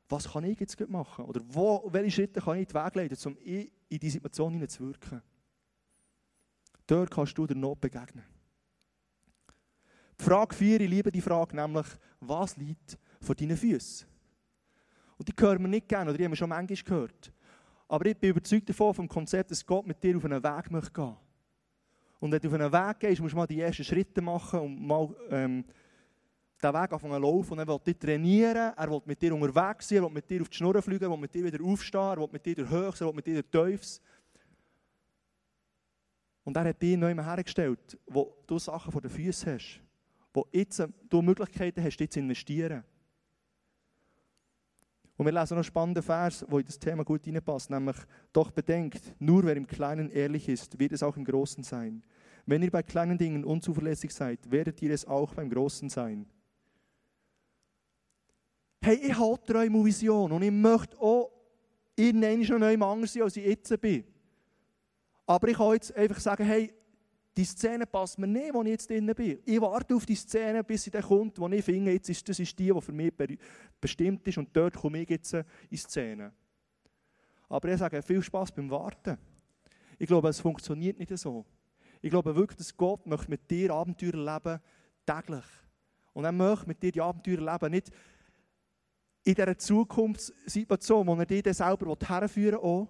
Was 0.08 0.32
kann 0.32 0.44
ich 0.44 0.60
jetzt 0.60 0.80
machen? 0.90 1.26
Oder 1.26 1.42
wo, 1.46 1.90
welche 1.92 2.12
Schritte 2.12 2.42
kann 2.42 2.58
ich 2.58 2.68
in 2.68 2.74
den 2.74 2.86
Weg 2.86 2.96
leiten, 2.96 3.18
um 3.26 3.38
in 3.38 3.72
diese 3.90 4.12
Situation 4.12 4.54
hineinzuwirken? 4.54 5.22
Dort 6.86 7.10
kannst 7.10 7.38
du 7.38 7.48
der 7.48 7.56
Not 7.56 7.80
begegnen. 7.80 8.26
Frage 10.22 10.54
4, 10.56 10.82
ich 10.82 10.90
liebe 10.90 11.12
die 11.12 11.22
Frage, 11.22 11.56
nämlich, 11.56 11.88
was 12.20 12.56
liegt 12.56 12.98
vor 13.20 13.34
deinen 13.34 13.58
Füßen? 13.58 14.08
Und 15.18 15.28
die 15.28 15.34
hören 15.40 15.62
wir 15.62 15.68
nicht 15.68 15.88
gerne, 15.90 16.12
oder 16.12 16.18
die 16.18 16.24
haben 16.24 16.32
wir 16.32 16.36
schon 16.36 16.50
manchmal 16.50 16.78
gehört. 16.84 17.34
Aber 17.88 18.06
ich 18.06 18.18
bin 18.18 18.30
überzeugt 18.30 18.70
davon, 18.70 18.94
vom 18.94 19.08
Konzept, 19.08 19.52
dass 19.52 19.66
Gott 19.66 19.86
mit 19.86 20.02
dir 20.04 20.16
auf 20.16 20.26
einen 20.26 20.44
Weg 20.44 20.72
möchte 20.72 20.92
gehen. 20.92 21.16
Und 22.20 22.32
wenn 22.32 22.40
du 22.40 22.48
auf 22.48 22.54
einen 22.54 22.72
Weg 22.72 23.00
gehst, 23.00 23.20
musst 23.20 23.34
du 23.34 23.38
mal 23.38 23.48
die 23.48 23.60
ersten 23.60 23.84
Schritte 23.84 24.22
machen 24.22 24.60
und 24.60 24.86
mal 24.86 25.10
ähm, 25.32 25.66
den 26.62 26.74
Weg 26.74 26.94
anfangen 26.94 27.16
zu 27.16 27.20
laufen. 27.20 27.54
Und 27.54 27.60
er 27.60 27.68
will 27.68 27.80
dich 27.80 27.98
trainieren, 27.98 28.74
er 28.78 28.90
will 28.92 29.02
mit 29.06 29.22
dir 29.22 29.34
unterwegs 29.34 29.90
sein, 29.90 29.98
er 29.98 30.04
will 30.04 30.12
mit 30.12 30.30
dir 30.30 30.42
auf 30.42 30.50
die 30.50 30.56
Schnur 30.56 30.80
fliegen, 30.82 31.04
er 31.04 31.10
will 31.10 31.18
mit 31.18 31.34
dir 31.34 31.44
wieder 31.44 31.64
aufstehen, 31.64 32.00
er 32.00 32.18
will 32.18 32.30
mit 32.32 32.46
dir 32.46 32.56
durch 32.56 32.70
Höchst, 32.70 33.02
er 33.02 33.08
will 33.08 33.16
mit 33.16 33.26
dir 33.26 33.42
durch 33.42 33.50
Teufels. 33.50 34.02
Und 36.44 36.56
er 36.56 36.66
hat 36.66 36.82
dich 36.82 36.96
neu 36.96 37.14
hergestellt, 37.14 37.98
wo 38.06 38.38
du 38.46 38.60
Sachen 38.60 38.92
vor 38.92 39.02
den 39.02 39.12
Füßen 39.12 39.54
hast, 39.54 39.82
wo 40.34 40.48
jetzt 40.52 40.84
du 41.10 41.22
Möglichkeiten 41.22 41.84
hast, 41.84 42.00
jetzt 42.00 42.14
zu 42.14 42.20
investieren. 42.20 42.84
Und 45.18 45.26
wir 45.26 45.34
lesen 45.34 45.54
noch 45.54 45.58
einen 45.58 45.64
spannenden 45.64 46.02
Vers, 46.02 46.46
wo 46.48 46.58
in 46.58 46.66
das 46.66 46.80
Thema 46.80 47.04
gut 47.04 47.26
hineinpasst, 47.26 47.70
nämlich, 47.70 47.98
doch 48.34 48.50
bedenkt, 48.50 49.14
nur 49.20 49.44
wer 49.44 49.56
im 49.56 49.68
Kleinen 49.68 50.10
ehrlich 50.10 50.50
ist, 50.50 50.80
wird 50.80 50.94
es 50.94 51.04
auch 51.04 51.16
im 51.16 51.26
Großen 51.26 51.64
sein. 51.64 52.02
Wenn 52.46 52.64
ihr 52.64 52.72
bei 52.72 52.82
kleinen 52.82 53.18
Dingen 53.18 53.46
unzuverlässig 53.46 54.12
seid, 54.12 54.50
werdet 54.50 54.82
ihr 54.82 54.92
es 54.92 55.06
auch 55.06 55.36
beim 55.36 55.50
Großen 55.50 55.90
sein. 55.90 56.26
Hey, 58.82 58.96
ich 58.96 59.16
habe 59.16 59.40
Träume 59.46 59.78
und 59.78 59.86
Vision 59.86 60.32
und 60.32 60.42
ich 60.42 60.50
möchte 60.50 61.00
auch 61.00 61.32
irgendwann 61.96 62.42
noch 62.42 62.58
neu 62.58 62.84
anders 62.84 63.14
sein, 63.14 63.22
als 63.22 63.38
ich 63.38 63.46
jetzt 63.46 63.80
bin. 63.80 64.04
Aber 65.28 65.48
ich 65.50 65.58
kann 65.58 65.74
jetzt 65.74 65.96
einfach 65.96 66.20
sagen, 66.20 66.46
hey, 66.46 66.74
die 67.36 67.46
Szene 67.46 67.86
passt 67.86 68.18
mir 68.18 68.28
nicht, 68.28 68.54
wo 68.54 68.62
ich 68.64 68.70
jetzt 68.70 68.90
drin 68.90 69.12
bin. 69.16 69.40
Ich 69.46 69.62
warte 69.62 69.96
auf 69.96 70.06
die 70.06 70.16
Szene, 70.16 70.64
bis 70.64 70.84
sie 70.84 70.92
dann 70.92 71.04
kommt, 71.04 71.40
wo 71.40 71.48
ich 71.48 71.64
finde, 71.64 71.92
jetzt 71.92 72.10
ist, 72.10 72.28
das 72.28 72.40
ist 72.40 72.58
die, 72.60 72.72
die 72.72 72.82
für 72.82 72.92
mich 72.92 73.14
bestimmt 73.80 74.28
ist 74.28 74.38
und 74.38 74.50
dort 74.52 74.76
komme 74.76 75.02
ich 75.02 75.10
jetzt 75.10 75.34
in 75.34 75.46
die 75.72 75.78
Szene. 75.78 76.34
Aber 77.48 77.70
ich 77.70 77.80
sage, 77.80 78.02
viel 78.02 78.22
Spaß 78.22 78.52
beim 78.52 78.70
Warten. 78.70 79.18
Ich 79.98 80.08
glaube, 80.08 80.30
es 80.30 80.40
funktioniert 80.40 81.00
nicht 81.00 81.18
so. 81.18 81.46
Ich 82.02 82.10
glaube 82.10 82.36
wirklich, 82.36 82.58
dass 82.58 82.76
Gott 82.76 83.06
möchte 83.06 83.30
mit 83.30 83.50
dir 83.50 83.72
Abenteuer 83.72 84.14
leben, 84.14 84.60
täglich. 85.06 85.46
Und 86.14 86.26
er 86.26 86.32
möchte 86.32 86.68
mit 86.68 86.82
dir 86.82 86.92
die 86.92 87.02
Abenteuer 87.02 87.38
leben, 87.38 87.72
nicht 87.72 87.92
in 89.24 89.36
dieser 89.36 89.58
Zukunftssituation, 89.58 91.08
wo 91.08 91.16
er 91.16 91.26
dich 91.26 91.44
dann 91.44 91.54
selber 91.54 91.96
herführen 92.02 92.62
will, 92.62 92.88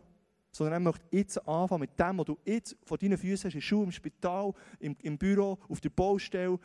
sondern 0.51 0.73
er 0.73 0.79
möchte 0.79 1.05
jetzt 1.11 1.37
anfangen 1.47 1.81
mit 1.81 1.99
dem, 1.99 2.17
was 2.17 2.25
du 2.25 2.37
jetzt 2.45 2.75
vor 2.83 2.97
deinen 2.97 3.17
Füßen 3.17 3.47
hast, 3.47 3.53
in 3.53 3.59
der 3.59 3.65
Schule, 3.65 3.85
im 3.85 3.91
Spital, 3.91 4.53
im, 4.79 4.95
im 5.01 5.17
Büro, 5.17 5.57
auf 5.69 5.79
der 5.79 5.89
Baustelle, 5.89 6.59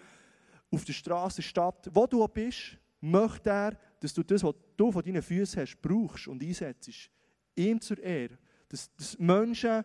auf 0.71 0.85
der 0.85 0.93
Straße, 0.93 1.43
Stadt, 1.43 1.89
wo 1.93 2.07
du 2.07 2.27
bist, 2.27 2.77
möchte 3.01 3.51
er, 3.51 3.79
dass 4.01 4.13
du 4.13 4.23
das, 4.23 4.43
was 4.43 4.55
du 4.77 4.91
vor 4.91 5.03
deinen 5.03 5.23
Füßen 5.23 5.63
hast, 5.63 5.81
brauchst 5.81 6.29
und 6.29 6.43
einsetzt. 6.43 7.11
Ihm 7.55 7.81
zur 7.81 7.99
Ehre. 7.99 8.39
Dass, 8.69 8.93
dass 8.97 9.19
Menschen 9.19 9.85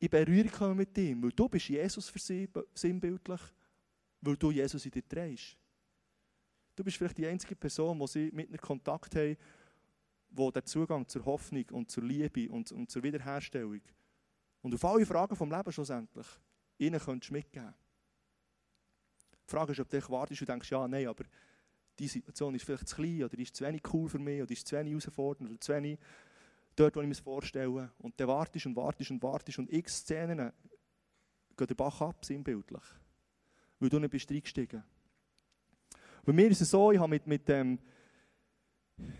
in 0.00 0.08
Berührung 0.08 0.50
kommen 0.50 0.76
mit 0.78 0.96
ihm, 0.98 1.22
weil 1.22 1.30
du 1.30 1.48
bist 1.48 1.68
Jesus 1.68 2.08
für 2.08 2.18
sie 2.18 2.48
sinnbildlich, 2.74 3.40
weil 4.20 4.36
du 4.36 4.50
Jesus 4.50 4.84
in 4.84 4.90
dir 4.90 5.06
trägst. 5.06 5.56
Du 6.74 6.82
bist 6.82 6.96
vielleicht 6.96 7.18
die 7.18 7.26
einzige 7.26 7.54
Person, 7.54 7.98
die 7.98 8.06
sie 8.06 8.30
mit 8.32 8.48
einem 8.48 8.58
Kontakt 8.58 9.14
haben, 9.14 9.36
wo 10.30 10.50
der 10.50 10.64
Zugang 10.64 11.06
zur 11.08 11.24
Hoffnung 11.24 11.64
und 11.72 11.90
zur 11.90 12.04
Liebe 12.04 12.50
und, 12.50 12.70
und 12.72 12.90
zur 12.90 13.02
Wiederherstellung 13.02 13.80
und 14.62 14.74
auf 14.74 14.84
alle 14.84 15.06
Fragen 15.06 15.36
vom 15.36 15.50
Leben 15.50 15.72
schlussendlich 15.72 16.26
ihnen 16.78 17.00
könntest 17.00 17.32
mitgeben. 17.32 17.74
Die 19.46 19.50
Frage 19.50 19.72
ist, 19.72 19.80
ob 19.80 19.88
du 19.88 20.08
wartest 20.10 20.40
und 20.42 20.48
denkst, 20.48 20.70
ja, 20.70 20.86
nein, 20.86 21.08
aber 21.08 21.24
die 21.98 22.08
Situation 22.08 22.54
ist 22.54 22.64
vielleicht 22.64 22.88
zu 22.88 22.96
klein 22.96 23.24
oder 23.24 23.38
ist 23.38 23.56
zu 23.56 23.64
wenig 23.64 23.82
cool 23.92 24.08
für 24.08 24.18
mich 24.18 24.40
oder 24.40 24.50
ist 24.50 24.66
zu 24.66 24.76
wenig 24.76 24.92
herausfordernd 24.92 25.50
oder 25.50 25.60
zu 25.60 25.72
wenig 25.72 25.98
dort, 26.76 26.96
wo 26.96 27.00
ich 27.00 27.08
mir 27.08 27.14
vorstelle. 27.14 27.92
Und 27.98 28.18
dann 28.18 28.28
wartest 28.28 28.66
und 28.66 28.76
wartest 28.76 29.10
und 29.10 29.22
wartest 29.22 29.58
und 29.58 29.72
x 29.72 29.98
Szenen 29.98 30.52
gehen 31.56 31.66
der 31.66 31.74
Bach 31.74 32.00
ab, 32.00 32.24
sinnbildlich. 32.24 32.82
Weil 33.80 33.88
du 33.88 33.98
nicht 33.98 34.10
bist 34.10 34.30
reingestiegen. 34.30 34.84
Bei 36.24 36.32
mir 36.32 36.48
ist 36.48 36.60
es 36.60 36.70
so, 36.70 36.92
ich 36.92 36.98
habe 36.98 37.10
mit, 37.10 37.26
mit 37.26 37.48
dem... 37.48 37.72
Ähm, 37.72 37.78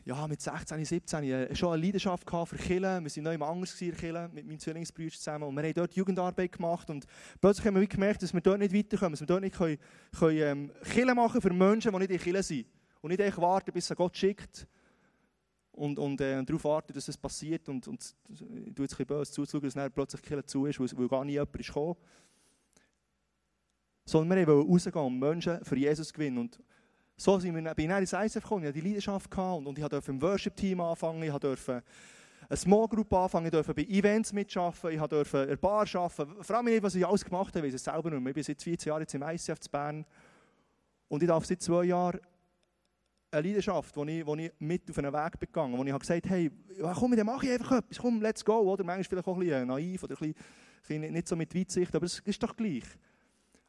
ja, 0.05 0.27
mit 0.27 0.41
16, 0.41 0.85
17 0.85 1.25
äh, 1.25 1.55
schon 1.55 1.73
eine 1.73 1.83
Leidenschaft 1.83 2.29
für 2.29 2.57
Killen. 2.57 3.05
Wir 3.05 3.25
waren 3.25 3.39
neu 3.39 3.47
anders 3.47 3.81
in 3.81 3.97
Killen 3.97 4.33
mit 4.33 4.47
meinem 4.47 4.59
Zwillingsbruder 4.59 5.11
zusammen. 5.11 5.45
Und 5.45 5.57
wir 5.57 5.63
haben 5.63 5.75
dort 5.75 5.95
Jugendarbeit 5.95 6.53
gemacht. 6.53 6.91
Und 6.91 7.07
plötzlich 7.41 7.67
haben 7.67 7.81
wir 7.81 7.87
gemerkt, 7.87 8.23
dass 8.23 8.33
wir 8.33 8.41
dort 8.41 8.59
nicht 8.59 8.75
weiterkommen, 8.75 9.13
dass 9.13 9.21
wir 9.21 9.27
dort 9.27 9.43
nicht 9.43 9.57
können, 9.57 9.79
können, 10.19 10.39
ähm, 10.39 10.73
Killen 10.93 11.17
machen 11.17 11.41
für 11.41 11.53
Menschen, 11.53 11.93
die 11.93 11.99
nicht 11.99 12.11
in 12.11 12.19
Killen 12.19 12.43
sind. 12.43 12.67
Und 13.01 13.11
nicht 13.11 13.21
einfach 13.21 13.43
warten, 13.43 13.73
bis 13.73 13.89
er 13.91 13.97
Gott 13.97 14.17
schickt 14.17 14.67
und, 15.73 15.99
und, 15.99 16.21
äh, 16.21 16.43
darauf 16.45 16.65
warten, 16.65 16.93
dass 16.93 17.09
es 17.09 17.17
passiert. 17.17 17.69
Und, 17.69 17.89
und 17.89 18.15
ich 18.29 18.39
tue 18.39 18.47
jetzt 18.49 18.79
ein 18.79 18.85
bisschen 18.85 19.07
böse 19.07 19.33
zuzuschauen, 19.33 19.65
dass 19.65 19.75
dann 19.75 19.93
plötzlich 19.93 20.23
Killen 20.23 20.47
zu 20.47 20.67
ist, 20.67 20.79
weil, 20.79 20.89
weil 20.93 21.09
gar 21.09 21.25
nie 21.25 21.33
jemand 21.33 21.57
ist 21.57 21.67
gekommen. 21.69 21.97
Sondern 24.05 24.39
wir 24.39 24.47
wollten 24.47 24.71
rausgehen 24.71 25.07
und 25.07 25.19
Menschen 25.19 25.65
für 25.65 25.77
Jesus 25.77 26.13
gewinnen. 26.13 26.39
Und 26.39 26.61
so 27.21 27.39
sind 27.39 27.55
wir, 27.55 27.75
bin 27.75 27.91
ich 27.91 27.97
ins 27.99 28.13
ISF 28.15 28.43
gekommen, 28.43 28.63
ich 28.63 28.69
hatte 28.69 28.81
die 28.81 28.89
Leidenschaft 28.89 29.31
gehabt 29.31 29.59
und, 29.59 29.67
und 29.67 29.79
ich 29.79 29.87
durfte 29.87 30.11
im 30.11 30.23
Worship-Team 30.23 30.81
anfangen, 30.81 31.23
ich 31.23 31.33
durfte 31.35 31.83
eine 32.49 32.57
Small 32.57 32.89
Group 32.89 33.13
anfangen, 33.13 33.45
ich 33.45 33.53
durfte 33.53 33.75
bei 33.75 33.83
Events 33.83 34.33
mitarbeiten, 34.33 34.91
ich 34.99 35.07
durfte 35.07 35.39
in 35.41 35.49
der 35.49 35.57
Bar 35.57 35.87
arbeiten. 35.95 36.43
Frag 36.43 36.65
mich 36.65 36.75
nicht, 36.75 36.83
was 36.83 36.95
ich 36.95 37.07
alles 37.07 37.23
gemacht 37.23 37.55
habe, 37.55 37.67
ich 37.67 37.75
weiß 37.75 37.81
es 37.81 37.85
selber 37.85 38.11
nicht 38.11 38.23
mehr. 38.23 38.31
Ich 38.31 38.35
bin 38.35 38.43
seit 38.43 38.63
14 38.63 38.89
Jahren 38.89 39.01
jetzt 39.03 39.15
im 39.15 39.23
ICF 39.23 39.61
zu 39.61 39.71
Bern 39.71 40.07
und 41.09 41.23
ich 41.23 41.29
darf 41.29 41.45
seit 41.45 41.61
zwei 41.61 41.85
Jahren 41.85 42.21
eine 43.33 43.47
Leidenschaft, 43.47 43.95
wo 43.97 44.05
ich, 44.05 44.27
wo 44.27 44.35
ich 44.37 44.51
mit 44.59 44.91
auf 44.91 44.97
einen 44.97 45.13
Weg 45.13 45.41
gegangen 45.41 45.77
wo 45.77 45.85
ich 45.85 45.93
habe 45.93 46.01
gesagt 46.01 46.27
hey, 46.27 46.51
komm, 46.95 47.15
dann 47.15 47.27
mache 47.27 47.45
ich 47.45 47.53
einfach 47.53 47.79
etwas, 47.79 47.99
komm, 47.99 48.23
let's 48.23 48.43
go. 48.43 48.61
Oder 48.61 48.83
manchmal 48.83 49.05
vielleicht 49.05 49.29
auch 49.29 49.37
ein 49.37 49.41
bisschen 49.41 49.69
naiv 49.69 50.03
oder 50.05 50.17
ein 50.23 50.35
bisschen, 50.81 51.13
nicht 51.13 51.29
so 51.29 51.37
mit 51.37 51.55
Weitsicht, 51.55 51.95
aber 51.95 52.07
es 52.07 52.19
ist 52.21 52.43
doch 52.43 52.57
gleich. 52.57 52.85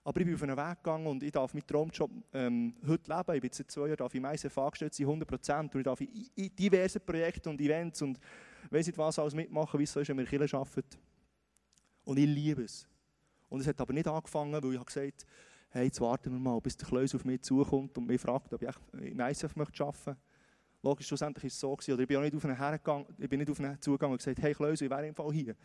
Aber 0.03 0.19
ich 0.19 0.25
bin 0.25 0.35
auf 0.35 0.43
einen 0.43 0.57
Weg 0.57 0.77
gegangen 0.77 1.07
und 1.07 1.21
ich 1.21 1.31
darf 1.31 1.53
meinen 1.53 1.67
Traumjob 1.67 2.11
ähm, 2.33 2.75
heute 2.87 3.11
leben. 3.11 3.35
Ich 3.35 3.41
bin 3.41 3.51
seit 3.51 3.69
zwei 3.69 3.87
Jahren 3.87 3.97
darf 3.97 4.13
ich 4.15 4.21
meistens 4.21 4.57
angestellt 4.57 4.93
sein, 4.93 5.05
100 5.05 5.27
Prozent. 5.27 5.75
Und 5.75 5.81
ich 5.81 5.85
darf 5.85 6.01
in, 6.01 6.29
in 6.35 6.55
diversen 6.55 7.01
Projekten 7.05 7.49
und 7.49 7.61
Events 7.61 8.01
und 8.01 8.19
weiss 8.69 8.87
nicht 8.87 8.97
was 8.97 9.19
alles 9.19 9.35
mitmachen, 9.35 9.79
wie 9.79 9.83
es 9.83 9.93
so 9.93 9.99
ist, 9.99 10.09
wenn 10.09 10.17
wir 10.17 10.25
Kirche 10.25 10.57
arbeiten. 10.57 10.97
Und 12.03 12.17
ich 12.17 12.25
liebe 12.25 12.63
es. 12.63 12.87
Und 13.49 13.59
es 13.59 13.67
hat 13.67 13.79
aber 13.79 13.93
nicht 13.93 14.07
angefangen, 14.07 14.53
weil 14.53 14.71
ich 14.71 14.79
habe 14.79 14.85
gesagt 14.85 15.25
hey, 15.71 15.85
jetzt 15.85 16.01
warten 16.01 16.31
wir 16.31 16.39
mal, 16.39 16.59
bis 16.59 16.77
der 16.77 16.87
Kleus 16.87 17.15
auf 17.15 17.25
mich 17.25 17.41
zukommt 17.41 17.97
und 17.97 18.05
mich 18.05 18.21
fragt, 18.21 18.53
ob 18.53 18.61
ich 18.61 18.69
im 18.93 19.17
möchte 19.17 19.35
arbeiten 19.35 19.59
möchte. 19.59 20.17
Logisch, 20.83 21.07
schlussendlich 21.07 21.43
war 21.43 21.47
es 21.47 21.59
so. 21.59 21.75
Gewesen. 21.75 21.93
Oder 21.93 22.01
ich 22.01 22.07
bin 22.07 22.17
auch 22.17 22.21
nicht 22.21 22.35
auf 22.35 22.43
ihn 22.43 22.55
hergegangen, 22.55 23.05
ich 23.17 23.29
bin 23.29 23.39
nicht 23.39 23.51
auf 23.51 23.59
ihn 23.59 23.77
zugegangen 23.79 24.13
und 24.13 24.17
gesagt, 24.17 24.41
hey 24.41 24.53
Kleus, 24.53 24.81
ich 24.81 24.89
wäre 24.89 25.07
im 25.07 25.15
Fall 25.15 25.31
hier. 25.31 25.55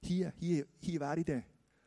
Hier, 0.00 0.32
hier, 0.38 0.66
hier 0.80 1.00
wäre 1.00 1.18
ich 1.18 1.24
dann 1.24 1.44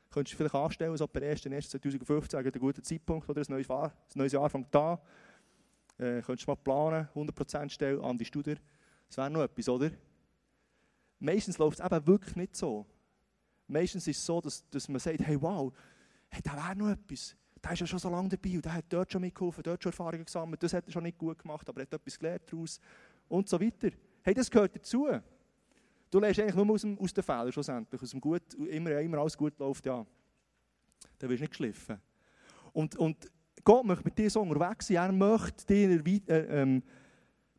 könntest 0.10 0.34
du 0.34 0.38
vielleicht 0.38 0.56
anstellen, 0.56 0.96
so 0.98 1.08
per 1.08 1.22
1.1.2015, 1.22 2.38
ein 2.38 2.52
guter 2.60 2.84
Zeitpunkt, 2.84 3.30
oder 3.30 3.42
ein 3.42 3.46
neues 3.50 3.68
Jahr, 3.68 3.86
ein 3.86 3.92
neues 4.16 4.32
Jahr 4.32 4.50
fängt 4.50 4.76
an. 4.76 4.98
Äh, 5.98 6.22
könntest 6.22 6.48
du 6.48 6.52
mal 6.52 6.56
planen, 6.56 7.08
100% 7.16 7.70
stellen, 7.70 8.02
an 8.02 8.18
die 8.18 8.26
Studie. 8.26 8.56
Das 9.08 9.18
wäre 9.18 9.30
noch 9.30 9.42
etwas, 9.42 9.70
oder? 9.70 9.92
Meistens 11.20 11.58
läuft 11.58 11.80
es 11.80 11.86
eben 11.86 12.08
wirklich 12.08 12.36
nicht 12.36 12.56
so. 12.56 12.86
Meistens 13.68 14.08
ist 14.08 14.18
es 14.18 14.26
so, 14.26 14.40
dass, 14.40 14.68
dass 14.70 14.88
man 14.88 15.00
sagt, 15.00 15.20
hey 15.20 15.42
wow, 15.42 15.74
hey, 16.30 16.42
da 16.44 16.56
wäre 16.56 16.76
noch 16.76 16.90
etwas. 16.90 17.36
Der 17.64 17.72
ist 17.72 17.80
ja 17.80 17.88
schon 17.88 18.00
so 18.00 18.10
lange 18.10 18.30
dabei 18.30 18.56
und 18.56 18.64
der 18.64 18.74
hat 18.74 18.86
dort 18.90 19.12
schon 19.12 19.22
mitgeholfen, 19.22 19.64
dort 19.64 19.82
schon 19.82 19.92
Erfahrungen 19.92 20.26
gesammelt, 20.26 20.62
das 20.62 20.74
hat 20.74 20.86
er 20.86 20.92
schon 20.92 21.04
nicht 21.04 21.18
gut 21.18 21.40
gemacht, 21.40 21.68
aber 21.68 21.82
er 21.82 21.88
hat 21.88 21.94
etwas 21.94 22.18
gelernt 22.18 22.44
daraus 22.52 22.80
und 23.28 23.50
so 23.50 23.60
weiter. 23.60 23.90
Hey, 24.22 24.34
das 24.34 24.50
gehört 24.50 24.76
dazu. 24.76 25.08
Du 26.10 26.20
lernst 26.20 26.40
eigentlich 26.40 26.56
nur 26.56 26.70
aus, 26.70 26.82
dem, 26.82 26.98
aus 27.00 27.14
den 27.14 27.24
Fehlern 27.24 27.52
schlussendlich. 27.52 28.02
Aus 28.02 28.12
dem 28.12 28.22
gut, 28.22 28.54
immer, 28.54 29.00
immer 29.00 29.18
alles 29.18 29.38
gut 29.38 29.58
läuft, 29.60 29.86
ja. 29.86 30.06
Dann 31.20 31.30
wirst 31.30 31.40
du 31.40 31.44
nicht 31.44 31.52
geschliffen. 31.52 32.00
Und, 32.74 32.96
und 32.96 33.32
Gott 33.64 33.86
möchte 33.86 34.06
mit 34.06 34.18
dir 34.18 34.30
so 34.30 34.42
unterwegs 34.42 34.88
sein. 34.88 34.98
Er 34.98 35.12
möchte 35.12 35.66
dich 35.66 36.30
äh, 36.30 36.62
ähm, 36.62 36.84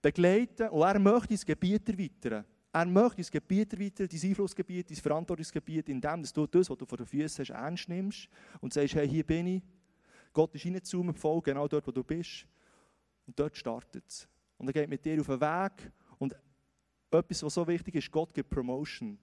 begleiten 0.00 0.68
und 0.68 0.82
er 0.82 0.98
möchte 0.98 1.28
dein 1.28 1.46
Gebiet 1.46 1.86
erweitern. 1.88 2.44
Er 2.72 2.86
möchte 2.86 3.22
dein 3.22 3.30
Gebiet 3.32 3.72
erweitern, 3.72 4.08
dein 4.10 4.30
Einflussgebiet, 4.30 4.90
dein 4.90 4.96
Verantwortungsgebiet, 4.96 5.88
indem 5.88 6.22
du 6.22 6.46
das, 6.46 6.70
was 6.70 6.78
du 6.78 6.86
vor 6.86 6.98
den 6.98 7.06
Füßen 7.06 7.44
hast, 7.44 7.50
ernst 7.50 7.88
nimmst 7.88 8.28
und 8.60 8.72
sagst, 8.72 8.94
hey, 8.94 9.08
hier 9.08 9.24
bin 9.24 9.46
ich. 9.46 9.62
Gott 10.32 10.54
ist 10.54 10.64
reinzoomen, 10.64 11.14
voll 11.14 11.40
genau 11.42 11.66
dort, 11.66 11.86
wo 11.86 11.90
du 11.90 12.04
bist. 12.04 12.46
Und 13.26 13.38
dort 13.38 13.56
startet 13.56 14.04
es. 14.06 14.28
Und 14.56 14.68
er 14.68 14.72
geht 14.72 14.88
mit 14.88 15.04
dir 15.04 15.20
auf 15.20 15.26
den 15.26 15.40
Weg. 15.40 15.92
Und 16.18 16.34
etwas, 17.10 17.42
was 17.42 17.54
so 17.54 17.66
wichtig 17.66 17.94
ist, 17.94 18.10
Gott 18.10 18.32
gibt 18.34 18.50
Promotion. 18.50 19.18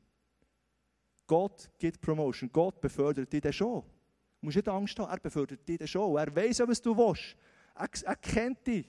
Gott 1.27 1.69
gibt 1.77 2.01
Promotion. 2.01 2.49
Gott 2.51 2.79
befördert 2.81 3.31
dich 3.31 3.41
dann 3.41 3.53
schon. 3.53 3.81
Du 3.81 4.45
musst 4.45 4.57
nicht 4.57 4.67
Angst 4.67 4.97
haben, 4.99 5.09
er 5.09 5.19
befördert 5.19 5.67
dich 5.67 5.77
dann 5.77 5.87
schon. 5.87 6.17
Er 6.17 6.35
weiß 6.35 6.59
was 6.67 6.81
du 6.81 6.95
willst. 6.95 7.35
Er, 7.75 7.89
er 8.03 8.15
kennt 8.15 8.65
dich. 8.65 8.87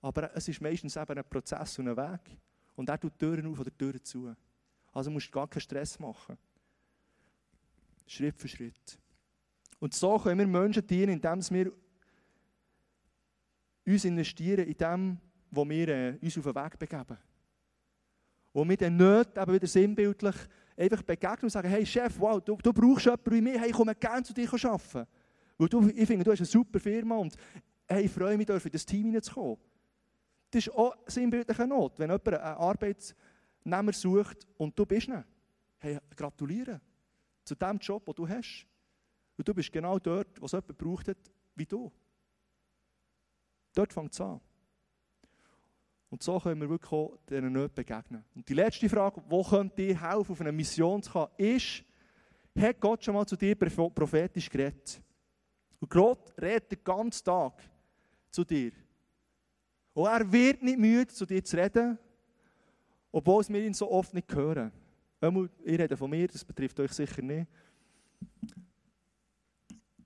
Aber 0.00 0.34
es 0.36 0.48
ist 0.48 0.60
meistens 0.60 0.96
eben 0.96 1.18
ein 1.18 1.24
Prozess 1.24 1.78
und 1.78 1.88
ein 1.88 1.96
Weg. 1.96 2.36
Und 2.74 2.88
er 2.88 2.98
tut 2.98 3.18
Türen 3.18 3.46
auf 3.46 3.60
oder 3.60 3.76
Türen 3.76 4.02
zu. 4.02 4.34
Also 4.92 5.10
musst 5.10 5.28
du 5.28 5.32
gar 5.32 5.48
keinen 5.48 5.60
Stress 5.60 5.98
machen. 5.98 6.36
Schritt 8.06 8.38
für 8.38 8.48
Schritt. 8.48 8.98
Und 9.78 9.94
so 9.94 10.18
können 10.18 10.38
wir 10.38 10.46
Menschen 10.46 10.86
dienen, 10.86 11.12
indem 11.12 11.40
wir 11.50 11.72
uns 13.86 14.04
investieren 14.04 14.66
in 14.66 14.76
dem, 14.76 15.18
wo 15.50 15.68
wir 15.68 15.88
äh, 15.88 16.18
uns 16.20 16.38
auf 16.38 16.44
den 16.44 16.54
Weg 16.54 16.78
begeben. 16.78 17.18
Wo 18.52 18.68
wir 18.68 18.76
dann 18.76 18.96
nicht 18.96 19.36
eben 19.36 19.52
wieder 19.52 19.66
sinnbildlich 19.66 20.36
einfach 20.76 21.02
begegnen 21.02 21.44
und 21.44 21.50
sagen, 21.50 21.68
hey 21.68 21.86
Chef, 21.86 22.18
wow, 22.18 22.40
du, 22.40 22.56
du 22.56 22.72
brauchst 22.72 23.06
jemanden 23.06 23.30
wie 23.32 23.40
mich, 23.40 23.58
hey, 23.58 23.70
ich 23.70 23.74
komme 23.74 23.94
gerne 23.94 24.22
zu 24.22 24.32
dir 24.32 24.48
arbeiten. 24.52 25.06
Weil 25.58 25.68
du, 25.68 25.88
ich 25.88 26.06
finde, 26.06 26.24
du 26.24 26.32
hast 26.32 26.40
eine 26.40 26.46
super 26.46 26.80
Firma 26.80 27.16
und 27.16 27.34
hey, 27.86 28.04
ich 28.04 28.10
freue 28.10 28.36
mich, 28.36 28.48
in 28.48 28.70
das 28.70 28.86
Team 28.86 29.06
hineinzukommen. 29.06 29.58
Das 30.50 30.66
ist 30.66 30.74
auch 30.74 30.94
sinnbildliche 31.06 31.66
Not. 31.66 31.98
Wenn 31.98 32.10
jemand 32.10 32.28
einen 32.28 32.56
Arbeitnehmer 32.56 33.92
sucht 33.92 34.46
und 34.58 34.78
du 34.78 34.84
bist 34.84 35.08
nicht, 35.08 35.24
hey, 35.78 35.98
gratuliere 36.14 36.80
zu 37.44 37.54
dem 37.54 37.78
Job, 37.78 38.04
den 38.04 38.14
du 38.14 38.28
hast. 38.28 38.66
Und 39.36 39.48
du 39.48 39.54
bist 39.54 39.72
genau 39.72 39.98
dort, 39.98 40.40
was 40.40 40.52
jemand 40.52 40.76
braucht 40.76 41.16
wie 41.54 41.66
du. 41.66 41.90
Dort 43.74 43.92
fängt 43.92 44.12
es 44.12 44.20
an. 44.20 44.40
Und 46.12 46.22
so 46.22 46.38
können 46.38 46.60
wir 46.60 46.68
wirklich 46.68 46.92
auch 46.92 47.16
diesen 47.26 47.50
Nöten 47.50 47.74
begegnen. 47.74 48.22
Und 48.34 48.46
die 48.46 48.52
letzte 48.52 48.86
Frage, 48.86 49.22
wo 49.30 49.42
könnt 49.42 49.78
ihr 49.78 49.98
helfen, 49.98 50.32
auf 50.32 50.40
eine 50.42 50.52
Mission 50.52 51.02
zu 51.02 51.10
kommen, 51.10 51.32
ist, 51.38 51.82
hat 52.54 52.78
Gott 52.80 53.02
schon 53.02 53.14
mal 53.14 53.24
zu 53.24 53.34
dir 53.34 53.54
prophetisch 53.54 54.50
geredet? 54.50 55.00
Und 55.80 55.88
Gott 55.88 56.34
redet 56.38 56.70
den 56.70 56.84
ganzen 56.84 57.24
Tag 57.24 57.62
zu 58.30 58.44
dir. 58.44 58.72
Und 59.94 60.06
er 60.06 60.30
wird 60.30 60.62
nicht 60.62 60.78
müde, 60.78 61.06
zu 61.06 61.24
dir 61.24 61.42
zu 61.42 61.56
reden, 61.56 61.98
obwohl 63.10 63.48
wir 63.48 63.64
ihn 63.64 63.72
so 63.72 63.90
oft 63.90 64.12
nicht 64.12 64.34
hören. 64.34 64.70
Ich 65.64 65.78
rede 65.78 65.96
von 65.96 66.10
mir, 66.10 66.28
das 66.28 66.44
betrifft 66.44 66.78
euch 66.80 66.92
sicher 66.92 67.22
nicht. 67.22 67.46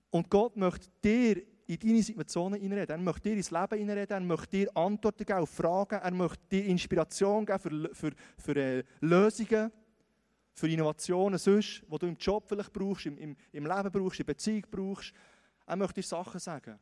Und 0.09 0.29
Gott 0.29 0.55
möchte 0.55 0.87
dir 1.03 1.43
in 1.67 1.79
deine 1.79 2.01
Situationen 2.01 2.59
hineinreden. 2.59 2.95
Er 2.95 3.03
möchte 3.03 3.29
dir 3.29 3.35
ins 3.35 3.51
Leben 3.51 3.77
hineinreden. 3.77 4.15
Er 4.15 4.21
möchte 4.21 4.57
dir 4.57 4.77
Antworten 4.77 5.25
geben 5.25 5.39
auf 5.39 5.49
Fragen. 5.49 5.99
Er 5.99 6.11
möchte 6.11 6.43
dir 6.49 6.65
Inspiration 6.65 7.45
geben 7.45 7.59
für, 7.59 7.93
für, 7.93 8.11
für 8.37 8.55
äh, 8.55 8.83
Lösungen, 9.01 9.71
für 10.53 10.69
Innovationen 10.69 11.37
sonst, 11.37 11.83
die 11.83 11.97
du 11.97 12.07
im 12.07 12.15
Job 12.15 12.45
vielleicht 12.47 12.71
brauchst, 12.71 13.05
im, 13.05 13.17
im, 13.17 13.35
im 13.51 13.65
Leben 13.65 13.91
brauchst, 13.91 14.19
in 14.19 14.25
Beziehung 14.25 14.63
brauchst. 14.71 15.13
Er 15.65 15.75
möchte 15.75 15.95
dir 15.95 16.07
Sachen 16.07 16.39
sagen. 16.39 16.79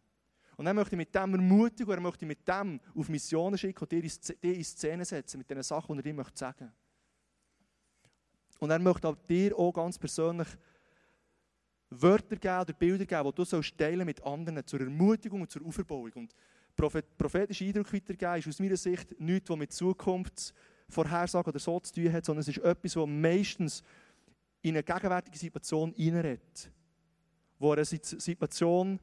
Und 0.56 0.68
er 0.68 0.74
möchte 0.74 0.96
mit 0.96 1.14
dem 1.14 1.34
ermutigen 1.34 1.92
er 1.92 2.00
möchte 2.00 2.26
mit 2.26 2.48
dem 2.48 2.80
auf 2.96 3.10
Missionen 3.10 3.58
schicken 3.58 3.84
und 3.84 3.92
dir 3.92 4.04
in 4.42 4.64
Szene 4.64 5.04
setzen, 5.04 5.40
mit 5.40 5.50
den 5.50 5.64
Sachen, 5.64 5.98
die 5.98 6.00
er 6.00 6.04
dir 6.04 6.14
möchte 6.14 6.38
sagen 6.38 6.72
Und 8.60 8.70
er 8.70 8.80
möchte 8.80 9.08
auch 9.08 9.18
dir 9.28 9.58
auch 9.58 9.74
ganz 9.74 9.98
persönlich 9.98 10.48
Wörter 12.02 12.36
geben 12.36 12.62
oder 12.62 12.74
Bilder 12.74 13.06
geben, 13.06 13.30
die 13.30 13.36
du 13.36 13.46
sollst 13.46 13.78
teilen 13.78 14.06
mit 14.06 14.24
anderen 14.24 14.66
zur 14.66 14.82
Ermutigung 14.82 15.42
und 15.42 15.52
zur 15.52 15.66
Auferbauung. 15.66 16.12
Und 16.14 16.36
prophetischer 16.76 17.66
Eindruck 17.66 17.94
weitergeben 17.94 18.36
ist 18.38 18.48
aus 18.48 18.60
meiner 18.60 18.78
Sicht 18.78 19.20
nichts, 19.20 19.50
was 19.50 19.58
mit 19.58 19.72
Zukunftsvorhersagen 19.72 21.52
oder 21.52 21.60
so 21.60 21.80
zu 21.80 21.94
tun 21.94 22.12
hat, 22.12 22.26
sondern 22.26 22.42
es 22.42 22.48
ist 22.48 22.58
etwas, 22.58 22.96
was 22.96 23.08
meistens 23.08 23.84
in 24.62 24.76
eine 24.76 24.84
gegenwärtige 24.84 25.38
Situation 25.38 25.94
hineinredet. 25.94 26.72
Wo 27.60 27.72
eine 27.72 27.86
Situation 27.86 29.00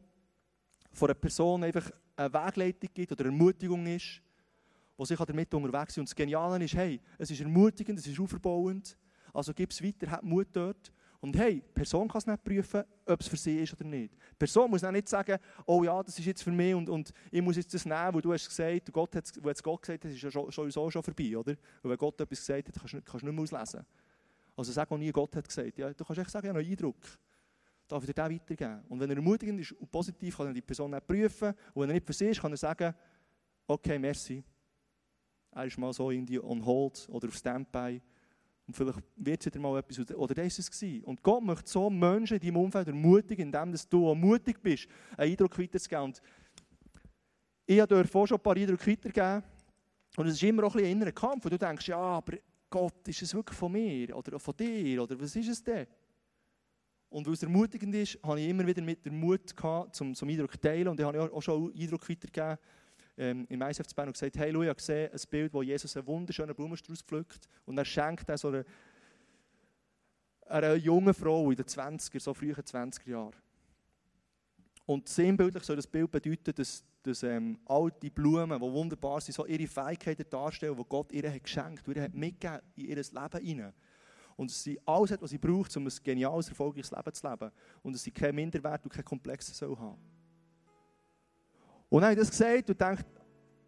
von 0.93 1.09
einer 1.09 1.15
Person 1.15 1.65
einfach 1.65 1.91
eine 2.17 2.33
Wegleitung 2.33 2.91
gibt 2.93 3.13
oder 3.13 3.25
Ermutigung 3.27 3.87
ist, 3.87 4.21
wo 4.97 5.05
sich 5.05 5.19
damit 5.19 5.55
unterwegs 5.55 5.93
ist. 5.93 5.99
Und 5.99 6.09
das 6.09 6.15
Geniale 6.15 6.63
ist, 6.65 6.75
hey, 6.75 7.01
es 7.19 7.31
ist 7.31 7.41
ermutigend, 7.41 7.99
es 7.99 8.07
ist 8.07 8.21
auferbauend, 8.21 8.97
also 9.33 9.55
gib 9.55 9.71
es 9.71 9.83
weiter, 9.83 10.11
hab 10.11 10.23
Mut 10.23 10.49
dort. 10.53 10.93
Und 11.23 11.37
hey, 11.37 11.63
die 11.65 11.73
Person 11.73 12.09
kann 12.09 12.19
es 12.19 12.27
nicht 12.27 12.43
prüfen, 12.43 12.83
ob 13.07 13.21
es 13.21 13.29
für 13.29 13.37
sie 13.37 13.63
ist 13.63 13.73
oder 13.75 13.85
nicht. 13.85 14.13
Die 14.13 14.35
Person 14.37 14.69
muss 14.69 14.83
auch 14.83 14.91
nicht 14.91 15.09
sagen, 15.09 15.39
oh 15.67 15.85
ja, 15.85 16.03
das 16.03 16.19
ist 16.19 16.25
jetzt 16.25 16.43
für 16.43 16.51
mich 16.51 16.75
und, 16.75 16.89
und 16.89 17.13
ich 17.31 17.41
muss 17.41 17.57
jetzt 17.57 17.73
das 17.73 17.85
nehmen, 17.85 18.13
weil 18.13 18.21
du 18.21 18.33
hast 18.33 18.49
gesagt, 18.49 18.93
Gott 18.93 19.15
hat, 19.15 19.31
jetzt 19.45 19.63
Gott 19.63 19.83
gesagt 19.83 20.05
hat, 20.05 20.11
ist 20.11 20.21
ja 20.21 20.33
schon, 20.33 20.51
sowieso 20.51 20.91
schon 20.91 21.01
vorbei, 21.01 21.37
oder? 21.37 21.53
Und 21.81 21.91
wenn 21.91 21.97
Gott 21.97 22.21
etwas 22.21 22.41
gesagt 22.41 22.67
hat, 22.67 22.75
kannst 22.77 22.95
du, 22.95 23.03
kannst 23.03 23.25
nicht 23.25 23.33
mehr 23.33 23.41
auslesen. 23.41 23.87
Also 24.57 24.73
sag 24.73 24.91
auch 24.91 24.99
nie, 24.99 25.13
Gott 25.13 25.37
hat 25.37 25.47
gesagt. 25.47 25.79
Ja, 25.79 25.95
du 25.95 26.05
kannst 26.05 26.21
echt 26.21 26.31
sagen, 26.31 26.47
ich 26.47 26.49
habe 26.49 26.59
einen 26.59 26.71
Eindruck. 26.71 26.97
Darf 27.87 28.03
ich 28.03 28.13
dir 28.13 28.15
den 28.15 28.35
weitergeben? 28.35 28.81
Und 28.89 28.99
wenn 28.99 29.11
er 29.11 29.17
ermutigend 29.17 29.61
ist 29.61 29.73
und 29.73 29.93
positiv, 29.93 30.37
kann 30.37 30.49
er 30.49 30.53
die 30.53 30.61
Person 30.61 30.91
nicht 30.91 31.07
prüfen. 31.07 31.55
Und 31.73 31.83
wenn 31.83 31.91
er 31.91 31.95
nicht 31.95 32.07
für 32.07 32.13
sie 32.13 32.31
ist, 32.31 32.41
kann 32.41 32.51
er 32.51 32.57
sagen, 32.57 32.93
okay, 33.69 33.97
merci. 33.97 34.43
Er 35.53 35.67
ist 35.67 35.79
mal 35.79 35.93
so 35.93 36.11
irgendwie 36.11 36.41
on 36.41 36.67
hold 36.67 37.09
oder 37.11 37.29
auf 37.29 37.37
Standby. 37.37 38.03
Und 38.67 38.75
vielleicht 38.75 39.01
wird 39.17 39.41
es 39.41 39.47
wieder 39.47 39.61
mal 39.61 39.79
etwas, 39.79 40.11
oder 40.15 40.35
das 40.35 40.59
ist 40.59 40.83
es. 40.83 41.05
Und 41.05 41.23
Gott 41.23 41.43
möchte 41.43 41.71
so 41.71 41.91
Menschen 41.91 42.35
in 42.35 42.41
deinem 42.41 42.57
Umfeld 42.57 42.89
ermutigen, 42.89 43.47
indem 43.47 43.75
du 43.91 44.09
auch 44.09 44.15
mutig 44.15 44.63
bist, 44.63 44.87
einen 45.17 45.33
Eindruck 45.33 45.59
weiterzugeben. 45.59 46.05
Und 46.05 46.23
ich 47.67 47.85
durfte 47.85 48.19
auch 48.19 48.27
schon 48.27 48.39
ein 48.39 48.43
paar 48.43 48.57
Eindrücke 48.57 48.91
weitergeben. 48.91 49.43
Und 50.17 50.27
es 50.27 50.35
ist 50.35 50.43
immer 50.43 50.65
auch 50.65 50.77
ein, 50.77 50.85
innerer 50.85 51.13
Kampf. 51.13 51.45
Und 51.45 51.53
du 51.53 51.59
denkst, 51.59 51.89
ja, 51.89 51.99
aber 51.99 52.37
Gott, 52.71 53.09
ist 53.09 53.23
es 53.23 53.35
wirklich 53.35 53.59
von 53.59 53.73
mir 53.73 54.17
oder 54.17 54.39
von 54.39 54.57
dir? 54.57 55.03
Oder 55.03 55.21
was 55.21 55.35
ist 55.35 55.49
es 55.49 55.63
denn? 55.63 55.87
Und 57.09 57.27
weil 57.27 57.35
es 57.35 57.43
ermutigend 57.43 57.95
ist, 57.95 58.19
habe 58.23 58.41
ich 58.41 58.49
immer 58.49 58.67
wieder 58.67 58.81
mit 58.81 59.05
der 59.05 59.13
Mut 59.13 59.55
gehabt, 59.55 59.97
zum, 59.97 60.15
zum 60.15 60.29
Eindruck 60.29 60.53
zu 60.53 60.61
teilen. 60.61 60.89
Und 60.89 61.01
ich 61.01 61.05
habe 61.05 61.33
auch 61.33 61.43
schon 61.43 61.73
Eindruck 61.75 62.09
weitergegeben 62.09 62.59
ähm, 63.23 63.47
im 63.49 63.63
ISF 63.63 63.95
Bern 63.95 64.09
und 64.09 64.15
gesagt, 64.15 64.37
hey, 64.37 64.53
schau, 64.53 64.63
ich 64.63 64.69
habe 64.69 65.11
ein 65.13 65.21
Bild, 65.31 65.55
wo 65.55 65.63
Jesus 65.63 65.97
einen 65.97 66.07
wunderschönen 66.07 66.55
Blumenstrauß 66.55 67.03
pflückt 67.03 67.49
und 67.65 67.79
er 67.79 67.85
schenkt 67.85 68.29
dann 68.29 68.37
so 68.37 68.49
einer, 68.49 68.65
einer 70.47 70.75
jungen 70.75 71.15
Frau 71.15 71.51
in 71.51 71.57
den 71.57 71.65
20er, 71.65 72.21
so 72.21 72.35
frühen 72.35 72.55
20er 72.55 73.09
Jahren. 73.09 73.37
Und 74.85 75.09
sinnbildlich 75.09 75.63
soll 75.63 75.77
das 75.77 75.87
Bild 75.87 76.11
bedeuten, 76.11 76.53
dass, 76.53 76.85
dass 77.05 77.23
ähm, 77.23 77.61
all 77.67 77.93
die 78.03 78.11
Blumen, 78.11 78.61
die 78.61 78.73
wunderbar 78.73 79.21
sind, 79.21 79.35
so 79.35 79.47
ihre 79.47 79.69
Fähigkeiten 79.69 80.29
darstellen, 80.29 80.77
die 80.77 80.85
Gott 80.89 81.13
ihr 81.13 81.33
hat 81.33 81.45
geschenkt, 81.45 81.87
die 81.87 81.93
ihr 81.93 82.03
hat 82.03 82.15
mitgegeben 82.15 82.61
in 82.75 82.87
ihr 82.87 82.97
Leben 82.97 83.47
hinein. 83.47 83.73
Und 84.35 84.51
dass 84.51 84.63
sie 84.65 84.81
alles 84.85 85.13
hat, 85.13 85.23
was 85.23 85.31
sie 85.31 85.39
braucht, 85.39 85.77
um 85.77 85.87
ein 85.87 85.93
geniales, 86.03 86.49
erfolgreiches 86.49 86.91
Leben 86.91 87.15
zu 87.15 87.29
leben. 87.29 87.51
Und 87.83 87.95
dass 87.95 88.03
sie 88.03 88.11
keinen 88.11 88.35
Minderwert 88.35 88.83
und 88.85 88.93
keinen 88.93 89.05
Komplex 89.05 89.57
soll 89.57 89.79
haben 89.79 89.99
und 91.93 92.01
dann 92.01 92.05
habe 92.05 92.15
ich 92.15 92.21
das 92.21 92.31
gesagt 92.31 92.71
und 92.71 92.81
dachte, 92.81 93.05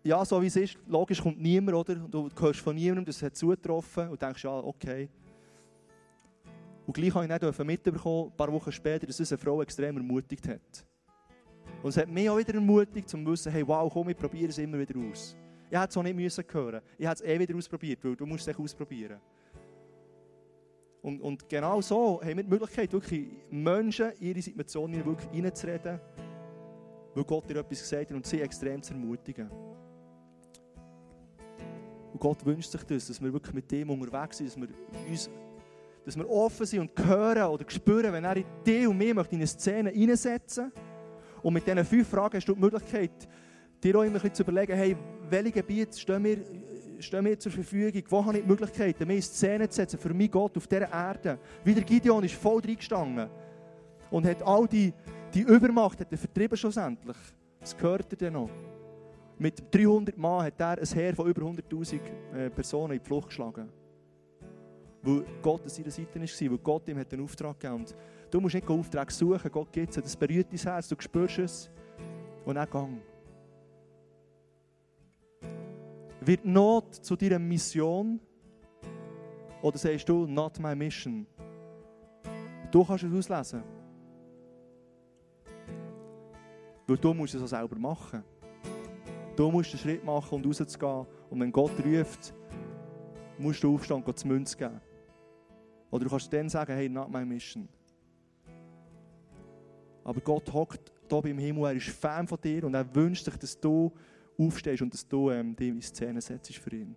ja, 0.03 0.25
so 0.25 0.41
wie 0.41 0.47
es 0.47 0.57
ist, 0.57 0.79
logisch 0.87 1.21
kommt 1.21 1.39
niemand, 1.39 1.77
oder? 1.77 1.95
Du 1.95 2.31
hörst 2.41 2.61
von 2.61 2.75
niemandem, 2.75 3.05
das 3.05 3.23
hat 3.23 3.37
zugetroffen 3.37 4.09
und 4.09 4.23
denkst, 4.23 4.43
ja, 4.45 4.51
okay. 4.51 5.11
Und 6.87 6.95
gleich 6.95 7.15
habe 7.15 7.27
ich 7.27 7.55
dann 7.55 7.67
mitbekommen, 7.67 8.31
ein 8.31 8.37
paar 8.37 8.51
Wochen 8.51 8.73
später, 8.73 9.07
dass 9.07 9.21
uns 9.21 9.31
eine 9.31 9.39
Frau 9.39 9.61
extrem 9.61 9.99
ermutigt 9.99 10.49
hat. 10.49 10.87
Und 11.83 11.91
es 11.91 11.99
hat 11.99 12.09
mich 12.09 12.31
auch 12.31 12.39
wieder 12.39 12.55
ermutigt, 12.55 13.13
um 13.13 13.27
zu 13.27 13.31
wissen, 13.31 13.53
hey, 13.53 13.69
wow, 13.69 13.93
komm, 13.93 14.09
ich 14.09 14.17
probiere 14.17 14.49
es 14.49 14.57
immer 14.57 14.79
wieder 14.79 14.99
aus. 14.99 15.37
Ich 15.71 15.79
hätte 15.79 15.91
es 15.91 15.97
auch 15.99 16.03
nicht 16.03 16.17
müssen 16.17 16.45
hören. 16.51 16.81
Ich 16.97 17.07
hätte 17.07 17.25
es 17.25 17.29
eh 17.31 17.39
wieder 17.39 17.55
ausprobiert, 17.55 18.03
weil 18.03 18.17
du 18.17 18.25
musst 18.25 18.49
es 18.49 18.59
ausprobieren. 18.59 19.21
Und, 21.03 21.21
und 21.21 21.47
genau 21.47 21.83
so 21.83 22.23
haben 22.23 22.39
wir 22.39 22.43
die 22.43 22.49
Möglichkeit, 22.49 22.91
wirklich 22.91 23.27
Menschen 23.51 24.13
in 24.13 24.29
ihre 24.29 24.41
Situation 24.41 25.05
wirklich 25.05 25.45
reinzureden 25.45 26.01
weil 27.15 27.25
Gott 27.25 27.49
dir 27.49 27.57
etwas 27.57 27.81
gesagt 27.81 28.11
hat 28.11 28.17
und 28.17 28.27
sie 28.27 28.41
extrem 28.41 28.83
zu 28.83 28.93
ermutigen. 28.93 29.49
Und 32.13 32.21
Gott 32.21 32.45
wünscht 32.45 32.71
sich 32.71 32.83
das, 32.85 33.07
dass 33.07 33.21
wir 33.21 33.33
wirklich 33.33 33.55
mit 33.55 33.71
dem 33.71 33.91
unterwegs 33.91 34.39
sind, 34.39 34.49
dass 34.49 34.57
wir, 34.57 34.69
uns, 35.09 35.31
dass 36.05 36.17
wir 36.17 36.29
offen 36.31 36.67
sind 36.67 36.81
und 36.81 37.07
hören 37.07 37.45
oder 37.45 37.65
spüren, 37.69 38.13
wenn 38.13 38.25
er 38.25 38.37
in 38.37 38.45
dich 38.65 38.87
und 38.87 38.99
mir 38.99 39.11
in 39.11 39.19
eine 39.19 39.47
Szene 39.47 39.91
hineinsetzen 39.91 40.73
Und 41.43 41.55
mit 41.55 41.67
diesen 41.67 41.85
fünf 41.85 42.09
Fragen 42.09 42.37
hast 42.37 42.49
du 42.49 42.55
die 42.55 42.61
Möglichkeit, 42.61 43.29
dir 43.83 43.97
auch 43.97 44.03
immer 44.03 44.13
ein 44.13 44.13
bisschen 44.15 44.35
zu 44.35 44.43
überlegen, 44.43 44.75
hey, 44.75 44.97
welche 45.29 45.53
Gebiete 45.53 45.99
stehen 45.99 46.23
mir, 46.23 46.39
stehen 47.01 47.25
mir 47.25 47.39
zur 47.39 47.53
Verfügung? 47.53 48.03
Wo 48.09 48.25
habe 48.25 48.39
ich 48.39 48.45
die 48.45 48.49
Möglichkeit, 48.49 49.01
mich 49.01 49.17
in 49.17 49.23
Szene 49.23 49.69
zu 49.69 49.77
setzen 49.77 49.99
für 49.99 50.15
mich 50.15 50.31
Gott 50.31 50.57
auf 50.57 50.67
dieser 50.67 50.91
Erde? 50.91 51.39
Wie 51.65 51.75
der 51.75 51.85
Gideon 51.85 52.25
ist 52.25 52.35
voll 52.35 52.61
reingestanden 52.61 53.29
und 54.11 54.25
hat 54.25 54.43
all 54.43 54.67
die 54.69 54.93
die 55.35 55.43
Übermacht 55.43 56.01
hat 56.01 56.13
er 56.13 56.19
vertrieben 56.19 56.57
schlussendlich. 56.57 57.17
Das 57.61 57.77
gehört 57.77 58.13
er 58.13 58.17
dann 58.17 58.35
noch. 58.35 58.51
Mit 59.39 59.75
300 59.75 60.17
Mann 60.17 60.45
hat 60.45 60.61
er 60.61 60.79
ein 60.79 60.87
Heer 60.87 61.15
von 61.15 61.29
über 61.29 61.43
100'000 61.43 62.01
äh, 62.35 62.51
Personen 62.51 62.93
in 62.93 62.99
die 63.01 63.05
Flucht 63.05 63.29
geschlagen. 63.29 63.69
weil 65.03 65.25
Gott 65.43 65.63
an 65.63 65.69
seiner 65.69 65.91
Seite 65.91 66.21
war, 66.21 66.51
weil 66.51 66.59
Gott 66.59 66.89
ihm 66.89 66.99
einen 66.99 67.21
Auftrag 67.21 67.59
gegeben 67.59 67.83
hat. 67.83 67.95
Du 68.31 68.41
musst 68.41 68.55
nicht 68.55 68.69
Auftrag 68.69 69.11
suchen, 69.11 69.51
Gott 69.51 69.73
gibt 69.73 69.97
es. 69.97 70.03
Das 70.03 70.17
berührt 70.17 70.47
dein 70.51 70.59
Herz, 70.59 70.89
du 70.89 70.97
spürst 70.99 71.39
es. 71.39 71.71
Und 72.45 72.55
dann 72.55 72.71
gang. 72.71 73.01
Wird 76.21 76.45
Not 76.45 76.95
zu 76.95 77.17
deiner 77.17 77.39
Mission? 77.39 78.21
Oder 79.63 79.79
sagst 79.79 80.09
du, 80.09 80.27
not 80.27 80.59
my 80.61 80.75
mission? 80.75 81.27
Du 82.71 82.85
kannst 82.85 83.05
es 83.05 83.13
auslesen. 83.13 83.74
Weil 86.87 86.97
du 86.97 87.15
musst 87.15 87.35
es 87.35 87.43
auch 87.43 87.47
selber 87.47 87.79
machen. 87.79 88.23
Du 89.37 89.51
musst 89.51 89.73
den 89.73 89.79
Schritt 89.79 90.05
machen 90.05 90.35
und 90.35 90.47
rauszugehen. 90.47 91.07
Und 91.31 91.41
wenn 91.41 91.51
Gott 91.51 91.73
ruft, 91.85 92.35
musst 93.39 93.63
du 93.63 93.75
aufstehen 93.75 94.03
und 94.03 94.23
die 94.23 94.29
Münze 94.29 94.57
geben. 94.57 94.81
Oder 95.91 96.05
du 96.05 96.11
kannst 96.11 96.33
dann 96.33 96.49
sagen, 96.49 96.73
hey, 96.73 96.89
not 96.89 97.11
my 97.11 97.25
mission. 97.25 97.69
Aber 100.05 100.21
Gott 100.21 100.53
hockt 100.53 100.93
hier 101.09 101.23
beim 101.23 101.39
Himmel, 101.39 101.65
er 101.65 101.73
ist 101.75 101.89
Fan 101.89 102.27
von 102.27 102.39
dir 102.41 102.65
und 102.65 102.75
er 102.75 102.95
wünscht 102.95 103.25
sich, 103.25 103.37
dass 103.37 103.59
du 103.59 103.93
aufstehst 104.39 104.83
und 104.83 104.93
dass 104.93 105.07
du 105.07 105.31
ähm, 105.31 105.57
dich 105.57 105.69
in 105.69 105.81
Szene 105.81 106.21
setzt 106.21 106.55
für 106.57 106.75
ihn. 106.75 106.97